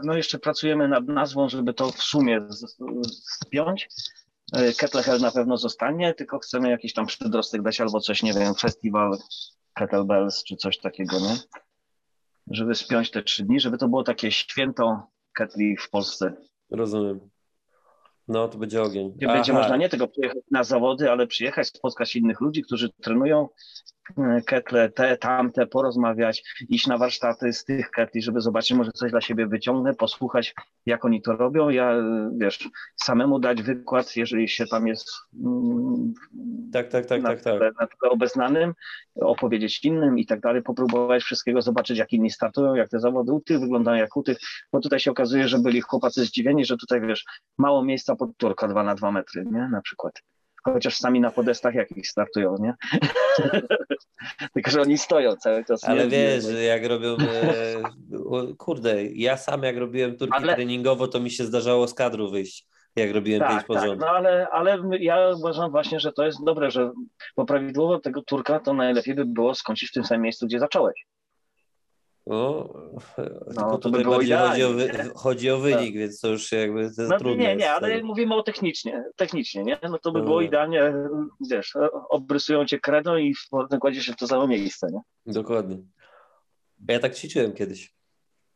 no 0.04 0.18
jeszcze 0.18 0.40
pracujemy 0.40 0.88
nad 0.88 1.08
nazwą, 1.08 1.50
żeby 1.50 1.74
to 1.74 1.92
w 1.92 2.04
sumie 2.04 2.48
spiąć. 3.46 3.90
E, 4.54 4.74
Kettlehell 4.74 5.20
na 5.20 5.32
pewno 5.32 5.58
zostanie, 5.58 6.14
tylko 6.14 6.40
chcemy 6.40 6.70
jakiś 6.70 6.94
tam 6.94 7.06
przedrostek 7.06 7.62
dać 7.62 7.82
albo 7.82 8.00
coś, 8.00 8.24
nie 8.24 8.34
wiem, 8.34 8.56
festiwal 8.56 9.18
Kettlebells 9.74 10.44
czy 10.44 10.56
coś 10.56 10.78
takiego, 10.78 11.20
nie? 11.20 11.38
Żeby 12.48 12.76
spiąć 12.76 13.12
te 13.12 13.24
trzy 13.24 13.44
dni, 13.44 13.60
żeby 13.60 13.78
to 13.78 13.88
było 13.88 14.04
takie 14.04 14.32
święto 14.32 15.08
Ketli 15.34 15.78
w 15.78 15.90
Polsce. 15.90 16.34
Rozumiem. 16.72 17.20
No, 18.28 18.48
to 18.48 18.58
będzie 18.58 18.82
ogień. 18.84 19.14
Gdzie 19.16 19.28
będzie 19.28 19.54
można 19.54 19.78
nie 19.78 19.90
tylko 19.90 20.08
przyjechać 20.08 20.38
na 20.52 20.64
zawody, 20.64 21.12
ale 21.12 21.28
przyjechać, 21.28 21.68
spotkać 21.68 22.16
innych 22.16 22.42
ludzi, 22.42 22.62
którzy 22.62 22.90
trenują, 22.90 23.50
ketle, 24.46 24.90
te, 24.90 25.18
tamte, 25.18 25.68
porozmawiać, 25.68 26.44
iść 26.70 26.88
na 26.88 26.98
warsztaty 26.98 27.54
z 27.54 27.66
tych 27.66 27.92
ketli, 27.92 28.22
żeby 28.22 28.42
zobaczyć, 28.42 28.78
może 28.78 28.92
coś 28.92 29.12
dla 29.12 29.22
siebie 29.22 29.48
wyciągnę, 29.48 29.94
posłuchać, 29.94 30.56
jak 30.86 31.06
oni 31.06 31.22
to 31.22 31.36
robią. 31.36 31.70
Ja, 31.70 31.96
wiesz, 32.38 32.70
samemu 32.96 33.40
dać 33.40 33.64
wykład, 33.64 34.16
jeżeli 34.16 34.50
się 34.50 34.66
tam 34.66 34.88
jest 34.88 35.10
mm, 35.44 36.14
tak, 36.74 36.88
tak, 36.88 37.06
tak, 37.06 37.22
na, 37.22 37.30
tak, 37.30 37.42
tak. 37.44 37.60
na 37.60 37.88
tyle 37.88 38.12
obeznanym, 38.12 38.74
opowiedzieć 39.16 39.86
innym 39.86 40.20
i 40.20 40.26
tak 40.26 40.40
dalej, 40.40 40.62
popróbować 40.62 41.24
wszystkiego, 41.24 41.62
zobaczyć, 41.62 41.98
jak 41.98 42.14
inni 42.14 42.30
startują, 42.30 42.76
jak 42.76 42.90
te 42.90 43.00
zawody 43.00 43.32
u 43.32 43.42
tych 43.42 43.60
wyglądają, 43.60 43.98
jak 43.98 44.18
u 44.18 44.24
tych, 44.24 44.38
bo 44.72 44.80
tutaj 44.80 45.00
się 45.00 45.12
okazuje, 45.12 45.48
że 45.48 45.60
byli 45.60 45.82
chłopacy 45.82 46.26
zdziwieni, 46.26 46.66
że 46.66 46.78
tutaj, 46.78 47.02
wiesz, 47.02 47.26
mało 47.58 47.84
miejsca 47.84 48.16
pod 48.16 48.38
turka 48.38 48.68
2 48.68 48.84
na 48.84 48.96
2 48.96 49.12
metry, 49.12 49.46
nie, 49.46 49.68
na 49.72 49.82
przykład 49.82 50.22
chociaż 50.64 50.98
sami 50.98 51.20
na 51.20 51.32
podestach 51.32 51.76
jakich 51.76 52.08
startują, 52.08 52.56
nie? 52.60 52.74
Tylko, 54.54 54.72
że 54.72 54.82
oni 54.82 54.98
stoją 54.98 55.36
cały 55.36 55.66
czas. 55.66 55.84
Ale 55.84 56.08
wiesz, 56.08 56.44
że 56.44 56.64
jak 56.64 56.86
robią, 56.86 57.18
e, 57.18 58.54
kurde, 58.58 59.06
ja 59.06 59.38
sam 59.38 59.64
jak 59.64 59.78
robiłem 59.78 60.18
turki 60.18 60.38
ale... 60.38 60.56
treningowo, 60.56 61.08
to 61.08 61.20
mi 61.20 61.32
się 61.32 61.46
zdarzało 61.46 61.88
z 61.88 61.94
kadru 61.94 62.32
wyjść, 62.32 62.68
jak 62.96 63.12
robiłem 63.12 63.40
tak, 63.40 63.50
pięć 63.50 63.64
porządków. 63.64 64.00
Tak, 64.00 64.10
no 64.10 64.18
ale, 64.18 64.50
ale 64.50 64.80
ja 65.00 65.30
uważam 65.38 65.72
właśnie, 65.72 66.00
że 66.00 66.12
to 66.12 66.26
jest 66.26 66.44
dobre, 66.44 66.72
że 66.72 66.92
bo 67.38 67.46
prawidłowo 67.46 68.00
tego 68.00 68.22
turka 68.22 68.60
to 68.60 68.74
najlepiej 68.74 69.16
by 69.16 69.26
było 69.26 69.56
skończyć 69.56 69.90
w 69.90 69.94
tym 69.94 70.04
samym 70.04 70.22
miejscu, 70.22 70.46
gdzie 70.46 70.60
zacząłeś. 70.60 71.06
No, 72.28 72.74
no 73.56 73.78
to 73.78 73.90
by 73.90 74.04
bardziej 74.04 74.38
chodzi 74.38 74.64
o, 74.64 74.74
wy, 74.74 75.12
chodzi 75.16 75.52
o 75.52 75.58
wynik, 75.58 75.94
tak. 75.94 75.94
więc 75.94 76.20
to 76.20 76.28
już 76.28 76.52
jakby 76.52 76.92
to 76.96 77.02
no, 77.02 77.18
trudne. 77.18 77.44
Nie, 77.44 77.56
nie, 77.56 77.72
ale 77.72 78.04
mówimy 78.04 78.36
o 78.36 78.44
technicznie, 78.44 79.04
technicznie, 79.16 79.64
nie? 79.64 79.80
No 79.84 80.00
to 80.00 80.12
by 80.12 80.20
no. 80.20 80.26
było 80.26 80.42
idealnie, 80.42 80.94
wiesz, 81.50 81.74
obrysują 82.10 82.66
cię 82.66 82.80
kredą 82.80 83.16
i 83.16 83.34
w 83.34 83.80
kładzie 83.80 84.04
się 84.04 84.14
w 84.14 84.16
to 84.16 84.28
samo 84.28 84.48
miejsce, 84.48 84.88
nie? 84.92 85.00
Dokładnie. 85.34 85.78
Ja 86.88 87.00
tak 87.00 87.16
ćwiczyłem 87.16 87.54
kiedyś. 87.54 87.94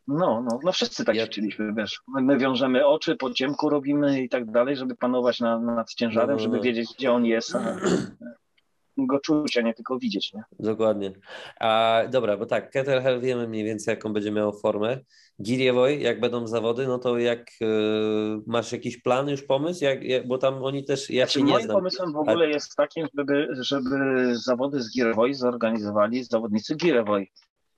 No, 0.07 0.41
no, 0.41 0.59
no 0.63 0.71
wszyscy 0.71 1.05
tak 1.05 1.15
ja... 1.15 1.25
ćwiczyliśmy, 1.25 1.73
wiesz. 1.73 2.01
My 2.07 2.37
wiążemy 2.37 2.87
oczy, 2.87 3.15
po 3.15 3.33
ciemku 3.33 3.69
robimy 3.69 4.21
i 4.21 4.29
tak 4.29 4.51
dalej, 4.51 4.75
żeby 4.75 4.95
panować 4.95 5.39
nad, 5.39 5.61
nad 5.63 5.93
ciężarem, 5.93 6.29
no, 6.29 6.35
no, 6.35 6.39
żeby 6.39 6.59
wiedzieć, 6.59 6.89
gdzie 6.97 7.11
on 7.11 7.25
jest. 7.25 7.53
go 8.97 9.19
czuć, 9.19 9.57
a 9.57 9.61
nie 9.61 9.73
tylko 9.73 9.99
widzieć. 9.99 10.33
Nie? 10.33 10.43
Dokładnie. 10.59 11.11
A, 11.59 12.01
dobra, 12.11 12.37
bo 12.37 12.45
tak, 12.45 12.71
Kettlehell 12.71 13.21
wiemy 13.21 13.47
mniej 13.47 13.63
więcej, 13.63 13.91
jaką 13.91 14.13
będzie 14.13 14.31
miał 14.31 14.53
formę. 14.53 14.99
Giriewoj, 15.41 16.01
jak 16.01 16.19
będą 16.19 16.47
zawody, 16.47 16.87
no 16.87 16.99
to 16.99 17.17
jak 17.17 17.49
y, 17.61 17.65
masz 18.47 18.71
jakiś 18.71 18.97
plan, 19.01 19.29
już 19.29 19.43
pomysł? 19.43 19.83
Jak, 19.83 20.03
jak, 20.03 20.27
bo 20.27 20.37
tam 20.37 20.63
oni 20.63 20.85
też, 20.85 21.09
ja 21.09 21.25
znaczy, 21.25 21.39
się 21.39 21.45
nie 21.45 21.53
moim 21.53 21.65
znam. 21.65 21.77
pomysłem 21.77 22.13
w 22.13 22.17
ogóle 22.17 22.45
a... 22.45 22.49
jest 22.49 22.75
takim, 22.75 23.07
żeby, 23.17 23.47
żeby 23.59 23.97
zawody 24.37 24.81
z 24.81 24.93
Giriewoj 24.93 25.33
zorganizowali 25.33 26.23
zawodnicy 26.23 26.75
Giriewoj. 26.75 27.31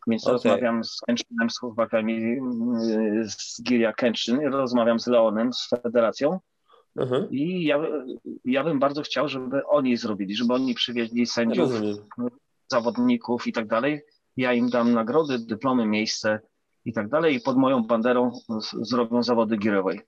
Więc 0.07 0.23
okay. 0.23 0.33
rozmawiam 0.33 0.83
z 0.83 1.01
Kęczynem, 1.01 1.49
z 1.49 1.59
chłopakami 1.59 2.13
y, 2.13 3.29
z 3.29 3.61
Giria 3.63 3.93
Kęczyn, 3.93 4.39
rozmawiam 4.39 4.99
z 4.99 5.07
Leonem, 5.07 5.53
z 5.53 5.69
federacją 5.69 6.39
I 7.31 7.63
ja, 7.63 7.79
ja 8.45 8.63
bym 8.63 8.79
bardzo 8.79 9.01
chciał, 9.01 9.27
żeby 9.27 9.65
oni 9.65 9.97
zrobili, 9.97 10.35
żeby 10.35 10.53
oni 10.53 10.73
przywieźli 10.73 11.25
sędziów, 11.25 11.71
zawodników 12.71 13.47
i 13.47 13.53
tak 13.53 13.67
dalej. 13.67 14.01
Ja 14.37 14.53
im 14.53 14.69
dam 14.69 14.93
nagrody, 14.93 15.39
dyplomy, 15.39 15.85
miejsce 15.85 16.39
i 16.85 16.93
tak 16.93 17.09
dalej 17.09 17.35
i 17.35 17.41
pod 17.41 17.57
moją 17.57 17.83
banderą 17.83 18.31
zrobią 18.81 19.23
zawody 19.23 19.57
girowej. 19.57 20.01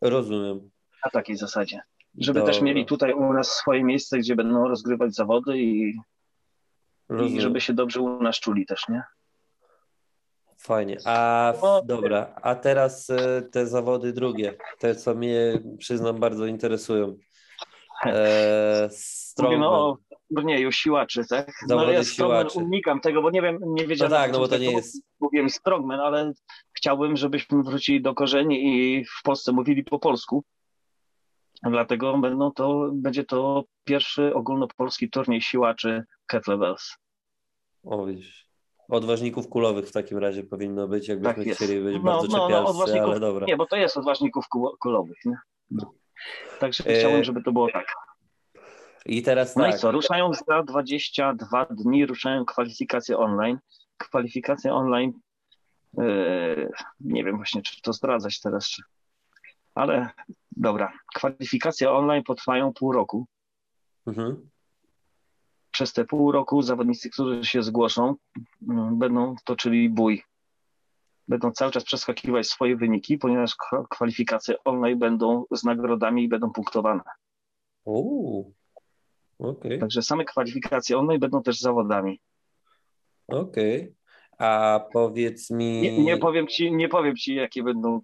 Rozumiem. 0.00 0.70
Na 1.04 1.10
takiej 1.10 1.36
zasadzie. 1.36 1.80
Żeby 2.18 2.38
Dobra. 2.38 2.52
też 2.52 2.62
mieli 2.62 2.86
tutaj 2.86 3.12
u 3.12 3.32
nas 3.32 3.50
swoje 3.50 3.84
miejsce, 3.84 4.18
gdzie 4.18 4.36
będą 4.36 4.68
rozgrywać 4.68 5.14
zawody 5.14 5.58
i, 5.58 5.94
i 7.26 7.40
żeby 7.40 7.60
się 7.60 7.72
dobrze 7.72 8.00
u 8.00 8.22
nas 8.22 8.40
czuli 8.40 8.66
też, 8.66 8.88
nie? 8.88 9.02
Fajnie. 10.62 10.98
A 11.04 11.52
no, 11.62 11.82
dobra, 11.82 12.34
a 12.42 12.54
teraz 12.54 13.10
e, 13.10 13.42
te 13.42 13.66
zawody 13.66 14.12
drugie, 14.12 14.54
te 14.78 14.94
co 14.94 15.14
mnie 15.14 15.62
przyznam 15.78 16.20
bardzo 16.20 16.46
interesują. 16.46 17.16
E, 18.06 18.88
Mówimy 19.38 19.68
o 19.68 19.98
turnieju 20.36 20.72
siłaczy, 20.72 21.26
tak? 21.28 21.46
No, 21.62 21.68
zawody 21.68 21.86
no 21.86 21.92
ja 21.92 22.04
siłaczy. 22.04 22.58
unikam 22.58 23.00
tego, 23.00 23.22
bo 23.22 23.30
nie 23.30 23.42
wiem, 23.42 23.58
nie 23.62 23.86
wiedziałem. 23.86 24.10
No 24.10 24.16
tak, 24.16 24.32
no 24.32 24.38
bo 24.38 24.48
to 24.48 24.58
nie 24.58 24.72
jest. 24.72 25.02
Mówiłem 25.20 25.50
strongman, 25.50 26.00
ale 26.00 26.32
chciałbym, 26.76 27.16
żebyśmy 27.16 27.62
wrócili 27.62 28.02
do 28.02 28.14
korzeni 28.14 28.64
i 28.64 29.04
w 29.04 29.22
Polsce 29.24 29.52
mówili 29.52 29.84
po 29.84 29.98
polsku. 29.98 30.44
Dlatego 31.62 32.18
będą 32.18 32.52
to, 32.52 32.90
będzie 32.92 33.24
to 33.24 33.64
pierwszy 33.84 34.34
ogólnopolski 34.34 35.10
turniej 35.10 35.40
siłaczy 35.40 36.04
kettlebells. 36.26 36.96
O, 37.84 38.06
widzisz. 38.06 38.51
Odważników 38.88 39.48
kulowych 39.48 39.88
w 39.88 39.92
takim 39.92 40.18
razie 40.18 40.44
powinno 40.44 40.88
być, 40.88 41.08
jakbyśmy 41.08 41.44
tak 41.44 41.54
chcieli 41.54 41.80
być 41.80 41.94
no, 41.96 42.02
bardzo 42.02 42.26
no, 42.26 42.46
czepialscy, 42.46 42.96
no, 42.96 43.02
ale 43.02 43.20
dobra. 43.20 43.46
Nie, 43.46 43.56
bo 43.56 43.66
to 43.66 43.76
jest 43.76 43.96
odważników 43.96 44.44
kulowych, 44.80 45.18
nie? 45.24 45.36
Także 46.60 46.84
e... 46.86 46.98
chciałem, 46.98 47.24
żeby 47.24 47.42
to 47.42 47.52
było 47.52 47.68
tak. 47.72 47.86
I 49.06 49.22
teraz 49.22 49.56
no 49.56 49.64
tak. 49.64 49.74
i 49.74 49.78
co, 49.78 49.92
ruszają 49.92 50.30
za 50.48 50.62
22 50.62 51.66
dni, 51.70 52.06
ruszają 52.06 52.44
kwalifikacje 52.44 53.18
online. 53.18 53.58
Kwalifikacje 53.98 54.74
online, 54.74 55.12
yy, 55.98 56.70
nie 57.00 57.24
wiem 57.24 57.36
właśnie, 57.36 57.62
czy 57.62 57.82
to 57.82 57.92
zdradzać 57.92 58.40
teraz, 58.40 58.68
czy... 58.68 58.82
ale 59.74 60.10
dobra, 60.56 60.92
kwalifikacje 61.14 61.90
online 61.90 62.22
potrwają 62.22 62.72
pół 62.72 62.92
roku. 62.92 63.26
Mhm. 64.06 64.50
Przez 65.72 65.92
te 65.92 66.04
pół 66.04 66.32
roku 66.32 66.62
zawodnicy, 66.62 67.10
którzy 67.10 67.44
się 67.44 67.62
zgłoszą, 67.62 68.14
mm, 68.68 68.98
będą 68.98 69.34
toczyli 69.44 69.90
bój. 69.90 70.22
Będą 71.28 71.52
cały 71.52 71.72
czas 71.72 71.84
przeskakiwać 71.84 72.46
swoje 72.46 72.76
wyniki, 72.76 73.18
ponieważ 73.18 73.56
kwalifikacje 73.90 74.54
online 74.64 74.98
będą 74.98 75.44
z 75.50 75.64
nagrodami 75.64 76.24
i 76.24 76.28
będą 76.28 76.50
punktowane. 76.50 77.02
Uuu, 77.84 78.52
okay. 79.38 79.78
Także 79.78 80.02
same 80.02 80.24
kwalifikacje 80.24 80.98
online 80.98 81.20
będą 81.20 81.42
też 81.42 81.60
zawodami. 81.60 82.20
Okej. 83.28 83.80
Okay. 83.80 83.94
A 84.38 84.80
powiedz 84.92 85.50
mi. 85.50 85.80
Nie, 85.80 86.04
nie, 86.04 86.16
powiem 86.16 86.46
ci, 86.46 86.72
nie 86.72 86.88
powiem 86.88 87.16
ci, 87.16 87.34
jakie 87.34 87.62
będą. 87.62 88.00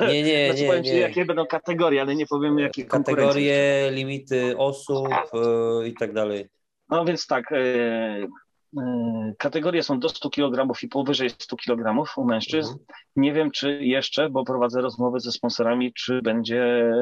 Nie, 0.00 0.22
nie, 0.22 0.46
znaczy, 0.46 0.62
nie. 0.62 0.68
Powiem 0.68 0.82
nie. 0.82 0.90
ci, 0.90 0.98
jakie 0.98 1.24
będą 1.24 1.46
kategorie, 1.46 2.00
ale 2.00 2.14
nie 2.14 2.26
powiem, 2.26 2.58
jakie 2.58 2.84
Kategorie, 2.84 3.90
limity 3.92 4.58
osób 4.58 5.08
yy, 5.34 5.88
i 5.88 5.94
tak 5.94 6.12
dalej. 6.12 6.48
No 6.90 7.04
więc 7.04 7.26
tak. 7.26 7.50
Yy, 7.50 8.28
yy, 8.72 9.34
kategorie 9.38 9.82
są 9.82 10.00
do 10.00 10.08
100 10.08 10.30
kg 10.30 10.82
i 10.82 10.88
powyżej 10.88 11.30
100 11.30 11.56
kg 11.56 12.04
u 12.16 12.24
mężczyzn. 12.24 12.70
Mhm. 12.70 12.86
Nie 13.16 13.32
wiem, 13.32 13.50
czy 13.50 13.84
jeszcze, 13.84 14.30
bo 14.30 14.44
prowadzę 14.44 14.80
rozmowy 14.80 15.20
ze 15.20 15.32
sponsorami, 15.32 15.92
czy 15.92 16.22
będzie 16.22 16.92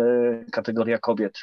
kategoria 0.53 0.99
kobiet. 0.99 1.39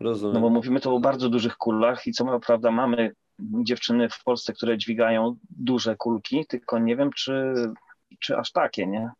Rozumiem. 0.00 0.34
No 0.34 0.40
bo 0.40 0.50
mówimy 0.50 0.80
tu 0.80 0.96
o 0.96 1.00
bardzo 1.00 1.28
dużych 1.28 1.56
kulach 1.56 2.06
i 2.06 2.12
co 2.12 2.40
prawda 2.40 2.70
mamy 2.70 3.12
dziewczyny 3.38 4.08
w 4.08 4.24
Polsce, 4.24 4.52
które 4.52 4.78
dźwigają 4.78 5.36
duże 5.50 5.96
kulki, 5.96 6.46
tylko 6.48 6.78
nie 6.78 6.96
wiem, 6.96 7.10
czy, 7.12 7.54
czy 8.20 8.36
aż 8.36 8.52
takie, 8.52 8.86
nie? 8.86 9.10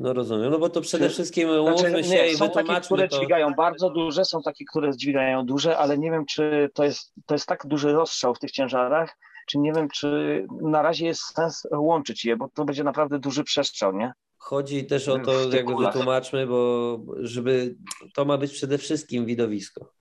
No 0.00 0.12
rozumiem, 0.12 0.50
no 0.50 0.58
bo 0.58 0.68
to 0.68 0.80
przede 0.80 1.08
wszystkim 1.08 1.48
znaczy, 1.62 1.92
nie, 1.92 2.04
się 2.04 2.26
i 2.26 2.36
Są 2.36 2.50
takie, 2.50 2.80
które 2.80 3.08
to... 3.08 3.16
dźwigają 3.16 3.54
bardzo 3.54 3.90
duże, 3.90 4.24
są 4.24 4.42
takie, 4.42 4.64
które 4.70 4.96
dźwigają 4.96 5.46
duże, 5.46 5.78
ale 5.78 5.98
nie 5.98 6.10
wiem, 6.10 6.26
czy 6.26 6.70
to 6.74 6.84
jest, 6.84 7.12
to 7.26 7.34
jest 7.34 7.46
tak 7.46 7.66
duży 7.66 7.92
rozstrzał 7.92 8.34
w 8.34 8.38
tych 8.38 8.50
ciężarach, 8.50 9.16
czy 9.46 9.58
nie 9.58 9.72
wiem, 9.72 9.88
czy 9.88 10.46
na 10.62 10.82
razie 10.82 11.06
jest 11.06 11.22
sens 11.22 11.62
łączyć 11.72 12.24
je, 12.24 12.36
bo 12.36 12.48
to 12.54 12.64
będzie 12.64 12.84
naprawdę 12.84 13.18
duży 13.18 13.44
przestrzał, 13.44 13.96
nie? 13.96 14.12
Chodzi 14.38 14.86
też 14.86 15.08
o 15.08 15.18
to, 15.18 15.32
jakby 15.56 15.76
wytłumaczmy, 15.76 16.46
bo 16.46 16.98
żeby 17.18 17.76
to 18.14 18.24
ma 18.24 18.38
być 18.38 18.52
przede 18.52 18.78
wszystkim 18.78 19.26
widowisko. 19.26 19.92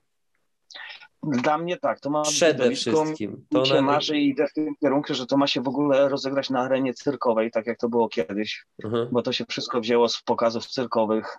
Dla 1.24 1.58
mnie 1.58 1.78
tak, 1.78 2.00
to 2.00 2.10
ma 2.10 2.22
Przede 2.22 2.72
wszystkim. 2.72 3.46
To 3.50 3.66
się 3.66 3.74
na... 3.74 3.82
marzy 3.82 4.18
i 4.18 4.30
idę 4.30 4.48
w 4.48 4.54
tym 4.54 4.76
kierunku, 4.82 5.14
że 5.14 5.26
to 5.26 5.38
ma 5.38 5.48
się 5.48 5.62
w 5.62 5.68
ogóle 5.68 6.10
rozegrać 6.10 6.50
na 6.50 6.60
arenie 6.60 6.94
cyrkowej, 6.94 7.52
tak 7.52 7.68
jak 7.68 7.78
to 7.78 7.90
było 7.90 8.10
kiedyś, 8.10 8.66
mhm. 8.84 9.08
bo 9.12 9.22
to 9.22 9.34
się 9.34 9.46
wszystko 9.50 9.82
wzięło 9.82 10.10
z 10.10 10.22
pokazów 10.22 10.66
cyrkowych. 10.66 11.38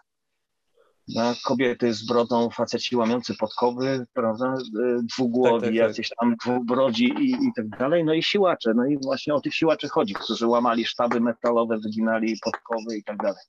Na 1.14 1.34
kobiety 1.44 1.92
z 1.92 2.06
brodą, 2.06 2.50
faceci 2.50 2.96
łamiący 2.96 3.34
podkowy, 3.36 4.06
prawda, 4.12 4.54
dwugłowi, 5.02 5.60
tak, 5.60 5.60
tak, 5.60 5.68
tak. 5.68 5.88
jacyś 5.88 6.10
tam 6.20 6.36
dwubrodzi 6.36 7.04
i, 7.04 7.30
i 7.30 7.52
tak 7.56 7.68
dalej, 7.68 8.04
no 8.04 8.14
i 8.14 8.22
siłacze, 8.22 8.72
no 8.74 8.86
i 8.86 8.98
właśnie 8.98 9.34
o 9.34 9.40
tych 9.40 9.54
siłaczy 9.54 9.88
chodzi, 9.88 10.14
którzy 10.14 10.46
łamali 10.46 10.84
sztaby 10.84 11.20
metalowe, 11.20 11.78
wyginali 11.78 12.36
podkowy 12.44 12.96
i 12.96 13.04
tak 13.04 13.16
dalej. 13.16 13.42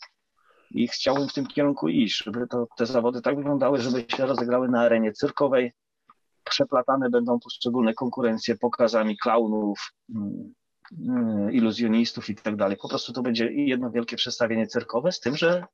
I 0.71 0.87
chciałbym 0.87 1.29
w 1.29 1.33
tym 1.33 1.47
kierunku 1.47 1.89
iść, 1.89 2.23
żeby 2.23 2.47
to, 2.47 2.67
te 2.77 2.85
zawody 2.85 3.21
tak 3.21 3.35
wyglądały, 3.35 3.81
żeby 3.81 4.05
się 4.07 4.25
rozegrały 4.25 4.69
na 4.69 4.81
arenie 4.81 5.13
cyrkowej, 5.13 5.71
przeplatane 6.43 7.09
będą 7.09 7.39
poszczególne 7.39 7.93
konkurencje 7.93 8.57
pokazami 8.57 9.17
klaunów, 9.17 9.93
mm, 10.15 11.51
iluzjonistów 11.51 12.29
i 12.29 12.35
tak 12.35 12.55
dalej. 12.55 12.77
Po 12.77 12.89
prostu 12.89 13.13
to 13.13 13.21
będzie 13.21 13.51
jedno 13.51 13.91
wielkie 13.91 14.15
przedstawienie 14.15 14.67
cyrkowe 14.67 15.11
z 15.11 15.19
tym, 15.19 15.37
że 15.37 15.65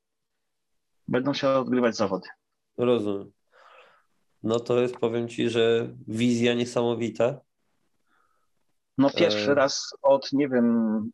będą 1.08 1.34
się 1.34 1.50
odgrywać 1.50 1.96
zawody. 1.96 2.28
Rozumiem. 2.78 3.32
No 4.44 4.60
to 4.60 4.82
jest, 4.82 4.98
powiem 4.98 5.28
Ci, 5.28 5.50
że 5.50 5.90
wizja 6.08 6.54
niesamowita. 6.54 7.40
No 8.98 9.10
pierwszy 9.10 9.52
e... 9.52 9.56
raz 9.56 9.90
od, 10.02 10.34
nie 10.34 10.50
wiem, 10.50 11.10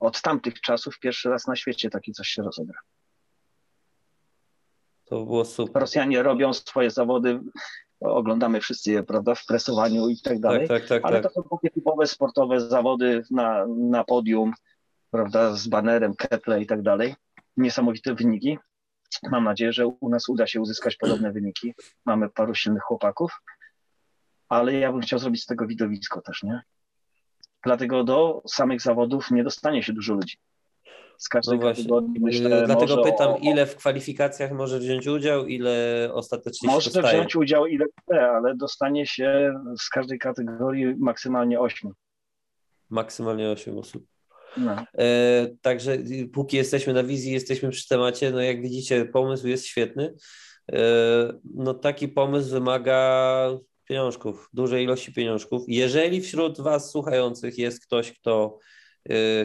od 0.00 0.22
tamtych 0.22 0.60
czasów, 0.60 0.98
pierwszy 0.98 1.30
raz 1.30 1.46
na 1.46 1.56
świecie 1.56 1.90
taki 1.90 2.12
coś 2.12 2.28
się 2.28 2.42
rozegra. 2.42 2.78
To 5.04 5.24
było 5.24 5.44
super. 5.44 5.80
Rosjanie 5.80 6.22
robią 6.22 6.52
swoje 6.52 6.90
zawody 6.90 7.40
oglądamy 8.04 8.60
wszyscy 8.60 8.92
je, 8.92 9.02
prawda, 9.02 9.34
w 9.34 9.46
presowaniu 9.46 10.08
i 10.08 10.20
tak 10.20 10.40
dalej, 10.40 10.68
tak, 10.68 10.80
tak, 10.80 10.88
tak, 10.88 11.04
ale 11.04 11.20
tak. 11.20 11.32
to 11.32 11.42
są 11.42 11.48
takie 11.48 11.70
typowe 11.74 12.06
sportowe 12.06 12.60
zawody 12.60 13.22
na, 13.30 13.66
na 13.66 14.04
podium, 14.04 14.52
prawda, 15.10 15.54
z 15.54 15.68
banerem, 15.68 16.14
ketle 16.14 16.62
i 16.62 16.66
tak 16.66 16.82
dalej. 16.82 17.14
Niesamowite 17.56 18.14
wyniki. 18.14 18.58
Mam 19.30 19.44
nadzieję, 19.44 19.72
że 19.72 19.86
u 19.86 20.08
nas 20.08 20.28
uda 20.28 20.46
się 20.46 20.60
uzyskać 20.60 20.96
podobne 20.96 21.32
wyniki. 21.32 21.74
Mamy 22.06 22.30
paru 22.30 22.54
silnych 22.54 22.82
chłopaków, 22.82 23.42
ale 24.48 24.72
ja 24.72 24.92
bym 24.92 25.00
chciał 25.00 25.18
zrobić 25.18 25.42
z 25.42 25.46
tego 25.46 25.66
widowisko 25.66 26.20
też, 26.20 26.42
nie? 26.42 26.62
Dlatego 27.64 28.04
do 28.04 28.42
samych 28.46 28.80
zawodów 28.80 29.30
nie 29.30 29.44
dostanie 29.44 29.82
się 29.82 29.92
dużo 29.92 30.14
ludzi 30.14 30.36
z 31.18 31.28
każdej 31.28 31.58
no 31.58 31.64
kategorii. 31.64 32.20
Myślę, 32.20 32.62
Dlatego 32.66 33.02
pytam, 33.02 33.32
o... 33.32 33.38
ile 33.42 33.66
w 33.66 33.76
kwalifikacjach 33.76 34.52
może 34.52 34.78
wziąć 34.78 35.06
udział, 35.06 35.46
ile 35.46 36.08
ostatecznie 36.12 36.68
Może 36.68 36.90
dostaje? 36.90 37.18
wziąć 37.18 37.36
udział 37.36 37.66
ile 37.66 37.84
chce, 38.00 38.30
ale 38.30 38.54
dostanie 38.56 39.06
się 39.06 39.54
z 39.80 39.88
każdej 39.88 40.18
kategorii 40.18 40.94
maksymalnie 40.98 41.60
8. 41.60 41.92
Maksymalnie 42.90 43.50
8 43.50 43.78
osób. 43.78 44.04
No. 44.56 44.84
E, 44.98 45.48
także 45.62 45.98
póki 46.32 46.56
jesteśmy 46.56 46.92
na 46.92 47.02
wizji, 47.02 47.32
jesteśmy 47.32 47.70
przy 47.70 47.88
temacie, 47.88 48.30
no 48.30 48.40
jak 48.40 48.62
widzicie, 48.62 49.04
pomysł 49.04 49.48
jest 49.48 49.66
świetny. 49.66 50.14
E, 50.72 50.78
no 51.54 51.74
taki 51.74 52.08
pomysł 52.08 52.50
wymaga 52.50 53.48
pieniążków, 53.84 54.48
dużej 54.52 54.84
ilości 54.84 55.12
pieniążków. 55.12 55.62
Jeżeli 55.68 56.20
wśród 56.20 56.60
Was 56.60 56.90
słuchających 56.90 57.58
jest 57.58 57.86
ktoś, 57.86 58.12
kto 58.12 58.58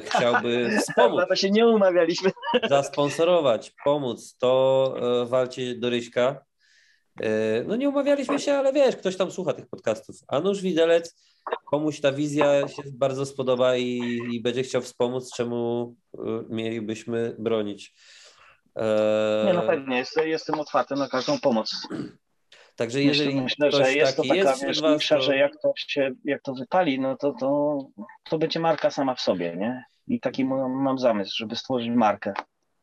chciałby 0.04 0.70
wspomóc. 0.82 1.22
to 1.30 1.36
się 1.36 1.52
nie 1.52 1.68
umawialiśmy. 1.68 2.32
Zasponsorować, 2.70 3.74
pomóc, 3.84 4.38
to 4.38 4.94
y, 5.24 5.26
walcie 5.26 5.76
do 5.76 5.90
Ryśka. 5.90 6.46
Y, 7.22 7.66
no 7.68 7.76
nie 7.76 7.90
umawialiśmy 7.90 8.40
się, 8.40 8.54
ale 8.54 8.74
wiesz, 8.74 8.96
ktoś 8.96 9.18
tam 9.18 9.32
słucha 9.32 9.54
tych 9.54 9.68
podcastów. 9.68 10.16
A 10.28 10.40
nóż 10.40 10.62
widelec, 10.62 11.16
komuś 11.66 12.02
ta 12.02 12.12
wizja 12.12 12.68
się 12.68 12.84
bardzo 12.94 13.26
spodoba 13.26 13.76
i, 13.76 14.20
i 14.32 14.42
będzie 14.42 14.64
chciał 14.64 14.82
wspomóc, 14.82 15.32
czemu 15.36 15.96
mielibyśmy 16.50 17.36
bronić. 17.40 17.94
Nie, 19.46 19.54
no 19.54 19.62
pewnie, 19.62 20.04
jestem 20.26 20.60
otwarty 20.60 20.96
na 20.96 21.08
każdą 21.08 21.40
pomoc. 21.40 21.88
Także 22.78 23.04
jeżeli 23.04 23.42
myślę, 23.42 23.72
że 23.72 23.94
jest 23.94 24.18
to 24.18 24.24
taka 24.24 24.36
jest 24.36 24.66
wiesz, 24.66 24.82
was, 24.82 25.08
to... 25.08 25.22
że 25.22 25.38
jak 25.38 25.52
to, 25.62 25.74
się, 25.76 26.12
jak 26.26 26.42
to 26.42 26.54
wypali, 26.54 27.00
no 27.00 27.18
to, 27.18 27.34
to, 27.40 27.80
to 28.30 28.38
będzie 28.38 28.60
marka 28.60 28.90
sama 28.90 29.16
w 29.16 29.22
sobie, 29.22 29.56
nie? 29.56 29.84
I 30.08 30.20
taki 30.20 30.46
mam 30.46 31.00
zamysł, 31.00 31.36
żeby 31.38 31.56
stworzyć 31.56 31.90
markę. 31.90 32.34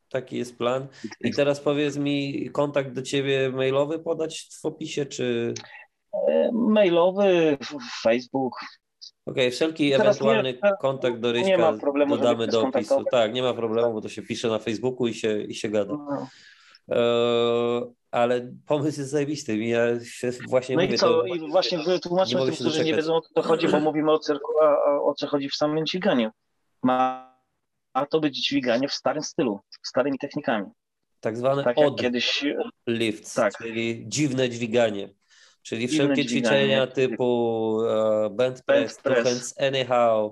Taki 0.09 0.37
jest 0.37 0.57
plan. 0.57 0.87
I 1.21 1.31
teraz 1.31 1.59
powiedz 1.59 1.97
mi, 1.97 2.49
kontakt 2.49 2.91
do 2.91 3.01
ciebie 3.01 3.49
mailowy 3.49 3.99
podać 3.99 4.49
w 4.61 4.65
opisie, 4.65 5.05
czy... 5.05 5.53
E, 6.29 6.49
mailowy, 6.53 7.57
Facebook. 8.03 8.53
Okej, 9.25 9.43
okay, 9.43 9.51
wszelki 9.51 9.91
teraz 9.91 10.07
ewentualny 10.07 10.53
nie, 10.53 10.71
kontakt 10.81 11.19
do 11.19 11.31
Ryśka 11.31 11.73
dodamy 12.09 12.47
do 12.47 12.61
opisu. 12.61 13.03
Tak, 13.11 13.33
nie 13.33 13.43
ma 13.43 13.53
problemu, 13.53 13.93
bo 13.93 14.01
to 14.01 14.09
się 14.09 14.21
pisze 14.21 14.47
na 14.47 14.59
Facebooku 14.59 15.07
i 15.07 15.13
się, 15.13 15.41
i 15.41 15.55
się 15.55 15.69
gada. 15.69 15.93
No. 15.93 16.27
E, 16.91 17.93
ale 18.15 18.51
pomysł 18.67 18.99
jest 18.99 19.11
zajebisty. 19.11 19.57
Ja 19.57 19.99
się 20.03 20.31
właśnie 20.49 20.75
no 20.75 20.81
mówię, 20.81 20.95
i 20.95 20.97
co, 20.97 21.07
to, 21.07 21.25
i 21.25 21.51
właśnie 21.51 21.77
wytłumaczmy 21.77 22.45
tym, 22.45 22.55
którzy 22.55 22.83
nie 22.83 22.95
wiedzą 22.95 23.15
o 23.15 23.21
co 23.21 23.41
chodzi, 23.41 23.67
bo 23.67 23.79
mówimy 23.79 24.11
o 24.11 24.19
cyrku, 24.19 24.51
a 24.61 25.01
o 25.01 25.13
co 25.13 25.27
chodzi 25.27 25.49
w 25.49 25.55
samym 25.55 25.85
dźwiganiu. 25.85 26.31
Ma, 26.83 27.31
ma 27.95 28.05
to 28.05 28.19
być 28.19 28.47
dźwiganie 28.47 28.87
w 28.87 28.93
starym 28.93 29.23
stylu, 29.23 29.59
starymi 29.83 30.17
technikami. 30.19 30.65
Tak 31.19 31.37
zwane 31.37 31.63
tak 31.63 31.77
od 31.77 32.01
kiedyś 32.01 32.45
lifts, 32.87 33.33
tak. 33.33 33.57
czyli 33.57 34.03
dziwne 34.07 34.49
dźwiganie. 34.49 35.09
Czyli 35.61 35.87
dziwne 35.87 36.05
wszelkie 36.05 36.25
dźwiganie. 36.25 36.57
ćwiczenia 36.57 36.87
typu 36.87 37.69
uh, 37.75 38.31
band 38.31 38.61
press, 38.65 38.97
two 38.97 39.15
hands 39.15 39.55
anyhow, 39.59 40.31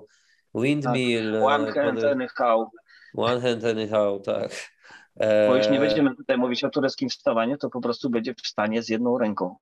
windmill. 0.54 1.32
Tak. 1.32 1.42
One 1.42 1.72
hand 1.72 2.04
anyhow. 2.04 2.68
One 3.16 3.40
hand 3.40 3.64
anyhow, 3.64 4.22
tak. 4.22 4.73
Bo 5.20 5.56
już 5.56 5.66
nie 5.66 5.72
eee, 5.72 5.80
będziemy 5.80 6.16
tutaj 6.16 6.38
mówić 6.38 6.64
o 6.64 6.70
tureckim 6.70 7.08
wstawaniu, 7.08 7.58
to 7.58 7.70
po 7.70 7.80
prostu 7.80 8.10
będzie 8.10 8.34
wstanie 8.34 8.82
z 8.82 8.88
jedną 8.88 9.18
ręką. 9.18 9.56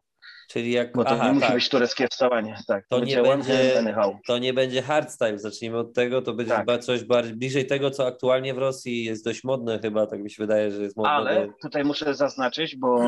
Czyli 0.49 0.73
jak, 0.73 0.93
Bo 0.93 1.05
to 1.05 1.11
aha, 1.11 1.27
nie 1.27 1.33
musi 1.33 1.47
tak. 1.47 1.55
być 1.55 1.69
tureckie 1.69 2.09
wstawanie. 2.09 2.57
Tak, 2.67 2.87
to, 2.89 2.99
to 2.99 3.05
nie 3.05 3.23
będzie, 3.23 3.83
to 4.27 4.39
nie 4.39 4.55
będzie 4.55 4.83
hardstyle, 4.83 5.39
zacznijmy 5.39 5.79
od 5.79 5.95
tego, 5.95 6.23
to 6.23 6.35
będzie 6.35 6.53
tak. 6.53 6.61
chyba 6.61 6.79
coś 6.79 7.05
bardziej 7.05 7.37
bliżej 7.37 7.67
tego, 7.67 7.91
co 7.91 8.07
aktualnie 8.07 8.55
w 8.55 8.59
Rosji 8.59 9.05
jest 9.05 9.25
dość 9.25 9.45
modne 9.45 9.79
chyba, 9.79 10.07
tak 10.07 10.23
mi 10.23 10.31
się 10.31 10.43
wydaje, 10.43 10.71
że 10.71 10.83
jest 10.83 10.97
modne. 10.97 11.11
Ale 11.11 11.49
tutaj 11.63 11.85
muszę 11.85 12.15
zaznaczyć, 12.15 12.77
bo 12.77 12.99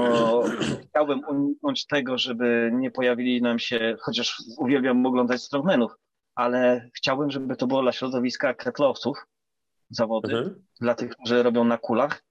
chciałbym 0.89 1.21
uniknąć 1.29 1.87
tego, 1.87 2.19
żeby 2.19 2.71
nie 2.75 2.91
pojawili 2.91 3.43
nam 3.43 3.59
się, 3.59 3.97
chociaż 4.01 4.43
uwielbiam 4.59 5.07
oglądać 5.07 5.43
strongmenów, 5.43 5.93
ale 6.35 6.91
chciałbym, 6.97 7.31
żeby 7.31 7.57
to 7.57 7.67
było 7.67 7.83
dla 7.83 7.93
środowiska 7.93 8.55
ketlowców 8.55 9.27
zawody, 9.91 10.37
mhm. 10.37 10.65
dla 10.81 10.95
tych, 10.95 11.11
którzy 11.11 11.43
robią 11.43 11.65
na 11.65 11.79
kulach, 11.79 12.23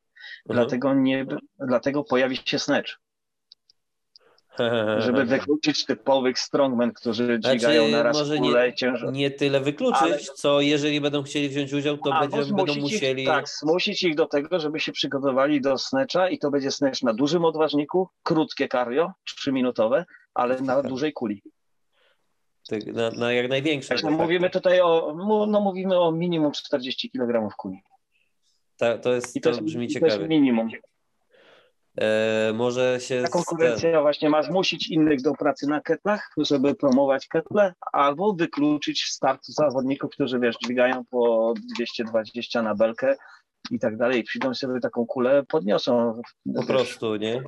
Dlatego, 0.46 0.94
nie, 0.94 1.26
dlatego 1.60 2.04
pojawi 2.04 2.38
się 2.46 2.60
snatch. 2.60 3.04
Żeby 5.06 5.26
wykluczyć 5.26 5.86
typowych 5.86 6.40
strongmen, 6.40 6.94
którzy 6.94 7.26
znaczy, 7.26 7.58
dźwigają 7.58 7.88
na 7.88 8.04
raz 8.04 8.18
może 8.18 8.40
nie, 8.40 8.54
nie 9.12 9.32
tyle 9.32 9.60
wykluczyć, 9.60 10.02
ale... 10.02 10.20
co 10.20 10.62
jeżeli 10.62 11.02
będą 11.02 11.24
chcieli 11.24 11.50
wziąć 11.50 11.74
udział, 11.74 11.98
to 11.98 12.20
będzie, 12.20 12.54
będą 12.54 12.76
musieli... 12.76 13.24
Ich, 13.24 13.30
tak, 13.30 13.50
zmusić 13.50 14.04
ich 14.04 14.16
do 14.16 14.26
tego, 14.26 14.60
żeby 14.60 14.80
się 14.80 14.92
przygotowali 14.92 15.62
do 15.62 15.78
snatcha 15.78 16.30
i 16.30 16.40
to 16.40 16.52
będzie 16.52 16.72
snatch 16.72 17.04
na 17.04 17.14
dużym 17.14 17.46
odważniku, 17.46 18.10
krótkie 18.24 18.68
cardio, 18.68 19.12
trzyminutowe, 19.26 20.06
ale 20.34 20.62
na 20.62 20.76
tak. 20.76 20.88
dużej 20.88 21.14
kuli. 21.14 21.42
Tak, 22.70 22.86
na, 22.86 23.10
na, 23.10 23.34
jak 23.34 23.50
największej. 23.50 24.00
Tak, 24.02 24.12
mówimy 24.12 24.50
tutaj 24.50 24.82
o, 24.82 25.16
no 25.48 25.62
mówimy 25.62 26.00
o 26.00 26.12
minimum 26.12 26.52
40 26.52 27.12
kg 27.12 27.56
kuli. 27.58 27.84
Ta, 28.84 28.98
to 28.98 29.14
jest, 29.14 29.36
I 29.36 29.42
to, 29.42 29.52
to 29.52 29.62
brzmi 29.62 29.88
ciekawie. 29.88 30.28
Minimum. 30.28 30.70
E, 32.02 32.54
może 32.54 33.00
się... 33.00 33.22
Ta 33.24 33.30
konkurencja 33.30 34.02
właśnie 34.02 34.30
ma 34.30 34.44
zmusić 34.44 34.88
innych 34.88 35.22
do 35.22 35.34
pracy 35.34 35.68
na 35.68 35.82
ketlach, 35.82 36.30
żeby 36.38 36.76
promować 36.76 37.28
ketle, 37.28 37.74
albo 37.92 38.34
wykluczyć 38.34 39.04
start 39.04 39.46
zawodników, 39.46 40.12
którzy 40.12 40.40
wiesz, 40.40 40.56
dźwigają 40.64 41.06
po 41.06 41.54
220 41.76 42.62
na 42.62 42.76
belkę 42.76 43.16
i 43.72 43.80
tak 43.80 43.98
dalej. 43.98 44.24
Przyjdą 44.24 44.54
sobie 44.54 44.80
taką 44.80 45.06
kulę, 45.06 45.44
podniosą. 45.48 46.22
Po 46.46 46.60
wiesz. 46.60 46.68
prostu, 46.68 47.16
nie? 47.16 47.44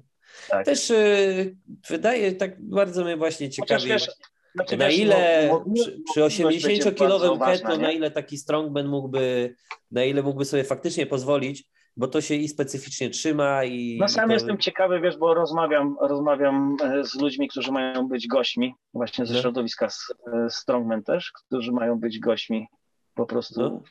Tak. 0.50 0.66
Też 0.66 0.90
y, 0.90 1.56
wydaje, 1.90 2.32
tak 2.32 2.62
bardzo 2.62 3.04
mnie 3.04 3.18
właśnie 3.18 3.50
ciekawi, 3.50 3.88
wiesz, 3.88 4.08
znaczy, 4.56 4.78
na 4.78 4.90
ile 4.90 5.50
no, 5.50 5.66
przy, 5.74 6.02
przy 6.12 6.22
80-kilowym 6.22 7.40
ketlu, 7.40 7.78
na 7.78 7.92
ile 7.92 8.12
taki 8.12 8.38
strongman 8.38 8.88
mógłby, 8.88 9.56
na 9.92 10.04
ile 10.04 10.24
mógłby 10.24 10.46
sobie 10.46 10.64
faktycznie 10.64 11.06
pozwolić, 11.06 11.64
bo 11.98 12.08
to 12.08 12.22
się 12.22 12.36
i 12.36 12.48
specyficznie 12.48 13.10
trzyma 13.10 13.64
i... 13.64 13.98
No 14.00 14.08
sam 14.08 14.28
to... 14.28 14.34
jestem 14.34 14.58
ciekawy, 14.58 15.00
wiesz, 15.02 15.18
bo 15.18 15.34
rozmawiam, 15.34 15.96
rozmawiam 16.02 16.78
e, 16.84 17.04
z 17.04 17.16
ludźmi, 17.16 17.48
którzy 17.48 17.72
mają 17.72 18.08
być 18.08 18.28
gośćmi, 18.28 18.74
właśnie 18.94 19.26
ze 19.26 19.34
no. 19.34 19.42
środowiska 19.42 19.88
e, 20.34 20.50
Strongman 20.50 21.04
też, 21.04 21.32
którzy 21.32 21.72
mają 21.72 22.00
być 22.00 22.20
gośćmi, 22.20 22.68
po 23.14 23.26
prostu 23.26 23.62
no. 23.62 23.82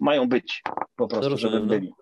mają 0.00 0.28
być, 0.28 0.62
po 0.96 1.08
prostu, 1.08 1.30
no, 1.30 1.36
żeby 1.36 1.60
byli. 1.60 1.92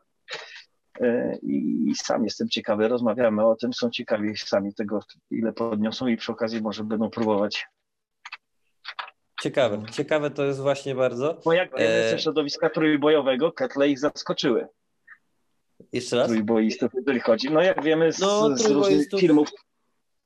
E, 1.01 1.39
I, 1.43 1.85
I 1.91 1.95
sam 1.95 2.25
jestem 2.25 2.49
ciekawy, 2.49 2.89
rozmawiamy 2.89 3.47
o 3.47 3.57
tym, 3.57 3.73
są 3.73 3.91
ciekawi 3.91 4.37
sami 4.37 4.75
tego, 4.75 5.01
ile 5.31 5.53
podniosą 5.53 6.07
i 6.07 6.17
przy 6.17 6.33
okazji 6.33 6.63
może 6.63 6.85
będą 6.85 7.11
próbować 7.11 7.67
Ciekawe, 9.43 9.83
ciekawe 9.93 10.31
to 10.31 10.45
jest 10.45 10.61
właśnie 10.61 10.95
bardzo. 10.95 11.41
Bo 11.45 11.53
jak 11.53 11.71
e... 11.77 12.11
ze 12.11 12.19
środowiska 12.19 12.71
trójbojowego, 12.71 13.53
Ketle 13.53 13.89
ich 13.89 13.99
zaskoczyły. 13.99 14.69
Jeszcze 15.93 16.17
raz? 16.17 16.27
Trójboistów, 16.27 16.93
jeżeli 16.95 17.21
chodzi. 17.21 17.51
No 17.51 17.63
jak 17.63 17.83
wiemy 17.83 18.13
z, 18.13 18.19
no, 18.19 18.57
z 18.57 18.67
różnych 18.67 19.09
filmów, 19.19 19.49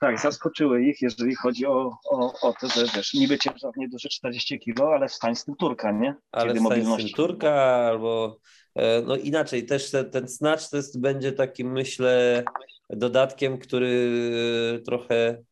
tak, 0.00 0.20
zaskoczyły 0.20 0.82
ich, 0.82 1.02
jeżeli 1.02 1.34
chodzi 1.34 1.66
o, 1.66 1.98
o, 2.10 2.40
o 2.42 2.54
to, 2.60 2.68
że 2.68 2.86
wiesz, 2.96 3.14
niby 3.14 3.38
ciężar 3.38 3.72
nieduży 3.76 4.08
40 4.08 4.60
kg, 4.60 4.94
ale 4.94 5.08
wstań 5.08 5.36
z 5.36 5.44
tym 5.44 5.56
Turka, 5.56 5.92
nie? 5.92 6.14
Ale 6.32 6.54
wstań 6.54 6.84
z 6.84 6.96
tym 6.96 7.08
Turka 7.08 7.52
albo 7.64 8.38
e, 8.74 9.02
no 9.02 9.16
inaczej, 9.16 9.66
też 9.66 9.90
ten, 9.90 10.10
ten 10.10 10.28
snatch 10.28 10.70
test 10.70 11.00
będzie 11.00 11.32
takim, 11.32 11.72
myślę, 11.72 12.44
dodatkiem, 12.90 13.58
który 13.58 14.82
trochę 14.84 15.42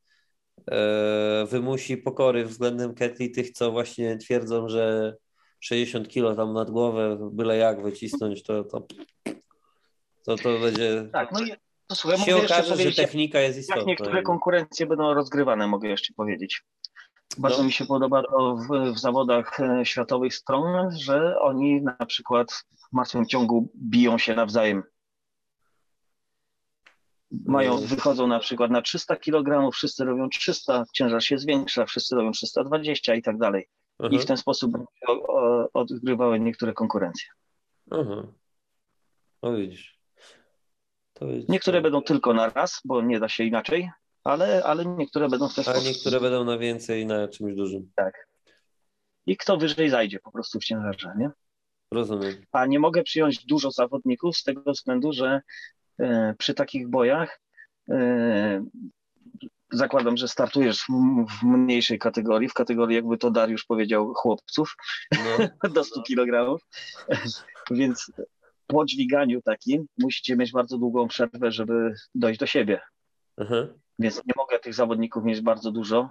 e, 0.71 1.47
wymusi 1.51 1.97
pokory 1.97 2.45
względem 2.45 2.95
Ketli 2.95 3.31
tych, 3.31 3.51
co 3.51 3.73
właśnie 3.73 4.17
twierdzą, 4.17 4.69
że 4.69 5.15
60 5.61 6.09
kg 6.09 6.37
tam 6.37 6.53
nad 6.53 6.71
głowę, 6.71 7.31
byle 7.33 7.57
jak 7.57 7.83
wycisnąć, 7.83 8.43
to, 8.43 8.65
to 8.65 8.87
to 10.27 10.37
to 10.37 10.59
będzie... 10.59 11.09
Tak, 11.13 11.33
no 11.33 11.41
i 11.41 11.53
to 11.87 11.95
słuchaj, 11.95 12.19
się 12.19 12.37
okaże, 12.37 12.77
że 12.77 12.93
technika 12.93 13.41
jest 13.41 13.59
istotna. 13.59 13.81
Jak 13.81 13.87
niektóre 13.87 14.23
konkurencje 14.23 14.87
będą 14.87 15.15
rozgrywane, 15.15 15.67
mogę 15.67 15.89
jeszcze 15.89 16.15
powiedzieć. 16.15 16.63
Bardzo 17.39 17.59
no. 17.59 17.65
mi 17.65 17.73
się 17.73 17.87
podoba 17.87 18.23
to 18.23 18.57
w, 18.57 18.95
w 18.95 18.99
zawodach 18.99 19.61
e, 19.61 19.87
światowych 19.87 20.35
stron, 20.35 20.91
że 20.99 21.41
oni 21.41 21.83
na 21.83 22.07
przykład 22.07 22.53
w 22.53 22.93
martwym 22.93 23.27
ciągu 23.27 23.73
biją 23.77 24.19
się 24.19 24.35
nawzajem. 24.35 24.83
Mają, 27.31 27.81
no. 27.81 27.87
wychodzą 27.87 28.27
na 28.27 28.39
przykład 28.39 28.71
na 28.71 28.83
300 28.83 29.17
kg, 29.17 29.71
wszyscy 29.73 30.05
robią 30.05 30.29
300, 30.29 30.85
ciężar 30.95 31.23
się 31.23 31.39
zwiększa, 31.39 31.87
wszyscy 31.87 32.17
robią 32.17 32.33
320 32.33 33.15
i 33.15 33.23
tak 33.23 33.39
dalej. 33.39 33.69
I 34.01 34.03
mhm. 34.03 34.23
w 34.23 34.27
ten 34.27 34.37
sposób 34.37 34.73
odgrywały 35.75 36.41
niektóre 36.41 36.73
konkurencje. 36.73 37.29
Mhm. 37.91 38.33
No 39.43 39.57
widzisz. 39.57 39.96
Jest... 41.21 41.49
Niektóre 41.49 41.81
będą 41.81 42.03
tylko 42.03 42.35
na 42.35 42.49
raz, 42.49 42.81
bo 42.85 43.03
nie 43.03 43.21
da 43.21 43.29
się 43.29 43.45
inaczej, 43.45 43.91
ale, 44.25 44.65
ale 44.65 44.87
niektóre 44.87 45.29
będą 45.29 45.49
w 45.49 45.55
ten 45.55 45.65
sposób. 45.65 45.83
A 45.83 45.89
niektóre 45.89 46.21
będą 46.21 46.45
na 46.45 46.59
więcej, 46.59 47.07
na 47.07 47.29
czymś 47.29 47.55
dużym. 47.55 47.91
Tak. 47.95 48.29
I 49.27 49.37
kto 49.37 49.57
wyżej 49.57 49.91
zajdzie 49.91 50.21
po 50.21 50.33
prostu 50.33 50.61
w 50.61 50.65
ciężarze, 50.65 51.15
nie? 51.19 51.31
Rozumiem. 51.93 52.35
A 52.53 52.67
nie 52.67 52.79
mogę 52.79 53.03
przyjąć 53.03 53.45
dużo 53.45 53.71
zawodników 53.71 54.37
z 54.37 54.43
tego 54.43 54.73
względu, 54.73 55.13
że 55.13 55.41
e, 55.99 56.35
przy 56.39 56.55
takich 56.55 56.89
bojach 56.89 57.41
e, 57.89 58.65
zakładam, 59.73 60.17
że 60.17 60.29
startujesz 60.29 60.83
w, 60.83 60.89
w, 61.29 61.43
mniejszej 61.43 61.99
kategorii, 61.99 62.49
w 62.49 62.55
kategorii, 62.55 62.97
jakby 62.97 63.19
to 63.19 63.31
Dariusz 63.31 63.65
powiedział, 63.65 64.15
chłopców 64.15 64.77
no. 65.13 65.69
do 65.75 65.85
100 65.85 66.03
kg. 66.03 66.61
Więc 67.71 68.13
po 68.67 68.85
dźwiganiu 68.85 69.43
takim 69.43 69.87
musicie 69.99 70.37
mieć 70.37 70.53
bardzo 70.53 70.79
długą 70.79 71.09
przerwę, 71.09 71.53
żeby 71.53 71.95
dojść 72.15 72.41
do 72.41 72.47
siebie. 72.47 72.81
Mhm. 73.37 73.69
Więc 73.99 74.17
nie 74.17 74.35
mogę 74.37 74.59
tych 74.59 74.75
zawodników 74.75 75.25
mieć 75.25 75.41
bardzo 75.41 75.73
dużo. 75.73 76.11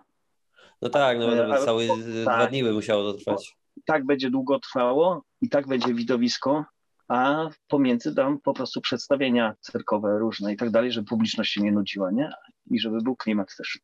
No 0.81 0.89
tak, 0.89 1.19
no 1.19 1.27
ale, 1.27 1.65
całe 1.65 1.83
dwa 1.97 2.37
tak, 2.37 2.49
dni 2.49 2.63
by 2.63 2.73
musiało 2.73 3.13
to 3.13 3.17
trwać. 3.17 3.57
Tak 3.85 4.05
będzie 4.05 4.29
długo 4.29 4.59
trwało 4.59 5.23
i 5.41 5.49
tak 5.49 5.67
będzie 5.67 5.93
widowisko, 5.93 6.65
a 7.07 7.49
pomiędzy 7.67 8.13
dam 8.13 8.41
po 8.41 8.53
prostu 8.53 8.81
przedstawienia 8.81 9.55
cyrkowe 9.59 10.19
różne 10.19 10.53
i 10.53 10.57
tak 10.57 10.69
dalej, 10.69 10.91
żeby 10.91 11.07
publiczność 11.07 11.53
się 11.53 11.61
nie 11.61 11.71
nudziła, 11.71 12.11
nie? 12.11 12.31
I 12.71 12.79
żeby 12.79 13.01
był 13.01 13.15
klimat 13.15 13.55
też. 13.57 13.79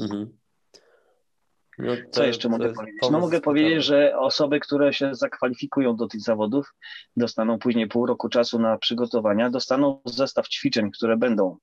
Mhm. 0.00 0.38
No 1.78 1.92
Co 2.10 2.24
jeszcze 2.24 2.48
mogę 2.48 2.72
powiedzieć? 2.72 3.00
No 3.10 3.20
mogę 3.20 3.40
powiedzieć, 3.40 3.84
że 3.84 4.18
osoby, 4.18 4.60
które 4.60 4.92
się 4.92 5.14
zakwalifikują 5.14 5.96
do 5.96 6.06
tych 6.06 6.20
zawodów, 6.20 6.74
dostaną 7.16 7.58
później 7.58 7.88
pół 7.88 8.06
roku 8.06 8.28
czasu 8.28 8.58
na 8.58 8.78
przygotowania, 8.78 9.50
dostaną 9.50 10.00
zestaw 10.04 10.48
ćwiczeń, 10.48 10.90
które 10.90 11.16
będą 11.16 11.56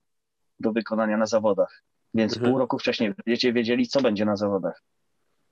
do 0.60 0.72
wykonania 0.72 1.18
na 1.18 1.26
zawodach. 1.26 1.84
Więc 2.14 2.34
mhm. 2.34 2.52
pół 2.52 2.60
roku 2.60 2.80
wcześniej 2.80 3.14
będziecie 3.26 3.54
wiedzieli, 3.54 3.88
co 3.88 4.02
będzie 4.02 4.26
na 4.26 4.36
zawodach. 4.36 4.84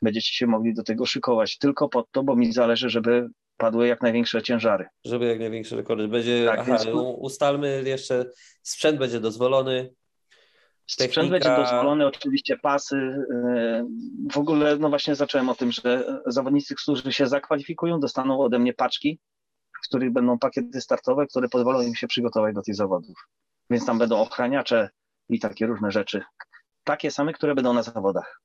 Będziecie 0.02 0.34
się 0.34 0.48
mogli 0.48 0.74
do 0.74 0.84
tego 0.84 1.06
szykować 1.06 1.58
tylko 1.58 1.90
po 1.90 2.06
to, 2.12 2.24
bo 2.24 2.36
mi 2.36 2.54
zależy, 2.54 2.90
żeby 2.90 3.30
padły 3.58 3.88
jak 3.88 4.02
największe 4.02 4.42
ciężary. 4.42 4.86
Żeby 5.06 5.26
jak 5.26 5.40
największe 5.40 5.76
rekordy. 5.76 6.08
Będzie, 6.08 6.46
tak, 6.46 6.60
aha, 6.60 6.78
więc... 6.86 6.98
ustalmy 7.18 7.84
jeszcze, 7.86 8.26
sprzęt 8.62 9.00
będzie 9.00 9.20
dozwolony. 9.20 9.94
Sprzęt 10.90 11.30
będzie 11.30 11.56
dozwolony, 11.56 12.08
oczywiście 12.08 12.58
pasy. 12.58 12.96
E, 12.96 13.88
w 14.32 14.38
ogóle, 14.38 14.78
no 14.78 14.90
właśnie 14.90 15.16
zacząłem 15.16 15.50
o 15.50 15.56
tym, 15.56 15.72
że 15.72 16.22
zawodnicy, 16.26 16.76
którzy 16.76 17.14
się 17.14 17.28
zakwalifikują, 17.28 18.00
dostaną 18.00 18.40
ode 18.40 18.60
mnie 18.60 18.74
paczki, 18.74 19.20
w 19.72 19.88
których 19.88 20.14
będą 20.14 20.40
pakiety 20.40 20.82
startowe, 20.82 21.28
które 21.28 21.50
pozwolą 21.50 21.82
im 21.82 21.96
się 21.96 22.08
przygotować 22.08 22.56
do 22.56 22.62
tych 22.62 22.76
zawodów. 22.76 23.16
Więc 23.70 23.86
tam 23.86 23.98
będą 23.98 24.18
ochraniacze 24.22 24.90
i 25.30 25.40
takie 25.40 25.68
różne 25.68 25.92
rzeczy. 25.92 26.24
Takie 26.84 27.12
same, 27.12 27.34
które 27.34 27.56
będą 27.56 27.74
na 27.74 27.84
zawodach, 27.84 28.42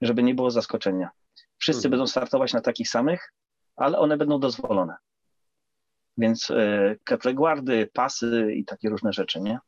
żeby 0.00 0.22
nie 0.22 0.34
było 0.34 0.50
zaskoczenia. 0.50 1.10
Wszyscy 1.58 1.82
hmm. 1.82 1.90
będą 1.90 2.06
startować 2.06 2.52
na 2.52 2.60
takich 2.60 2.88
samych, 2.88 3.32
ale 3.76 3.98
one 3.98 4.16
będą 4.16 4.40
dozwolone. 4.40 4.94
Więc 6.18 6.50
e, 6.50 6.96
ketle 7.04 7.34
guardy, 7.34 7.90
pasy 7.92 8.52
i 8.56 8.64
takie 8.64 8.88
różne 8.88 9.12
rzeczy, 9.12 9.40
nie? 9.40 9.58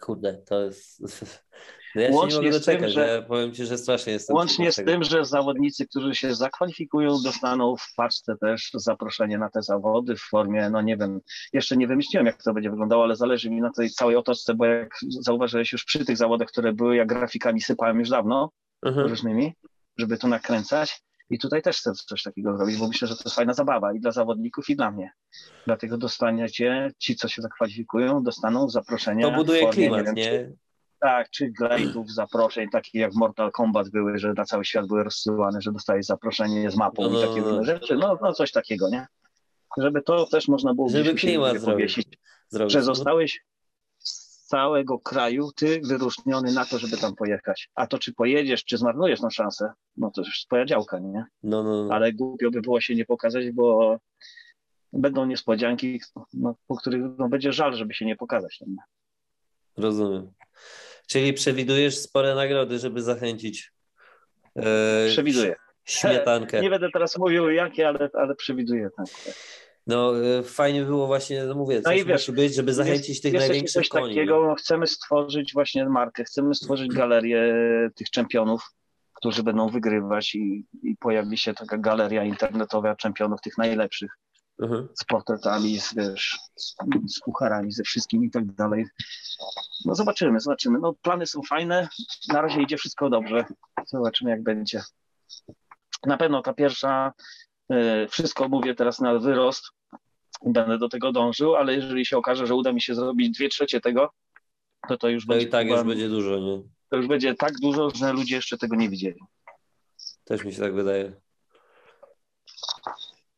Kurde, 0.00 0.42
to 0.46 0.60
jest. 0.60 1.00
No 1.94 2.02
ja 2.02 2.10
łącznie 2.10 2.30
się 2.30 2.42
nie 2.42 2.48
mogę 2.48 2.58
doczekać, 2.58 2.80
tym, 2.80 2.90
że, 2.90 3.24
powiem 3.28 3.52
Ci, 3.52 3.66
że 3.66 3.78
strasznie 3.78 4.12
jestem. 4.12 4.36
Łącznie 4.36 4.72
z 4.72 4.76
tym, 4.76 5.04
że 5.04 5.24
zawodnicy, 5.24 5.86
którzy 5.86 6.14
się 6.14 6.34
zakwalifikują, 6.34 7.22
dostaną 7.24 7.76
w 7.76 7.94
paczce 7.96 8.36
też 8.40 8.70
zaproszenie 8.74 9.38
na 9.38 9.50
te 9.50 9.62
zawody 9.62 10.16
w 10.16 10.20
formie, 10.20 10.70
no 10.70 10.82
nie 10.82 10.96
wiem, 10.96 11.20
jeszcze 11.52 11.76
nie 11.76 11.86
wymyśliłem, 11.86 12.26
jak 12.26 12.42
to 12.42 12.54
będzie 12.54 12.70
wyglądało, 12.70 13.04
ale 13.04 13.16
zależy 13.16 13.50
mi 13.50 13.60
na 13.60 13.70
tej 13.76 13.90
całej 13.90 14.16
otoczce, 14.16 14.54
bo 14.54 14.64
jak 14.64 14.98
zauważyłeś 15.20 15.72
już 15.72 15.84
przy 15.84 16.04
tych 16.04 16.16
zawodach, 16.16 16.48
które 16.48 16.72
były, 16.72 16.96
ja 16.96 17.06
grafikami 17.06 17.60
sypałem 17.60 17.98
już 17.98 18.08
dawno, 18.08 18.50
mhm. 18.86 19.08
różnymi, 19.08 19.52
żeby 19.98 20.18
to 20.18 20.28
nakręcać. 20.28 21.02
I 21.30 21.38
tutaj 21.38 21.62
też 21.62 21.78
chcę 21.78 21.92
coś 21.92 22.22
takiego 22.22 22.56
zrobić, 22.56 22.76
bo 22.76 22.88
myślę, 22.88 23.08
że 23.08 23.16
to 23.16 23.22
jest 23.24 23.36
fajna 23.36 23.54
zabawa 23.54 23.92
i 23.92 24.00
dla 24.00 24.12
zawodników, 24.12 24.70
i 24.70 24.76
dla 24.76 24.90
mnie. 24.90 25.12
Dlatego 25.66 25.98
dostaniecie, 25.98 26.92
ci, 26.98 27.16
co 27.16 27.28
się 27.28 27.42
zakwalifikują, 27.42 28.22
dostaną 28.22 28.68
zaproszenia. 28.68 29.30
To 29.30 29.36
buduje 29.36 29.60
formie, 29.60 29.72
klimat, 29.74 29.98
nie? 29.98 30.04
Wiem, 30.04 30.14
nie? 30.14 30.24
Czy, 30.24 30.56
tak, 31.00 31.30
czy 31.30 31.52
glade'ów, 31.60 32.04
zaproszeń, 32.06 32.68
takich 32.70 32.94
jak 32.94 33.14
Mortal 33.14 33.52
Kombat 33.52 33.88
były, 33.88 34.18
że 34.18 34.32
na 34.32 34.44
cały 34.44 34.64
świat 34.64 34.86
były 34.86 35.04
rozsyłane, 35.04 35.60
że 35.60 35.72
dostajesz 35.72 36.06
zaproszenie 36.06 36.70
z 36.70 36.76
mapą 36.76 37.10
no, 37.10 37.18
i 37.18 37.28
takie 37.28 37.40
różne 37.40 37.64
rzeczy. 37.64 37.96
No, 37.96 38.18
no 38.22 38.32
coś 38.32 38.52
takiego, 38.52 38.88
nie? 38.88 39.06
Żeby 39.78 40.02
to 40.02 40.26
też 40.26 40.48
można 40.48 40.74
było 40.74 40.88
Żeby 40.88 41.14
klimat 41.14 41.58
zrobić. 41.58 41.94
zrobić. 42.48 42.72
Że 42.72 42.82
zostałeś 42.82 43.40
całego 44.50 44.98
kraju, 44.98 45.52
ty 45.56 45.80
wyróżniony 45.84 46.52
na 46.52 46.64
to, 46.64 46.78
żeby 46.78 46.96
tam 46.96 47.14
pojechać. 47.14 47.70
A 47.74 47.86
to 47.86 47.98
czy 47.98 48.14
pojedziesz, 48.14 48.64
czy 48.64 48.78
zmarnujesz 48.78 49.20
na 49.20 49.30
szansę, 49.30 49.72
no 49.96 50.10
to 50.10 50.20
już 50.20 50.44
twoja 50.46 50.64
działka, 50.64 50.98
nie? 50.98 51.24
No, 51.42 51.62
no, 51.62 51.84
no. 51.84 51.94
Ale 51.94 52.12
głupio 52.12 52.50
by 52.50 52.60
było 52.60 52.80
się 52.80 52.94
nie 52.94 53.04
pokazać, 53.04 53.50
bo 53.50 53.96
będą 54.92 55.26
niespodzianki, 55.26 56.00
no, 56.32 56.54
po 56.66 56.76
których 56.76 57.02
no, 57.18 57.28
będzie 57.28 57.52
żal, 57.52 57.74
żeby 57.74 57.94
się 57.94 58.04
nie 58.04 58.16
pokazać. 58.16 58.60
No. 58.66 58.82
Rozumiem. 59.76 60.32
Czyli 61.06 61.32
przewidujesz 61.32 61.98
spore 61.98 62.34
nagrody, 62.34 62.78
żeby 62.78 63.02
zachęcić. 63.02 63.72
E, 64.56 65.08
Przewiduję. 65.08 65.56
Śmietankę. 65.84 66.60
Nie 66.60 66.70
będę 66.70 66.90
teraz 66.92 67.18
mówił 67.18 67.50
jakie, 67.50 67.88
ale, 67.88 68.10
ale 68.12 68.34
przewiduję. 68.34 68.90
Tak. 68.96 69.06
No 69.90 70.12
e, 70.38 70.42
fajnie 70.42 70.84
było 70.84 71.06
właśnie, 71.06 71.44
no 71.44 71.54
mówię, 71.54 71.80
no 71.84 71.92
i 71.92 72.04
wiesz, 72.04 72.28
musi 72.28 72.32
być, 72.32 72.54
żeby 72.54 72.74
zachęcić 72.74 73.08
jest, 73.08 73.22
tych 73.22 73.32
jest 73.32 73.48
największych 73.48 73.82
coś 73.82 73.88
koni. 73.88 74.14
takiego, 74.14 74.46
no. 74.46 74.54
chcemy 74.54 74.86
stworzyć 74.86 75.52
właśnie 75.52 75.88
markę, 75.88 76.24
chcemy 76.24 76.54
stworzyć 76.54 76.94
galerię 76.94 77.52
tych 77.94 78.10
czempionów, 78.10 78.62
którzy 79.14 79.42
będą 79.42 79.68
wygrywać 79.68 80.34
i, 80.34 80.66
i 80.82 80.96
pojawi 80.96 81.38
się 81.38 81.54
taka 81.54 81.78
galeria 81.78 82.24
internetowa 82.24 82.96
czempionów 82.96 83.40
tych 83.40 83.58
najlepszych 83.58 84.10
mhm. 84.62 84.88
z 84.94 85.04
portretami, 85.04 85.80
z, 85.80 85.94
wiesz, 85.94 86.38
z, 86.56 86.74
z 87.06 87.18
kucharami, 87.18 87.72
ze 87.72 87.82
wszystkim 87.82 88.24
i 88.24 88.30
tak 88.30 88.46
dalej. 88.46 88.86
No 89.84 89.94
zobaczymy, 89.94 90.40
zobaczymy. 90.40 90.78
No 90.78 90.94
plany 91.02 91.26
są 91.26 91.40
fajne, 91.42 91.88
na 92.28 92.42
razie 92.42 92.62
idzie 92.62 92.76
wszystko 92.76 93.10
dobrze. 93.10 93.44
Zobaczymy 93.86 94.30
jak 94.30 94.42
będzie. 94.42 94.82
Na 96.06 96.16
pewno 96.16 96.42
ta 96.42 96.54
pierwsza, 96.54 97.12
y, 97.72 98.08
wszystko 98.08 98.48
mówię 98.48 98.74
teraz 98.74 99.00
na 99.00 99.18
wyrost, 99.18 99.70
będę 100.46 100.78
do 100.78 100.88
tego 100.88 101.12
dążył, 101.12 101.56
ale 101.56 101.74
jeżeli 101.74 102.06
się 102.06 102.16
okaże, 102.16 102.46
że 102.46 102.54
uda 102.54 102.72
mi 102.72 102.82
się 102.82 102.94
zrobić 102.94 103.30
dwie 103.30 103.48
trzecie 103.48 103.80
tego, 103.80 104.12
to 104.88 104.96
to 104.96 105.08
już 105.08 105.26
to 105.26 105.32
będzie... 105.32 105.46
i 105.46 105.50
tak 105.50 105.66
już 105.66 105.82
będzie 105.82 106.08
dużo, 106.08 106.38
nie? 106.38 106.62
To 106.88 106.96
już 106.96 107.06
będzie 107.06 107.34
tak 107.34 107.52
dużo, 107.60 107.90
że 107.90 108.12
ludzie 108.12 108.36
jeszcze 108.36 108.58
tego 108.58 108.76
nie 108.76 108.88
widzieli. 108.88 109.20
Też 110.24 110.44
mi 110.44 110.52
się 110.52 110.60
tak 110.60 110.74
wydaje. 110.74 111.12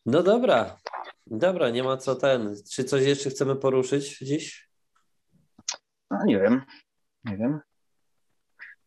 No 0.06 0.22
dobra, 0.22 0.78
dobra, 1.26 1.70
nie 1.70 1.82
ma 1.82 1.96
co 1.96 2.14
ten. 2.14 2.56
Czy 2.70 2.84
coś 2.84 3.02
jeszcze 3.02 3.30
chcemy 3.30 3.56
poruszyć 3.56 4.18
dziś? 4.18 4.68
No 6.10 6.18
nie 6.24 6.38
wiem, 6.38 6.62
nie 7.24 7.36
wiem. 7.36 7.60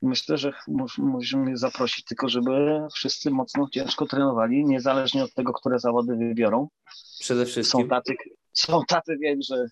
Myślę, 0.06 0.38
że 0.38 0.54
musimy 0.98 1.58
zaprosić 1.58 2.06
tylko, 2.06 2.30
żeby 2.30 2.82
wszyscy 2.94 3.32
mocno, 3.32 3.68
ciężko 3.72 4.06
trenowali, 4.06 4.66
niezależnie 4.66 5.24
od 5.24 5.34
tego, 5.34 5.54
które 5.54 5.80
zawody 5.80 6.16
wybiorą. 6.16 6.68
Przede 7.20 7.46
wszystkim. 7.46 7.82
Są 7.82 7.88
tacy, 7.88 8.14
są 8.54 8.82
tacy 8.88 9.18
wiem, 9.18 9.40
że 9.42 9.66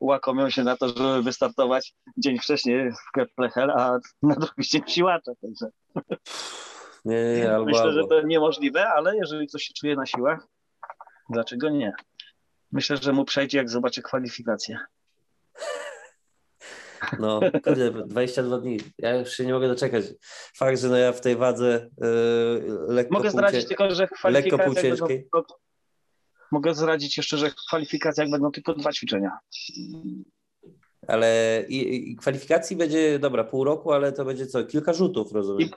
łakomią 0.00 0.50
się 0.50 0.64
na 0.64 0.76
to, 0.76 0.88
żeby 0.88 1.22
wystartować 1.22 1.94
dzień 2.16 2.38
wcześniej 2.38 2.92
w 2.92 3.12
Keplechel, 3.12 3.70
a 3.70 3.98
na 4.22 4.34
drugi 4.34 4.68
dzień 4.70 4.82
siłacza. 4.86 5.32
Także. 5.42 5.66
Nie, 7.04 7.36
nie, 7.36 7.54
albo, 7.54 7.66
Myślę, 7.66 7.92
że 7.92 8.06
to 8.08 8.22
niemożliwe, 8.22 8.88
ale 8.88 9.16
jeżeli 9.16 9.48
ktoś 9.48 9.62
się 9.62 9.74
czuje 9.74 9.96
na 9.96 10.06
siłach, 10.06 10.48
dlaczego 11.30 11.68
nie? 11.68 11.92
Myślę, 12.72 12.96
że 12.96 13.12
mu 13.12 13.24
przejdzie, 13.24 13.58
jak 13.58 13.70
zobaczy 13.70 14.02
kwalifikacje. 14.02 14.78
No, 17.20 17.40
kurde, 17.64 17.90
22 17.90 18.58
dni. 18.58 18.80
Ja 18.98 19.16
już 19.16 19.32
się 19.32 19.46
nie 19.46 19.52
mogę 19.52 19.68
doczekać. 19.68 20.04
Fakt, 20.56 20.80
że 20.80 20.88
no 20.88 20.96
ja 20.96 21.12
w 21.12 21.20
tej 21.20 21.36
wadze 21.36 21.90
yy, 22.00 22.76
lekko 22.88 23.14
Mogę 23.14 23.30
zdradzić 23.30 23.60
półcie... 23.60 23.68
tylko, 23.68 23.94
że 23.94 24.06
w 24.06 24.22
będą... 24.90 25.06
Mogę 26.52 26.74
zdradzić 26.74 27.16
jeszcze, 27.16 27.36
że 27.36 27.50
w 27.50 27.54
kwalifikacjach 27.54 28.30
będą 28.30 28.50
tylko 28.50 28.74
dwa 28.74 28.92
ćwiczenia. 28.92 29.38
Ale 31.08 31.62
i, 31.68 32.10
i 32.12 32.16
kwalifikacji 32.16 32.76
będzie, 32.76 33.18
dobra, 33.18 33.44
pół 33.44 33.64
roku, 33.64 33.92
ale 33.92 34.12
to 34.12 34.24
będzie 34.24 34.46
co, 34.46 34.64
kilka 34.64 34.92
rzutów, 34.92 35.32
rozumiem. 35.32 35.68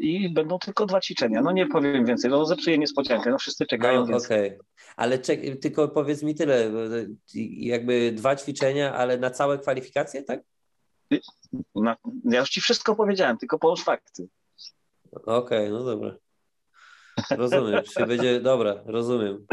I, 0.00 0.30
będą 0.32 0.58
tylko 0.58 0.86
dwa 0.86 1.00
ćwiczenia. 1.00 1.42
No 1.42 1.52
nie 1.52 1.66
powiem 1.66 2.06
więcej, 2.06 2.30
no 2.30 2.44
zepsuję 2.44 2.78
niespodziankę, 2.78 3.30
no 3.30 3.38
wszyscy 3.38 3.66
czekają. 3.66 4.06
No, 4.06 4.16
Okej, 4.16 4.48
okay. 4.48 4.58
ale 4.96 5.18
czek- 5.18 5.58
tylko 5.60 5.88
powiedz 5.88 6.22
mi 6.22 6.34
tyle, 6.34 6.70
jakby 7.56 8.12
dwa 8.12 8.36
ćwiczenia, 8.36 8.94
ale 8.94 9.18
na 9.18 9.30
całe 9.30 9.58
kwalifikacje, 9.58 10.22
tak? 10.22 10.40
Na, 11.74 11.96
ja 12.24 12.40
już 12.40 12.50
ci 12.50 12.60
wszystko 12.60 12.96
powiedziałem, 12.96 13.38
tylko 13.38 13.58
połóż 13.58 13.82
fakty. 13.82 14.28
Okej, 15.12 15.28
okay, 15.36 15.70
no 15.70 15.84
dobra. 15.84 16.16
Rozumiem, 17.30 17.82
czy 17.94 18.06
będzie, 18.06 18.40
dobra, 18.40 18.82
rozumiem. 18.86 19.46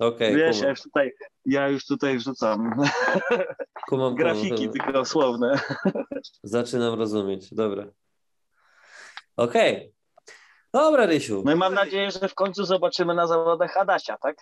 Okej, 0.00 0.28
okay, 0.28 0.36
Wiesz, 0.36 0.60
ja 0.60 0.70
już 0.70 0.82
tutaj, 0.82 1.12
ja 1.46 1.68
już 1.68 1.86
tutaj 1.86 2.18
wrzucam 2.18 2.74
kumam, 3.88 4.14
grafiki 4.14 4.68
kumam. 4.68 4.72
tylko 4.72 5.04
słowne. 5.04 5.60
Zaczynam 6.42 6.98
rozumieć, 6.98 7.54
dobra. 7.54 7.86
Okej. 9.36 9.76
Okay. 9.76 9.94
Dobra, 10.72 11.06
Rysiu. 11.06 11.42
No 11.44 11.52
i 11.52 11.56
mam 11.56 11.74
nadzieję, 11.74 12.10
że 12.10 12.28
w 12.28 12.34
końcu 12.34 12.64
zobaczymy 12.64 13.14
na 13.14 13.26
zawodach 13.26 13.76
Adasia, 13.76 14.16
tak? 14.22 14.36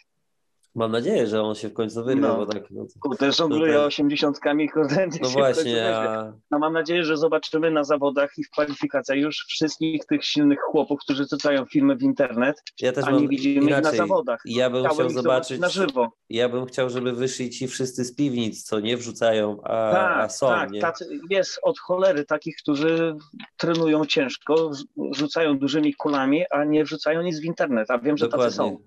Mam 0.75 0.93
nadzieję, 0.93 1.27
że 1.27 1.43
on 1.43 1.55
się 1.55 1.69
w 1.69 1.73
końcu 1.73 2.05
wyrwie, 2.05 2.21
no. 2.21 2.37
bo 2.37 2.47
tak... 2.47 2.71
No, 2.71 2.87
kurde, 3.01 3.33
żongluje 3.33 3.83
osiemdziesiątkami, 3.83 4.69
kurde, 4.69 5.07
No 5.23 5.29
właśnie, 5.39 5.97
a... 5.97 6.33
No 6.51 6.59
mam 6.59 6.73
nadzieję, 6.73 7.05
że 7.05 7.17
zobaczymy 7.17 7.71
na 7.71 7.85
zawodach 7.85 8.31
i 8.39 8.45
w 8.45 8.51
kwalifikacjach 8.51 9.19
już 9.19 9.45
wszystkich 9.49 10.07
tych 10.07 10.25
silnych 10.25 10.59
chłopów, 10.61 11.01
którzy 11.01 11.29
czytają 11.29 11.65
filmy 11.67 11.97
w 11.97 12.03
internet, 12.03 12.63
ja 12.81 12.93
też 12.93 13.05
a 13.05 13.11
nie 13.11 13.29
widzimy 13.29 13.67
inaczej. 13.67 13.93
ich 13.93 13.99
na 13.99 14.07
zawodach. 14.07 14.41
Ja 14.45 14.71
bym 14.71 14.89
chciał 14.89 15.11
zobaczyć... 15.11 15.61
Na 15.61 15.69
żywo. 15.69 16.13
Ja 16.31 16.49
bym 16.49 16.67
chciał, 16.67 16.91
żeby 16.91 17.13
wyszli 17.13 17.51
ci 17.51 17.69
wszyscy 17.69 18.05
z 18.05 18.15
piwnic, 18.15 18.65
co 18.65 18.81
nie 18.81 18.97
wrzucają, 18.97 19.63
a, 19.63 19.93
tak, 19.93 20.25
a 20.25 20.29
są, 20.29 20.47
tak, 20.47 20.71
nie? 20.71 20.81
Tacy, 20.81 21.21
jest 21.31 21.59
od 21.63 21.79
cholery 21.79 22.25
takich, 22.25 22.57
którzy 22.57 23.17
trenują 23.57 24.05
ciężko, 24.05 24.71
rzucają 25.15 25.59
dużymi 25.59 25.95
kulami, 25.95 26.45
a 26.51 26.65
nie 26.65 26.85
wrzucają 26.85 27.23
nic 27.23 27.41
w 27.41 27.45
internet, 27.45 27.91
a 27.91 27.99
wiem, 27.99 28.17
że 28.17 28.29
Dokładnie. 28.29 28.45
tacy 28.45 28.57
są 28.57 28.79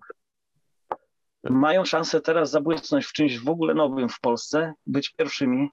mają 1.49 1.85
szansę 1.85 2.21
teraz 2.21 2.51
zabłysnąć 2.51 3.05
w 3.05 3.13
czymś 3.13 3.39
w 3.39 3.49
ogóle 3.49 3.73
nowym 3.73 4.09
w 4.09 4.19
Polsce, 4.19 4.73
być 4.87 5.09
pierwszymi. 5.09 5.69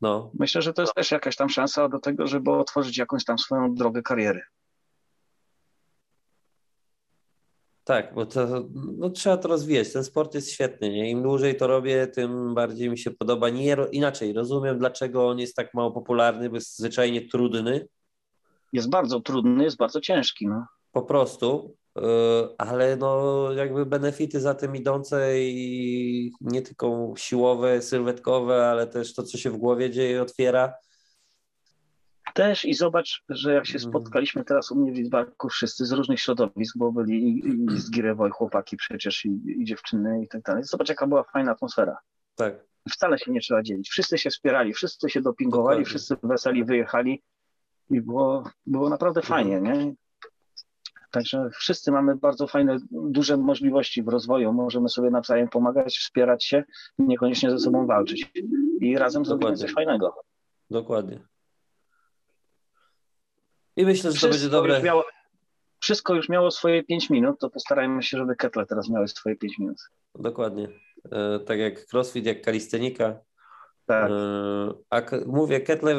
No. 0.00 0.30
Myślę, 0.34 0.62
że 0.62 0.72
to 0.72 0.82
jest 0.82 0.94
też 0.94 1.10
jakaś 1.10 1.36
tam 1.36 1.48
szansa 1.48 1.88
do 1.88 1.98
tego, 1.98 2.26
żeby 2.26 2.50
otworzyć 2.50 2.98
jakąś 2.98 3.24
tam 3.24 3.38
swoją 3.38 3.74
drogę 3.74 4.02
kariery. 4.02 4.42
Tak, 7.84 8.14
bo 8.14 8.26
to 8.26 8.64
no, 8.74 9.10
trzeba 9.10 9.36
to 9.36 9.48
rozwijać. 9.48 9.92
Ten 9.92 10.04
sport 10.04 10.34
jest 10.34 10.50
świetny. 10.50 10.90
Nie? 10.90 11.10
Im 11.10 11.22
dłużej 11.22 11.56
to 11.56 11.66
robię, 11.66 12.06
tym 12.06 12.54
bardziej 12.54 12.90
mi 12.90 12.98
się 12.98 13.10
podoba. 13.10 13.48
Nie, 13.48 13.76
inaczej, 13.92 14.32
rozumiem, 14.32 14.78
dlaczego 14.78 15.28
on 15.28 15.38
jest 15.38 15.56
tak 15.56 15.74
mało 15.74 15.90
popularny, 15.90 16.50
bo 16.50 16.54
jest 16.54 16.78
zwyczajnie 16.78 17.28
trudny. 17.28 17.88
Jest 18.72 18.90
bardzo 18.90 19.20
trudny, 19.20 19.64
jest 19.64 19.76
bardzo 19.76 20.00
ciężki. 20.00 20.48
No. 20.48 20.66
Po 20.92 21.02
prostu, 21.02 21.76
ale 22.58 22.96
no 22.96 23.52
jakby 23.52 23.86
benefity 23.86 24.40
za 24.40 24.54
tym 24.54 24.76
idące 24.76 25.40
i 25.40 26.32
nie 26.40 26.62
tylko 26.62 27.14
siłowe, 27.16 27.82
sylwetkowe, 27.82 28.70
ale 28.70 28.86
też 28.86 29.14
to, 29.14 29.22
co 29.22 29.38
się 29.38 29.50
w 29.50 29.56
głowie 29.56 29.90
dzieje, 29.90 30.22
otwiera. 30.22 30.74
Też 32.34 32.64
i 32.64 32.74
zobacz, 32.74 33.22
że 33.28 33.54
jak 33.54 33.66
się 33.66 33.78
mhm. 33.78 33.90
spotkaliśmy 33.90 34.44
teraz 34.44 34.70
u 34.70 34.76
mnie 34.76 34.92
w 34.92 34.94
Lidzbarku 34.94 35.48
wszyscy 35.48 35.86
z 35.86 35.92
różnych 35.92 36.20
środowisk, 36.20 36.78
bo 36.78 36.92
byli 36.92 37.28
i, 37.28 37.74
i 37.74 37.80
z 37.80 37.90
Girewo, 37.90 38.26
i 38.26 38.30
chłopaki 38.30 38.76
przecież, 38.76 39.24
i, 39.24 39.40
i 39.46 39.64
dziewczyny 39.64 40.22
i 40.22 40.28
tak 40.28 40.42
dalej. 40.42 40.64
Zobacz, 40.64 40.88
jaka 40.88 41.06
była 41.06 41.22
fajna 41.22 41.52
atmosfera. 41.52 41.98
Tak. 42.34 42.64
Wcale 42.90 43.18
się 43.18 43.32
nie 43.32 43.40
trzeba 43.40 43.62
dzielić. 43.62 43.90
Wszyscy 43.90 44.18
się 44.18 44.30
wspierali, 44.30 44.72
wszyscy 44.72 45.10
się 45.10 45.20
dopingowali, 45.20 45.64
Dokładnie. 45.64 45.84
wszyscy 45.84 46.16
weseli 46.22 46.64
wyjechali 46.64 47.22
i 47.90 48.00
było, 48.00 48.50
było 48.66 48.88
naprawdę 48.88 49.22
fajnie, 49.22 49.60
nie? 49.60 49.94
Także 51.12 51.50
wszyscy 51.50 51.92
mamy 51.92 52.16
bardzo 52.16 52.46
fajne, 52.46 52.78
duże 52.90 53.36
możliwości 53.36 54.02
w 54.02 54.08
rozwoju. 54.08 54.52
Możemy 54.52 54.88
sobie 54.88 55.10
nawzajem 55.10 55.48
pomagać, 55.48 55.98
wspierać 55.98 56.44
się, 56.44 56.64
niekoniecznie 56.98 57.50
ze 57.50 57.58
sobą 57.58 57.86
walczyć. 57.86 58.32
I 58.80 58.98
razem 58.98 59.24
zrobimy 59.24 59.56
coś 59.56 59.72
fajnego. 59.72 60.14
Dokładnie. 60.70 61.20
I 63.76 63.84
myślę, 63.84 64.10
że 64.10 64.16
wszystko 64.16 64.28
to 64.28 64.32
będzie 64.32 64.48
dobre. 64.48 64.82
Miało, 64.82 65.04
wszystko 65.80 66.14
już 66.14 66.28
miało 66.28 66.50
swoje 66.50 66.84
5 66.84 67.10
minut, 67.10 67.40
to 67.40 67.50
postarajmy 67.50 68.02
się, 68.02 68.18
żeby 68.18 68.36
ketle 68.36 68.66
teraz 68.66 68.90
miały 68.90 69.08
swoje 69.08 69.36
5 69.36 69.58
minut. 69.58 69.78
Dokładnie. 70.14 70.68
E, 71.12 71.38
tak 71.38 71.58
jak 71.58 71.74
crossfit, 71.92 72.26
jak 72.26 72.42
kalistenika, 72.42 73.20
tak. 73.86 74.10
E, 74.10 74.14
a 74.90 75.02
mówię, 75.26 75.60
ketle, 75.60 75.96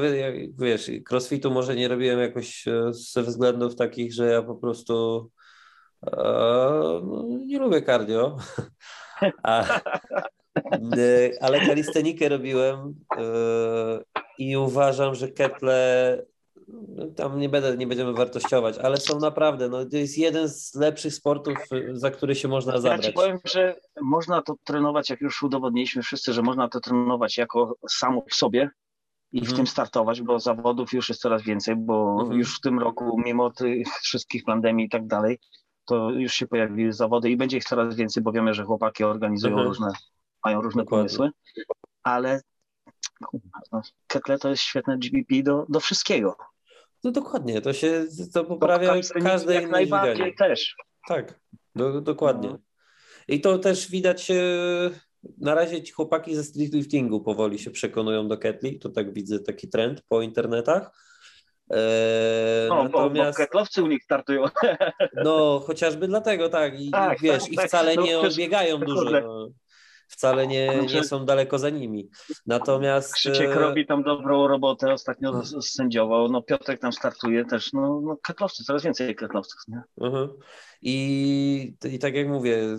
wiesz, 0.60 0.92
crossfitu 1.10 1.52
może 1.52 1.76
nie 1.76 1.88
robiłem 1.88 2.20
jakoś 2.20 2.68
e, 2.68 2.94
ze 2.94 3.24
względów 3.24 3.76
takich, 3.76 4.14
że 4.14 4.26
ja 4.26 4.42
po 4.42 4.56
prostu 4.56 5.30
e, 6.08 6.12
no, 7.04 7.26
nie 7.46 7.60
lubię 7.60 7.82
cardio, 7.82 8.38
a, 9.44 9.80
ale 11.42 11.60
kalistenikę 11.60 12.30
robiłem 12.30 12.94
i 14.38 14.58
uważam, 14.58 15.16
że 15.16 15.28
ketle 15.28 16.18
no, 16.18 16.33
tam 17.16 17.40
nie, 17.40 17.50
będę, 17.50 17.78
nie 17.78 17.88
będziemy 17.88 18.14
wartościować, 18.14 18.78
ale 18.78 18.98
są 18.98 19.20
naprawdę, 19.20 19.70
no, 19.70 19.86
to 19.86 19.98
jest 19.98 20.18
jeden 20.18 20.50
z 20.50 20.76
lepszych 20.76 21.14
sportów, 21.14 21.58
za 21.92 22.12
który 22.12 22.36
się 22.36 22.48
można 22.48 22.78
zabrać. 22.78 23.06
Ja 23.06 23.10
ci 23.10 23.14
powiem, 23.14 23.38
że 23.46 23.76
można 24.02 24.42
to 24.42 24.56
trenować, 24.64 25.10
jak 25.10 25.22
już 25.22 25.44
udowodniliśmy 25.44 26.02
wszyscy, 26.02 26.34
że 26.34 26.42
można 26.42 26.70
to 26.70 26.80
trenować 26.80 27.38
jako 27.38 27.76
samo 27.90 28.24
w 28.30 28.36
sobie 28.36 28.70
i 29.32 29.40
w 29.40 29.44
mhm. 29.44 29.58
tym 29.58 29.68
startować, 29.68 30.22
bo 30.22 30.40
zawodów 30.40 30.94
już 30.94 31.10
jest 31.10 31.22
coraz 31.22 31.44
więcej, 31.44 31.76
bo 31.76 32.18
mhm. 32.22 32.40
już 32.40 32.58
w 32.58 32.62
tym 32.62 32.80
roku, 32.80 33.22
mimo 33.26 33.50
tych 33.50 33.88
wszystkich 33.88 34.44
pandemii 34.44 34.86
i 34.86 34.90
tak 34.90 35.08
dalej, 35.08 35.40
to 35.86 36.10
już 36.10 36.34
się 36.34 36.48
pojawiły 36.48 36.94
zawody 36.94 37.30
i 37.30 37.38
będzie 37.38 37.58
ich 37.58 37.64
coraz 37.64 37.96
więcej, 37.96 38.24
bo 38.24 38.32
wiemy, 38.32 38.54
że 38.54 38.64
chłopaki 38.64 39.04
organizują 39.04 39.54
mhm. 39.54 39.68
różne, 39.68 39.88
mają 40.46 40.62
różne 40.62 40.84
Dokładnie. 40.84 41.18
pomysły, 41.18 41.30
ale 42.04 42.42
no, 43.72 43.82
Kekle 44.08 44.40
to 44.40 44.50
jest 44.50 44.64
świetne 44.64 44.98
GPP 44.98 45.44
do, 45.44 45.66
do 45.70 45.80
wszystkiego. 45.80 46.36
No 47.04 47.12
dokładnie, 47.12 47.62
to 47.62 47.74
się 47.74 48.06
to 48.34 48.44
poprawia 48.44 48.94
to 48.94 49.22
każde 49.24 49.54
jak 49.54 49.70
najbardziej 49.70 50.16
dźwiganie. 50.16 50.36
też. 50.38 50.76
Tak, 51.08 51.40
do, 51.76 52.02
dokładnie. 52.02 52.50
No. 52.50 52.58
I 53.28 53.42
to 53.42 53.60
też 53.60 53.92
widać 53.92 54.32
na 55.38 55.56
razie 55.56 55.84
ci 55.84 55.92
chłopaki 55.92 56.36
ze 56.36 56.44
streetliftingu 56.44 57.22
powoli 57.22 57.60
się 57.60 57.72
przekonują 57.72 58.28
do 58.28 58.38
ketli, 58.38 58.80
to 58.80 58.90
tak 58.90 59.14
widzę 59.14 59.40
taki 59.40 59.70
trend 59.70 60.02
po 60.10 60.22
internetach. 60.22 60.92
Eee, 61.70 62.70
no, 62.70 62.84
natomiast... 62.84 63.38
bo, 63.38 63.44
bo 63.44 63.46
ketlowcy 63.46 63.84
u 63.84 63.88
nich 63.88 64.04
startują. 64.04 64.46
No, 65.24 65.64
chociażby 65.68 66.08
dlatego, 66.08 66.50
tak. 66.50 66.82
I, 66.82 66.92
tak, 66.92 67.22
wiesz, 67.22 67.44
tak, 67.44 67.52
i 67.52 67.58
wcale 67.58 67.96
tak. 67.96 68.06
nie 68.06 68.14
no, 68.14 68.22
odbiegają 68.22 68.80
dużo. 68.80 69.10
No 69.10 69.50
wcale 70.14 70.48
nie, 70.48 70.86
nie 70.94 71.04
są 71.04 71.26
daleko 71.26 71.60
za 71.60 71.70
nimi. 71.70 72.10
Natomiast... 72.46 73.14
Krzyciek 73.14 73.50
e, 73.50 73.60
robi 73.60 73.86
tam 73.86 74.04
dobrą 74.04 74.48
robotę, 74.48 74.94
ostatnio 74.94 75.32
hmm. 75.32 75.62
sędziował, 75.62 76.30
no 76.30 76.42
Piotrek 76.42 76.80
tam 76.80 76.94
startuje 76.94 77.46
też, 77.46 77.74
no, 77.74 78.02
no 78.02 78.18
ketlowcy, 78.18 78.64
coraz 78.64 78.84
więcej 78.84 79.16
ketlowców, 79.16 79.62
nie? 79.68 79.82
Uh-huh. 80.00 80.30
I, 80.82 81.76
I 81.92 82.00
tak 82.00 82.16
jak 82.16 82.28
mówię, 82.28 82.78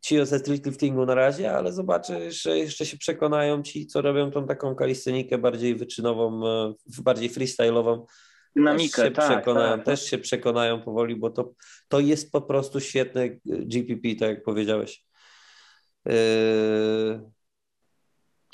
ci 0.00 0.20
o 0.20 0.26
streetliftingu 0.26 1.06
na 1.06 1.14
razie, 1.14 1.52
ale 1.52 1.72
zobaczę, 1.72 2.32
że 2.32 2.58
jeszcze 2.58 2.86
się 2.86 2.96
przekonają 2.96 3.62
ci, 3.62 3.86
co 3.86 4.02
robią 4.02 4.30
tą 4.30 4.46
taką 4.46 4.74
kalistenikę 4.74 5.38
bardziej 5.38 5.74
wyczynową, 5.74 6.46
e, 6.46 6.74
bardziej 7.02 7.30
freestyle'ową. 7.30 8.04
Dynamikę, 8.56 8.96
też 8.96 9.04
się, 9.04 9.10
tak, 9.10 9.30
przekonają, 9.30 9.76
tak. 9.76 9.84
też 9.84 10.04
się 10.04 10.18
przekonają 10.18 10.82
powoli, 10.82 11.16
bo 11.16 11.30
to, 11.30 11.52
to 11.88 12.00
jest 12.00 12.32
po 12.32 12.42
prostu 12.42 12.80
świetne 12.80 13.28
GPP, 13.44 14.08
tak 14.18 14.28
jak 14.28 14.42
powiedziałeś. 14.42 15.04
Yy, 16.04 17.30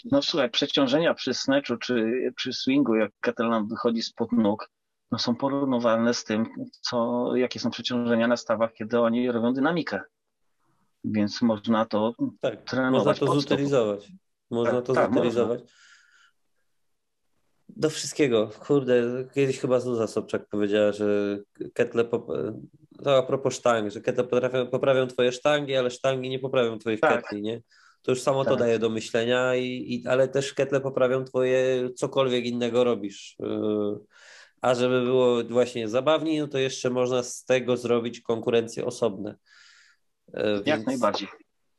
no 0.05 0.23
słuchaj, 0.23 0.51
przeciążenia 0.51 1.15
przy 1.15 1.35
snatchu 1.35 1.77
czy 1.77 2.13
przy 2.37 2.53
swingu, 2.53 2.95
jak 2.95 3.13
nam 3.39 3.69
wychodzi 3.69 4.03
spod 4.03 4.33
nóg, 4.33 4.71
no 5.13 5.19
są 5.19 5.35
porównywalne 5.35 6.15
z 6.15 6.25
tym, 6.25 6.47
co, 6.81 7.31
jakie 7.37 7.61
są 7.61 7.71
przeciążenia 7.71 8.29
na 8.29 8.37
stawach, 8.37 8.73
kiedy 8.73 9.01
oni 9.01 9.31
robią 9.33 9.53
dynamikę. 9.53 10.01
Więc 11.05 11.43
można 11.43 11.85
to 11.85 12.13
tak, 12.41 12.65
trenować. 12.65 13.21
Można 13.21 13.27
to 13.27 13.41
zutylizować. 13.41 14.13
Można 14.51 14.73
tak, 14.73 14.85
to 14.85 14.93
tak, 14.93 15.15
zutylizować. 15.15 15.61
Można. 15.61 15.77
Do 17.69 17.91
wszystkiego. 17.91 18.51
Kurde, 18.67 19.25
kiedyś 19.35 19.61
chyba 19.61 19.81
Zuza 19.81 20.07
Sobczak 20.07 20.49
powiedziała, 20.49 20.93
że 20.93 21.39
ketle, 21.75 22.05
to 23.05 23.19
a 23.19 23.23
propos 23.23 23.55
sztang, 23.55 23.91
że 23.91 24.01
ketle 24.01 24.25
potrafią, 24.25 24.67
poprawią 24.67 25.07
twoje 25.07 25.33
sztangi, 25.33 25.77
ale 25.77 25.91
sztangi 25.91 26.29
nie 26.29 26.39
poprawią 26.39 26.79
twoich 26.79 27.01
tak. 27.01 27.23
ketli, 27.23 27.43
nie? 27.43 27.63
To 28.03 28.13
już 28.13 28.21
samo 28.23 28.45
tak. 28.45 28.53
to 28.53 28.59
daje 28.59 28.79
do 28.79 28.91
myślenia, 28.91 29.55
i, 29.55 29.95
i, 29.95 30.07
ale 30.07 30.29
też 30.29 30.55
ketle 30.55 30.81
poprawią 30.81 31.25
twoje 31.25 31.89
cokolwiek 31.95 32.47
innego 32.47 32.85
robisz. 32.85 33.37
Yy, 33.39 33.99
a 34.61 34.75
żeby 34.75 35.03
było 35.03 35.45
właśnie 35.45 35.89
zabawniej, 35.89 36.39
no 36.39 36.49
to 36.49 36.59
jeszcze 36.59 36.91
można 36.91 37.23
z 37.23 37.45
tego 37.45 37.77
zrobić 37.77 38.21
konkurencje 38.21 38.85
osobne. 38.85 39.37
Yy, 40.35 40.63
Jak 40.67 40.87
najbardziej. 40.87 41.29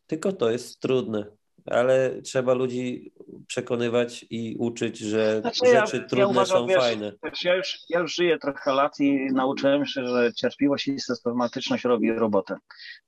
Tylko 0.07 0.33
to 0.33 0.51
jest 0.51 0.79
trudne 0.79 1.36
ale 1.71 2.21
trzeba 2.21 2.53
ludzi 2.53 3.11
przekonywać 3.47 4.25
i 4.29 4.55
uczyć, 4.59 4.97
że 4.97 5.41
znaczy, 5.41 5.65
rzeczy 5.65 5.97
ja, 5.97 6.03
trudne 6.03 6.19
ja 6.19 6.27
uważam, 6.27 6.57
są 6.57 6.67
wiesz, 6.67 6.77
fajne. 6.77 7.13
Wiesz, 7.23 7.43
ja, 7.43 7.55
już, 7.55 7.77
ja 7.89 7.99
już 7.99 8.15
żyję 8.15 8.37
trochę 8.39 8.73
lat 8.73 8.99
i 8.99 9.25
nauczyłem 9.33 9.85
się, 9.85 10.07
że 10.07 10.33
cierpliwość 10.33 10.87
i 10.87 10.99
systematyczność 10.99 11.83
robi 11.83 12.11
robotę. 12.11 12.57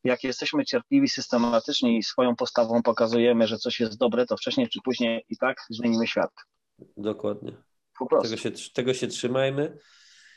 Jak 0.03 0.23
jesteśmy 0.23 0.65
cierpliwi, 0.65 1.09
systematycznie 1.09 1.97
i 1.97 2.03
swoją 2.03 2.35
postawą 2.35 2.83
pokazujemy, 2.83 3.47
że 3.47 3.57
coś 3.57 3.79
jest 3.79 3.97
dobre, 3.97 4.25
to 4.25 4.37
wcześniej 4.37 4.69
czy 4.69 4.79
później 4.83 5.25
i 5.29 5.37
tak 5.37 5.57
zmienimy 5.69 6.07
świat. 6.07 6.31
Dokładnie. 6.97 7.51
Po 7.99 8.05
prostu. 8.05 8.29
Tego 8.29 8.41
się, 8.41 8.51
tego 8.73 8.93
się 8.93 9.07
trzymajmy. 9.07 9.77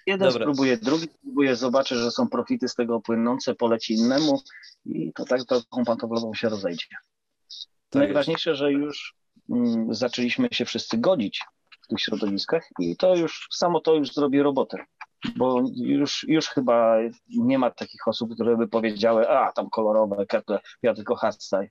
Jeden 0.07 0.29
Dobra. 0.29 0.45
spróbuje, 0.45 0.77
drugi 0.77 1.07
spróbuje, 1.07 1.57
zobaczy, 1.57 1.97
że 1.97 2.11
są 2.11 2.29
profity 2.29 2.69
z 2.69 2.75
tego 2.75 3.01
płynące, 3.01 3.55
poleci 3.55 3.95
innemu 3.95 4.41
i 4.85 5.13
to 5.13 5.25
tak 5.25 5.45
taką 5.45 5.85
pantoflową 5.85 6.35
się 6.35 6.49
rozejdzie. 6.49 6.87
Tak 7.93 8.03
Najważniejsze, 8.03 8.55
że 8.55 8.73
już 8.73 9.15
mm, 9.51 9.95
zaczęliśmy 9.95 10.49
się 10.53 10.65
wszyscy 10.65 10.99
godzić 10.99 11.45
w 11.85 11.87
tych 11.87 12.01
środowiskach 12.01 12.69
i 12.79 12.97
to 12.97 13.17
już, 13.17 13.49
samo 13.51 13.81
to 13.81 13.95
już 13.95 14.13
zrobi 14.13 14.43
robotę. 14.43 14.79
Bo 15.37 15.63
już, 15.77 16.25
już 16.29 16.49
chyba 16.49 16.97
nie 17.29 17.59
ma 17.59 17.71
takich 17.71 18.09
osób, 18.09 18.35
które 18.35 18.57
by 18.57 18.69
powiedziały, 18.69 19.29
a 19.29 19.53
tam 19.53 19.71
kolorowe, 19.71 20.27
ketle, 20.27 20.59
ja 20.83 20.95
tylko 20.95 21.17
hardstyle, 21.17 21.69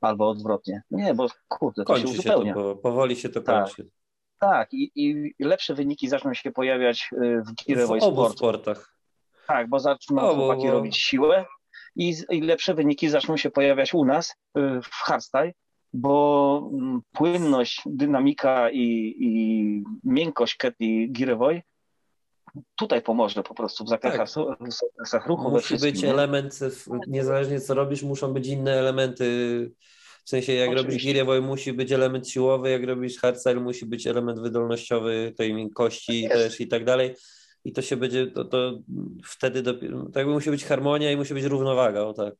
albo 0.00 0.28
odwrotnie. 0.30 0.82
Nie, 0.90 1.14
bo 1.14 1.26
kurde, 1.48 1.84
to 1.84 1.92
kończy 1.92 2.08
się 2.08 2.12
uzupełnia. 2.12 2.54
Się 2.54 2.60
to, 2.60 2.76
powoli 2.76 3.16
się 3.16 3.28
to 3.28 3.40
tak. 3.40 3.64
kończy. 3.64 3.90
Tak, 4.38 4.68
i, 4.72 4.90
i 4.94 5.34
lepsze 5.38 5.74
wyniki 5.74 6.08
zaczną 6.08 6.34
się 6.34 6.50
pojawiać 6.50 7.10
y, 7.12 7.42
w 7.42 7.54
Girewoy 7.54 8.00
W 8.00 8.02
obu 8.02 8.28
sportach. 8.30 8.96
Tak, 9.46 9.68
bo 9.68 9.78
zaczną 9.78 10.22
obu, 10.22 10.40
chłopaki 10.40 10.66
bo... 10.66 10.72
robić 10.72 10.96
siłę 10.96 11.44
i, 11.96 12.14
i 12.30 12.40
lepsze 12.40 12.74
wyniki 12.74 13.08
zaczną 13.08 13.36
się 13.36 13.50
pojawiać 13.50 13.94
u 13.94 14.04
nas 14.04 14.30
y, 14.30 14.60
w 14.82 14.90
hardstyle, 14.90 15.52
bo 15.92 16.70
mm, 16.72 17.00
płynność, 17.12 17.82
dynamika 17.86 18.70
i, 18.70 19.14
i 19.20 19.84
miękkość 20.04 20.56
Ketty 20.56 21.06
Girewoy 21.06 21.62
tutaj 22.76 23.02
pomoże 23.02 23.42
po 23.42 23.54
prostu 23.54 23.84
w 23.84 23.88
zakresach, 23.88 24.46
tak. 24.58 24.68
w 24.68 24.72
zakresach 24.72 25.26
ruchu. 25.26 25.50
Musi 25.50 25.76
być 25.76 26.04
element, 26.04 26.58
niezależnie 27.06 27.60
co 27.60 27.74
robisz, 27.74 28.02
muszą 28.02 28.32
być 28.32 28.46
inne 28.46 28.72
elementy. 28.72 29.24
W 30.24 30.30
sensie, 30.30 30.52
jak 30.52 30.68
Oczywiście. 30.68 30.88
robisz 30.88 31.04
Girewoy, 31.04 31.40
musi 31.40 31.72
być 31.72 31.92
element 31.92 32.28
siłowy, 32.28 32.70
jak 32.70 32.84
robisz 32.84 33.18
hardstyle, 33.18 33.60
musi 33.60 33.86
być 33.86 34.06
element 34.06 34.40
wydolnościowy 34.40 35.32
tej 35.36 35.54
miękkości 35.54 36.22
tak 36.22 36.32
też 36.32 36.60
i 36.60 36.68
tak 36.68 36.84
dalej. 36.84 37.14
I 37.64 37.72
to 37.72 37.82
się 37.82 37.96
będzie, 37.96 38.26
to, 38.26 38.44
to 38.44 38.78
wtedy 39.24 39.62
dopiero, 39.62 40.06
tak 40.12 40.26
musi 40.26 40.50
być 40.50 40.64
harmonia 40.64 41.12
i 41.12 41.16
musi 41.16 41.34
być 41.34 41.44
równowaga, 41.44 42.00
o 42.00 42.12
tak. 42.12 42.34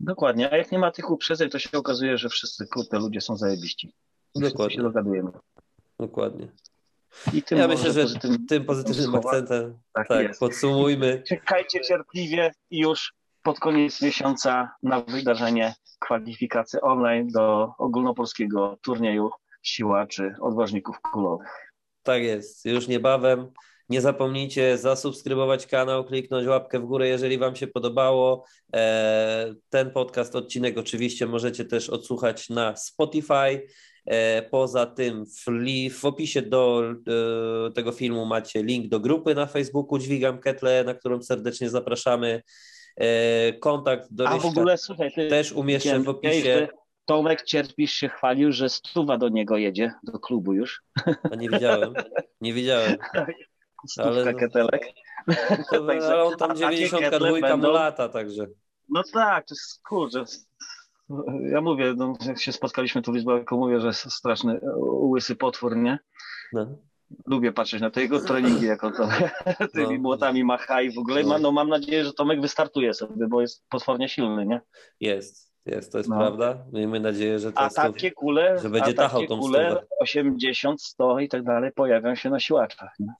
Dokładnie, 0.00 0.52
a 0.52 0.56
jak 0.56 0.72
nie 0.72 0.78
ma 0.78 0.90
tych 0.90 1.10
uprzedzeń, 1.10 1.50
to 1.50 1.58
się 1.58 1.78
okazuje, 1.78 2.18
że 2.18 2.28
wszyscy 2.28 2.66
kurde 2.66 2.98
ludzie 2.98 3.20
są 3.20 3.36
zajebiści. 3.36 3.94
Dokładnie. 4.34 4.76
się 4.76 4.82
dogadujemy. 4.82 5.30
Dokładnie. 5.98 6.48
I 7.32 7.42
tym 7.42 7.58
ja 7.58 7.68
myślę, 7.68 7.92
że 7.92 8.02
pozytywnym, 8.02 8.46
tym 8.46 8.64
pozytywnym 8.64 9.14
akcentem 9.14 9.78
tak, 9.92 10.08
tak 10.08 10.38
podsumujmy. 10.38 11.22
Czekajcie 11.28 11.80
cierpliwie 11.80 12.52
i 12.70 12.78
już 12.78 13.14
pod 13.42 13.60
koniec 13.60 14.02
miesiąca 14.02 14.70
na 14.82 15.00
wydarzenie 15.00 15.74
kwalifikacji 15.98 16.80
online 16.80 17.28
do 17.28 17.72
ogólnopolskiego 17.78 18.78
turnieju 18.82 19.30
siłaczy 19.62 20.34
odważników 20.40 21.00
kulowych. 21.00 21.72
Tak 22.02 22.22
jest, 22.22 22.64
już 22.64 22.88
niebawem. 22.88 23.52
Nie 23.90 24.00
zapomnijcie 24.00 24.78
zasubskrybować 24.78 25.66
kanał, 25.66 26.04
kliknąć 26.04 26.46
łapkę 26.46 26.78
w 26.78 26.84
górę, 26.84 27.08
jeżeli 27.08 27.38
Wam 27.38 27.56
się 27.56 27.66
podobało. 27.66 28.44
E, 28.74 29.54
ten 29.68 29.90
podcast, 29.90 30.36
odcinek 30.36 30.78
oczywiście 30.78 31.26
możecie 31.26 31.64
też 31.64 31.90
odsłuchać 31.90 32.48
na 32.48 32.76
Spotify. 32.76 33.66
E, 34.06 34.42
poza 34.42 34.86
tym 34.86 35.24
w, 35.90 36.04
opisie 36.04 36.42
do 36.42 36.82
e, 37.68 37.72
tego 37.72 37.92
filmu 37.92 38.26
macie 38.26 38.62
link 38.62 38.88
do 38.88 39.00
grupy 39.00 39.34
na 39.34 39.46
Facebooku 39.46 39.98
Dźwigam 39.98 40.38
Ketle, 40.38 40.84
na 40.84 40.94
którą 40.94 41.22
serdecznie 41.22 41.70
zapraszamy. 41.70 42.42
Kontakt 43.60 44.08
do 44.10 44.28
A 44.28 44.38
w 44.38 44.46
ogóle, 44.46 44.78
słuchaj, 44.78 45.12
ty, 45.12 45.28
też 45.28 45.52
umieszczę 45.52 46.00
w 46.00 46.08
opisie. 46.08 46.68
Tomek 47.06 47.42
Cierpisz 47.42 47.92
się 47.92 48.08
chwalił, 48.08 48.52
że 48.52 48.68
stuwa 48.68 49.18
do 49.18 49.28
niego 49.28 49.56
jedzie, 49.56 49.92
do 50.02 50.18
klubu 50.18 50.52
już. 50.52 50.82
A 51.32 51.36
nie 51.36 51.48
widziałem, 51.48 51.94
nie 52.40 52.52
widziałem. 52.52 52.96
ale, 53.98 54.32
no, 54.32 54.38
ketelek. 54.38 54.82
To, 55.70 55.86
także, 55.86 56.06
ale 56.06 56.22
on 56.22 56.36
tam 56.36 56.56
92 56.56 57.40
będą... 57.40 57.72
lata, 57.72 58.08
także. 58.08 58.46
No 58.88 59.02
tak, 59.12 59.46
to 59.46 59.54
jest 59.54 59.82
kurczę. 59.82 60.24
Ja 61.50 61.60
mówię, 61.60 61.94
no, 61.96 62.12
jak 62.26 62.40
się 62.40 62.52
spotkaliśmy 62.52 63.02
tu 63.02 63.12
w 63.12 63.16
Izbałku, 63.16 63.56
mówię, 63.56 63.80
że 63.80 63.86
jest 63.86 64.12
straszny 64.12 64.60
łysy 65.02 65.36
potwór, 65.36 65.76
nie? 65.76 65.98
No. 66.52 66.78
Lubię 67.26 67.52
patrzeć 67.52 67.80
na 67.80 67.90
te 67.90 68.00
jego 68.00 68.20
treningi, 68.20 68.66
jak 68.66 68.84
on 68.84 68.92
to 68.92 69.08
tymi 69.74 69.94
no. 69.94 70.02
młotami 70.02 70.44
macha 70.44 70.82
i 70.82 70.94
w 70.94 70.98
ogóle. 70.98 71.22
No. 71.22 71.38
no 71.38 71.52
mam 71.52 71.68
nadzieję, 71.68 72.04
że 72.04 72.12
Tomek 72.12 72.40
wystartuje 72.40 72.94
sobie, 72.94 73.28
bo 73.28 73.40
jest 73.40 73.64
potwornie 73.68 74.08
silny, 74.08 74.46
nie? 74.46 74.60
Jest. 75.00 75.52
jest, 75.66 75.92
to 75.92 75.98
jest 75.98 76.10
no. 76.10 76.18
prawda. 76.18 76.64
Miejmy 76.72 77.00
nadzieję, 77.00 77.38
że 77.38 77.52
to 77.52 77.58
a 77.58 77.70
takie 77.70 78.10
kule, 78.10 78.58
że 78.58 78.70
będzie 78.70 78.94
tachał 78.94 79.26
tą 79.26 79.38
kule 79.38 79.70
stówę. 79.70 79.86
80, 80.00 80.82
100 80.82 81.18
i 81.18 81.28
tak 81.28 81.42
dalej 81.42 81.72
pojawią 81.72 82.14
się 82.14 82.30
na 82.30 82.40
siłaczach. 82.40 82.94
Nie? 82.98 83.12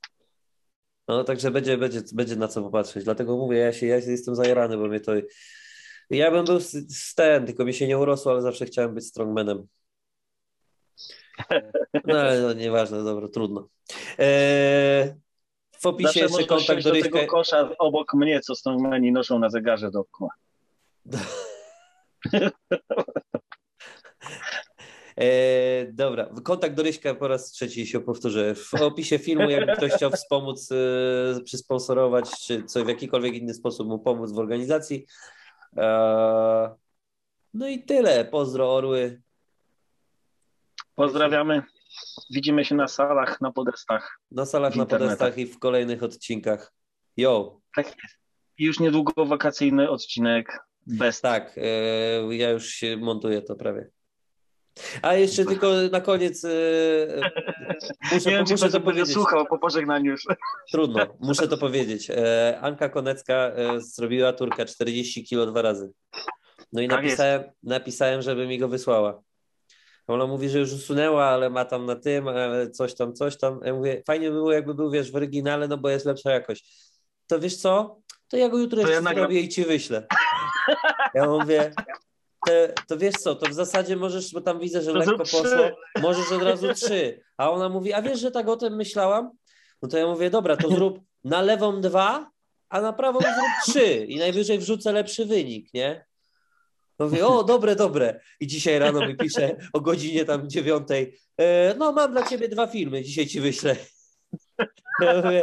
No 1.11 1.25
także 1.25 1.51
będzie, 1.51 1.79
będzie, 1.79 2.03
będzie 2.13 2.37
na 2.37 2.49
co 2.49 2.63
popatrzeć. 2.63 3.05
Dlatego 3.05 3.37
mówię, 3.37 3.59
ja 3.59 3.73
się, 3.73 3.87
ja 3.87 3.97
jestem 3.97 4.35
zajarany, 4.35 4.77
bo 4.77 4.89
mnie 4.89 5.01
to. 5.01 5.13
Ja 6.11 6.31
bym 6.31 6.45
był 6.45 6.59
ten, 7.17 7.47
tylko 7.47 7.65
mi 7.65 7.75
się 7.75 7.87
nie 7.87 7.99
urosło, 7.99 8.33
ale 8.33 8.43
zawsze 8.43 8.67
chciałem 8.67 8.95
być 8.95 9.07
strongmanem. 9.07 9.67
No 12.05 12.19
ale 12.19 12.41
no, 12.41 12.53
nieważne, 12.53 13.05
dobra, 13.05 13.29
trudno. 13.29 13.69
Eee, 14.19 15.15
w 15.81 15.87
opisie 15.87 16.09
Zawsze 16.09 16.21
jeszcze 16.21 16.45
kontakt 16.45 16.85
do, 16.85 16.93
tego 16.93 17.27
kosza 17.27 17.71
obok 17.79 18.15
mnie, 18.15 18.41
co 18.41 18.55
strongmani 18.55 19.13
noszą 19.13 19.39
na 19.39 19.51
zegarze 19.51 19.91
dookoła. 19.91 20.31
E, 25.21 25.93
dobra, 25.93 26.31
kontakt 26.45 26.75
do 26.75 26.83
Ryśka 26.83 27.15
po 27.15 27.29
raz 27.29 27.51
trzeci 27.51 27.87
się 27.87 28.01
powtórzę. 28.01 28.55
W 28.55 28.75
opisie 28.75 29.19
filmu, 29.19 29.51
jakby 29.51 29.73
ktoś 29.77 29.93
chciał 29.93 30.11
wspomóc, 30.11 30.73
e, 30.73 31.43
przysponsorować, 31.43 32.31
czy 32.47 32.65
co 32.65 32.85
w 32.85 32.89
jakikolwiek 32.89 33.35
inny 33.35 33.55
sposób 33.55 33.89
mu 33.89 33.99
pomóc 33.99 34.33
w 34.33 34.39
organizacji. 34.39 35.07
E, 35.77 36.75
no 37.55 37.69
i 37.69 37.83
tyle. 37.83 38.25
Pozdro 38.25 38.75
Orły. 38.75 39.23
Pozdrawiamy. 40.95 41.63
Widzimy 42.31 42.65
się 42.65 42.75
na 42.75 42.89
salach, 42.89 43.41
na 43.41 43.53
podestach. 43.53 44.21
Na 44.31 44.47
salach, 44.47 44.77
na 44.77 44.87
podestach 44.87 45.39
i 45.39 45.47
w 45.47 45.59
kolejnych 45.59 46.03
odcinkach. 46.03 46.73
Yo. 47.17 47.61
Tak 47.77 47.87
jest. 47.87 48.17
Już 48.59 48.81
niedługo 48.81 49.27
wakacyjny 49.27 49.91
odcinek 49.91 50.59
bez. 50.87 51.21
Tak, 51.21 51.59
e, 51.59 52.35
ja 52.35 52.51
już 52.51 52.69
się 52.69 52.97
montuję 52.97 53.43
to 53.43 53.57
prawie. 53.57 53.91
A 55.03 55.15
jeszcze 55.15 55.45
tylko 55.45 55.73
na 55.93 56.01
koniec. 56.01 56.45
E, 56.45 56.49
muszę, 58.13 58.31
nie 58.31 58.37
wiem, 58.37 58.45
muszę 58.51 58.71
to 58.71 58.81
powiedzieć. 58.81 59.13
słuchał 59.13 59.47
po 59.47 59.59
pożegnaniu 59.59 60.11
już. 60.11 60.25
Trudno, 60.73 61.07
muszę 61.21 61.49
to 61.49 61.59
powiedzieć. 61.59 62.11
E, 62.11 62.59
Anka 62.61 62.89
Konecka 62.89 63.53
zrobiła 63.77 64.33
turka 64.33 64.65
40 64.65 65.25
kilo 65.25 65.47
dwa 65.47 65.63
razy. 65.63 65.93
No 66.73 66.81
i 66.81 66.89
tak 66.89 67.03
napisałem, 67.03 67.43
napisałem, 67.63 68.23
żeby 68.23 68.47
mi 68.47 68.59
go 68.59 68.69
wysłała. 68.69 69.23
Ona 70.07 70.27
mówi, 70.27 70.49
że 70.49 70.59
już 70.59 70.73
usunęła, 70.73 71.25
ale 71.25 71.51
ma 71.51 71.65
tam 71.65 71.87
na 71.87 71.97
tym, 71.97 72.29
ale 72.29 72.71
coś 72.71 72.95
tam, 72.95 73.15
coś 73.15 73.37
tam. 73.37 73.61
Ja 73.65 73.75
mówię, 73.75 74.03
fajnie 74.07 74.29
by 74.29 74.35
było, 74.35 74.53
jakby 74.53 74.75
był, 74.75 74.91
wiesz, 74.91 75.13
w 75.13 75.17
oryginale, 75.17 75.69
no 75.69 75.79
bo 75.79 75.89
jest 75.89 76.07
lepsza 76.07 76.31
jakość. 76.31 76.91
To 77.27 77.41
wiesz 77.41 77.57
co? 77.57 78.01
To 78.29 78.37
ja 78.37 78.49
go 78.49 78.59
jutro 78.59 78.81
jeszcze 78.81 78.95
ja 78.95 79.15
zrobię 79.15 79.41
i 79.41 79.49
ci 79.49 79.65
wyślę. 79.65 80.07
Ja 81.15 81.27
mówię, 81.27 81.73
to, 82.47 82.53
to, 82.89 82.99
wiesz 82.99 83.15
co, 83.15 83.35
to 83.35 83.47
w 83.47 83.55
zasadzie 83.55 83.97
możesz, 83.97 84.33
bo 84.33 84.41
tam 84.41 84.61
widzę, 84.61 84.83
że 84.83 84.93
lekko 84.93 85.19
poszło, 85.19 85.71
możesz 86.01 86.33
od 86.33 86.43
razu 86.43 86.75
trzy. 86.75 87.21
A 87.37 87.51
ona 87.51 87.69
mówi, 87.69 87.93
a 87.93 88.03
wiesz, 88.03 88.21
że 88.21 88.31
tak 88.31 88.49
o 88.49 88.57
tym 88.57 88.77
myślałam? 88.77 89.31
No 89.83 89.89
to 89.89 89.99
ja 89.99 90.07
mówię, 90.07 90.31
dobra, 90.31 90.57
to 90.57 90.69
zrób 90.69 91.01
na 91.25 91.43
lewą 91.43 91.81
dwa, 91.81 92.31
a 92.69 92.81
na 92.81 92.93
prawą 92.93 93.21
zrób 93.21 93.35
trzy 93.67 93.97
i 93.97 94.19
najwyżej 94.19 94.59
wrzucę 94.59 94.93
lepszy 94.93 95.27
wynik, 95.27 95.75
nie? 95.75 96.05
Mówię, 96.99 97.27
o, 97.27 97.45
dobre, 97.45 97.77
dobre. 97.77 98.21
I 98.41 98.47
dzisiaj 98.47 98.79
rano 98.79 99.07
mi 99.07 99.17
pisze 99.17 99.57
o 99.73 99.81
godzinie 99.81 100.25
tam 100.25 100.51
dziewiątej, 100.51 101.19
e, 101.37 101.75
no 101.79 101.93
mam 101.93 102.13
dla 102.13 102.27
ciebie 102.27 102.49
dwa 102.49 102.67
filmy, 102.67 103.03
dzisiaj 103.03 103.27
ci 103.27 103.41
wyślę. 103.41 103.77
Ja 105.01 105.23
mówię, 105.23 105.43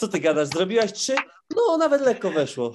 co 0.00 0.08
ty 0.08 0.20
gadasz, 0.20 0.48
zrobiłaś 0.48 0.92
trzy? 0.92 1.14
No, 1.56 1.76
nawet 1.76 2.02
lekko 2.02 2.30
weszło. 2.30 2.72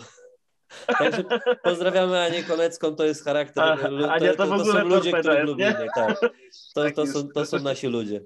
Także 1.00 1.24
pozdrawiamy 1.64 2.20
Anię 2.20 2.44
Konecką, 2.44 2.96
to 2.96 3.06
jest 3.06 3.26
charakter. 3.26 3.64
A, 3.64 3.78
to, 3.78 4.12
Ania 4.12 4.34
to, 4.36 4.48
to, 4.48 4.58
to 4.58 4.66
są 4.66 4.88
ludzie, 4.88 5.14
których 5.14 5.44
lubimy. 5.44 5.88
Tak. 5.96 6.20
To, 6.20 6.84
tak 6.84 6.96
to, 6.96 7.08
są, 7.08 7.28
to 7.28 7.46
są 7.46 7.60
nasi 7.60 7.88
ludzie. 7.88 8.22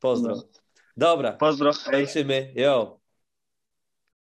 Pozdro. 0.00 0.34
No. 0.34 0.42
Dobra. 0.96 1.32
Pozdro. 1.32 1.70
Kończymy. 1.90 2.52
Jo. 2.54 2.97